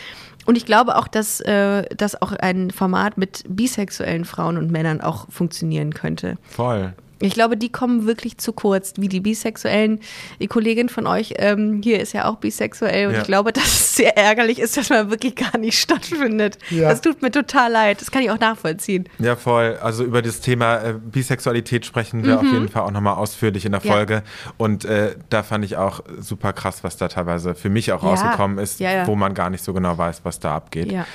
Und 0.47 0.57
ich 0.57 0.65
glaube 0.65 0.97
auch, 0.97 1.09
dass, 1.09 1.41
äh, 1.41 1.85
dass 1.97 2.21
auch 2.23 2.33
ein 2.33 2.71
Format 2.71 3.19
mit 3.19 3.43
bisexuellen 3.49 4.25
Frauen 4.25 4.57
und 4.57 4.71
Männern 4.71 5.01
auch 5.01 5.27
funktionieren 5.29 5.93
könnte. 5.93 6.37
Voll. 6.49 6.95
Ich 7.19 7.33
glaube, 7.33 7.57
die 7.57 7.71
kommen 7.73 8.07
wirklich 8.07 8.37
zu 8.37 8.53
kurz, 8.53 8.93
wie 8.99 9.09
die 9.09 9.21
Bisexuellen. 9.21 10.01
Die 10.39 10.49
Kollegin 10.49 10.91
von 10.91 11.07
euch 11.07 11.35
ähm, 11.39 11.81
hier 11.83 11.99
ist 12.01 12.13
ja 12.13 12.27
auch 12.27 12.37
bisexuell 12.37 13.07
und 13.07 13.15
Ja. 13.15 13.21
ich 13.21 13.27
glaube, 13.27 13.53
dass 13.55 13.65
es 13.65 13.97
sehr 13.97 14.19
ärgerlich 14.19 14.59
ist, 14.59 14.77
dass 14.77 14.91
man 14.91 15.09
wirklich 15.11 15.35
gar 15.35 15.57
nicht 15.57 15.79
stattfindet. 15.81 16.59
Ja. 16.69 16.91
Das 16.91 17.01
tut 17.01 17.23
mir 17.23 17.31
total 17.31 17.73
leid. 17.73 18.01
Das 18.03 18.11
kann 18.11 18.23
ich 18.23 18.31
auch 18.31 18.39
nachvollziehen. 18.39 19.09
Ja, 19.19 19.35
voll. 19.35 19.79
Also 19.81 20.05
über 20.05 20.21
das 20.21 20.41
Thema 20.43 20.77
äh, 20.83 20.95
Bisexualität 21.03 21.87
sprechen 21.87 22.23
wir 22.25 22.37
auf 22.39 22.45
jeden 22.45 22.69
Fall 22.69 22.83
auch 22.83 22.91
nochmal 22.91 23.15
ausführlich 23.15 23.65
in 23.65 23.73
der 23.73 23.81
Mhm. 23.81 23.87
Ja. 23.87 23.93
Folge. 23.95 24.23
Und 24.59 24.85
äh, 24.85 25.17
da 25.31 25.43
fand 25.43 25.65
ich 25.65 25.77
auch 25.79 26.01
super 26.19 26.53
krass, 26.53 26.85
was 26.85 26.97
da 26.99 27.09
teilweise 27.09 27.55
für 27.55 27.71
mich 27.71 27.93
auch 27.93 28.03
Ja. 28.03 28.11
rausgekommen 28.11 28.59
ist, 28.59 28.79
Ja, 28.81 28.93
ja. 28.93 29.07
wo 29.07 29.17
man 29.17 29.33
gar 29.33 29.49
nicht 29.49 29.65
so 29.65 29.73
genau 29.73 29.97
weiß, 29.97 30.21
was 30.25 30.39
da 30.39 30.55
abgeht. 30.57 30.93
Ja. 30.93 31.07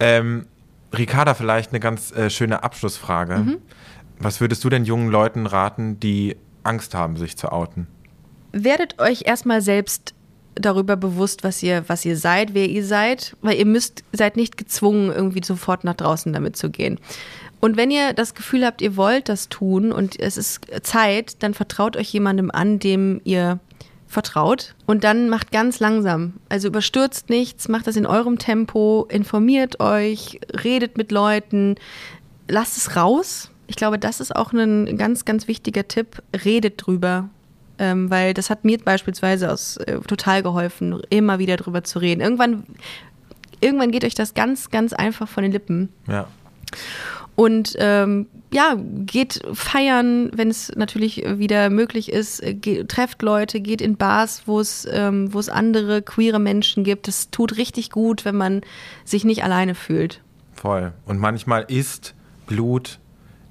Ähm, 0.00 0.46
Ricarda, 0.96 1.34
vielleicht 1.34 1.70
eine 1.70 1.80
ganz 1.80 2.10
äh, 2.12 2.30
schöne 2.30 2.62
Abschlussfrage. 2.64 3.36
Mhm. 3.38 3.58
Was 4.18 4.40
würdest 4.40 4.64
du 4.64 4.70
denn 4.70 4.84
jungen 4.84 5.08
Leuten 5.08 5.46
raten, 5.46 6.00
die 6.00 6.36
Angst 6.62 6.94
haben, 6.94 7.16
sich 7.16 7.36
zu 7.36 7.52
outen? 7.52 7.86
Werdet 8.52 8.98
euch 9.00 9.22
erstmal 9.26 9.60
selbst 9.60 10.14
darüber 10.54 10.96
bewusst, 10.96 11.44
was 11.44 11.62
ihr, 11.62 11.84
was 11.88 12.04
ihr 12.04 12.16
seid, 12.16 12.54
wer 12.54 12.68
ihr 12.68 12.84
seid, 12.84 13.36
weil 13.42 13.58
ihr 13.58 13.66
müsst, 13.66 14.04
seid 14.12 14.36
nicht 14.36 14.56
gezwungen, 14.56 15.12
irgendwie 15.12 15.44
sofort 15.44 15.84
nach 15.84 15.94
draußen 15.94 16.32
damit 16.32 16.56
zu 16.56 16.70
gehen. 16.70 16.98
Und 17.60 17.76
wenn 17.76 17.90
ihr 17.90 18.12
das 18.12 18.34
Gefühl 18.34 18.64
habt, 18.64 18.82
ihr 18.82 18.96
wollt 18.96 19.28
das 19.28 19.48
tun 19.48 19.92
und 19.92 20.18
es 20.18 20.36
ist 20.36 20.60
Zeit, 20.82 21.42
dann 21.42 21.54
vertraut 21.54 21.96
euch 21.96 22.12
jemandem 22.12 22.50
an, 22.50 22.78
dem 22.78 23.20
ihr 23.24 23.60
vertraut 24.06 24.74
und 24.86 25.04
dann 25.04 25.28
macht 25.28 25.52
ganz 25.52 25.80
langsam. 25.80 26.34
Also 26.48 26.68
überstürzt 26.68 27.28
nichts, 27.28 27.68
macht 27.68 27.86
das 27.86 27.96
in 27.96 28.06
eurem 28.06 28.38
Tempo, 28.38 29.06
informiert 29.10 29.80
euch, 29.80 30.40
redet 30.64 30.96
mit 30.96 31.12
Leuten, 31.12 31.74
lasst 32.48 32.76
es 32.76 32.96
raus. 32.96 33.50
Ich 33.66 33.76
glaube, 33.76 33.98
das 33.98 34.20
ist 34.20 34.34
auch 34.34 34.52
ein 34.52 34.96
ganz, 34.96 35.24
ganz 35.24 35.48
wichtiger 35.48 35.88
Tipp. 35.88 36.22
Redet 36.44 36.74
drüber. 36.86 37.28
Ähm, 37.78 38.10
weil 38.10 38.32
das 38.32 38.48
hat 38.48 38.64
mir 38.64 38.78
beispielsweise 38.78 39.52
aus, 39.52 39.76
äh, 39.76 39.98
total 40.00 40.42
geholfen, 40.42 41.02
immer 41.10 41.38
wieder 41.38 41.58
drüber 41.58 41.84
zu 41.84 41.98
reden. 41.98 42.22
Irgendwann, 42.22 42.64
irgendwann 43.60 43.90
geht 43.90 44.02
euch 44.02 44.14
das 44.14 44.32
ganz, 44.32 44.70
ganz 44.70 44.94
einfach 44.94 45.28
von 45.28 45.42
den 45.42 45.52
Lippen. 45.52 45.90
Ja. 46.08 46.26
Und 47.34 47.74
ähm, 47.78 48.28
ja, 48.50 48.76
geht 48.78 49.42
feiern, 49.52 50.30
wenn 50.34 50.48
es 50.48 50.72
natürlich 50.74 51.22
wieder 51.38 51.68
möglich 51.68 52.10
ist. 52.10 52.42
Äh, 52.42 52.54
Ge 52.54 52.84
trefft 52.84 53.20
Leute, 53.20 53.60
geht 53.60 53.82
in 53.82 53.96
Bars, 53.96 54.44
wo 54.46 54.58
es 54.58 54.88
ähm, 54.90 55.34
wo 55.34 55.38
es 55.38 55.50
andere 55.50 56.00
queere 56.00 56.38
Menschen 56.38 56.82
gibt. 56.82 57.08
Das 57.08 57.30
tut 57.30 57.58
richtig 57.58 57.90
gut, 57.90 58.24
wenn 58.24 58.36
man 58.36 58.62
sich 59.04 59.24
nicht 59.24 59.44
alleine 59.44 59.74
fühlt. 59.74 60.22
Voll. 60.54 60.92
Und 61.04 61.18
manchmal 61.18 61.66
ist 61.68 62.14
Blut 62.46 62.98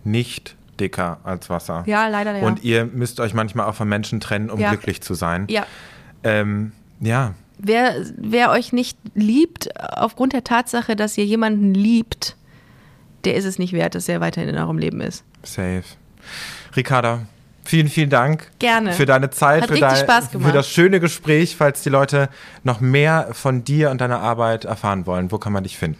nicht 0.05 0.55
dicker 0.79 1.19
als 1.23 1.49
Wasser. 1.49 1.83
Ja, 1.87 2.07
leider 2.07 2.37
ja. 2.37 2.45
Und 2.45 2.63
ihr 2.63 2.85
müsst 2.85 3.19
euch 3.19 3.33
manchmal 3.33 3.65
auch 3.67 3.75
von 3.75 3.87
Menschen 3.87 4.19
trennen, 4.19 4.49
um 4.49 4.59
Ja. 4.59 4.69
glücklich 4.69 5.01
zu 5.01 5.13
sein. 5.13 5.45
Ja, 5.49 5.65
Ähm, 6.23 6.71
ja, 6.99 7.33
wer, 7.59 7.95
wer 8.17 8.49
euch 8.51 8.73
nicht 8.73 8.97
liebt, 9.13 9.69
aufgrund 9.79 10.33
der 10.33 10.43
Tatsache, 10.43 10.95
dass 10.95 11.17
ihr 11.17 11.25
jemanden 11.25 11.73
liebt, 11.73 12.35
der 13.25 13.35
ist 13.35 13.45
es 13.45 13.59
nicht 13.59 13.73
wert, 13.73 13.95
dass 13.95 14.09
er 14.09 14.21
weiterhin 14.21 14.49
in 14.49 14.57
eurem 14.57 14.77
Leben 14.77 15.01
ist. 15.01 15.23
safe. 15.43 15.83
Ricarda, 16.75 17.21
vielen, 17.63 17.87
vielen 17.87 18.09
Dank. 18.09 18.49
Gerne. 18.59 18.91
Für 18.93 19.05
deine 19.05 19.29
Zeit, 19.29 19.63
Hat 19.63 19.69
für, 19.71 19.79
dein, 19.79 19.95
Spaß 19.95 20.31
gemacht. 20.31 20.47
für 20.49 20.53
das 20.55 20.69
schöne 20.69 20.99
Gespräch. 20.99 21.55
Falls 21.55 21.83
die 21.83 21.89
Leute 21.89 22.29
noch 22.63 22.81
mehr 22.81 23.29
von 23.31 23.63
dir 23.63 23.91
und 23.91 24.01
deiner 24.01 24.19
Arbeit 24.19 24.65
erfahren 24.65 25.05
wollen, 25.05 25.31
wo 25.31 25.37
kann 25.37 25.53
man 25.53 25.63
dich 25.63 25.77
finden? 25.77 25.99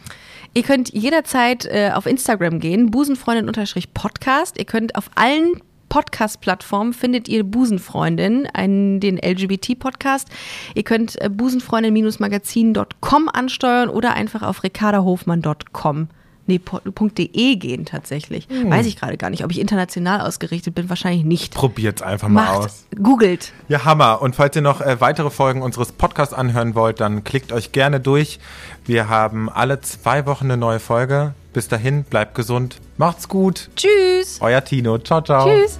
Ihr 0.55 0.63
könnt 0.63 0.93
jederzeit 0.93 1.65
äh, 1.65 1.91
auf 1.93 2.05
Instagram 2.05 2.59
gehen, 2.59 2.89
busenfreundin-podcast. 2.89 4.57
Ihr 4.57 4.63
könnt 4.63 4.95
auf 4.95 5.11
allen 5.15 5.61
Podcast-Plattformen 5.89 6.93
findet 6.93 7.27
ihr 7.27 7.43
Busenfreundin, 7.43 8.47
einen, 8.53 9.01
den 9.01 9.17
LGBT-Podcast. 9.17 10.29
Ihr 10.73 10.83
könnt 10.83 11.21
äh, 11.21 11.29
busenfreundin-magazin.com 11.29 13.29
ansteuern 13.29 13.89
oder 13.89 14.13
einfach 14.13 14.43
auf 14.43 14.63
ricardahofmann.com. 14.63 16.07
Nee, 16.47 16.59
po- 16.59 16.79
.de 17.17 17.55
gehen 17.55 17.85
tatsächlich. 17.85 18.47
Hm. 18.49 18.69
Weiß 18.69 18.85
ich 18.85 18.95
gerade 18.97 19.17
gar 19.17 19.29
nicht, 19.29 19.43
ob 19.43 19.51
ich 19.51 19.59
international 19.59 20.21
ausgerichtet 20.21 20.75
bin. 20.75 20.89
Wahrscheinlich 20.89 21.25
nicht. 21.25 21.53
Probiert's 21.53 22.01
einfach 22.01 22.27
mal 22.27 22.45
Macht, 22.45 22.57
aus. 22.65 22.85
googelt. 23.01 23.51
Ja, 23.67 23.83
Hammer. 23.85 24.21
Und 24.21 24.35
falls 24.35 24.55
ihr 24.55 24.61
noch 24.61 24.81
äh, 24.81 25.01
weitere 25.01 25.29
Folgen 25.31 25.61
unseres 25.61 25.91
Podcasts 25.91 26.33
anhören 26.33 26.75
wollt, 26.75 26.99
dann 26.99 27.23
klickt 27.23 27.51
euch 27.51 27.71
gerne 27.71 27.99
durch. 27.99 28.39
Wir 28.85 29.09
haben 29.09 29.49
alle 29.49 29.81
zwei 29.81 30.25
Wochen 30.25 30.45
eine 30.45 30.57
neue 30.57 30.79
Folge. 30.79 31.33
Bis 31.53 31.67
dahin, 31.67 32.03
bleibt 32.03 32.35
gesund. 32.35 32.79
Macht's 32.97 33.27
gut. 33.29 33.69
Tschüss. 33.75 34.37
Euer 34.41 34.63
Tino. 34.63 34.97
Ciao, 34.99 35.21
ciao. 35.21 35.47
Tschüss. 35.47 35.79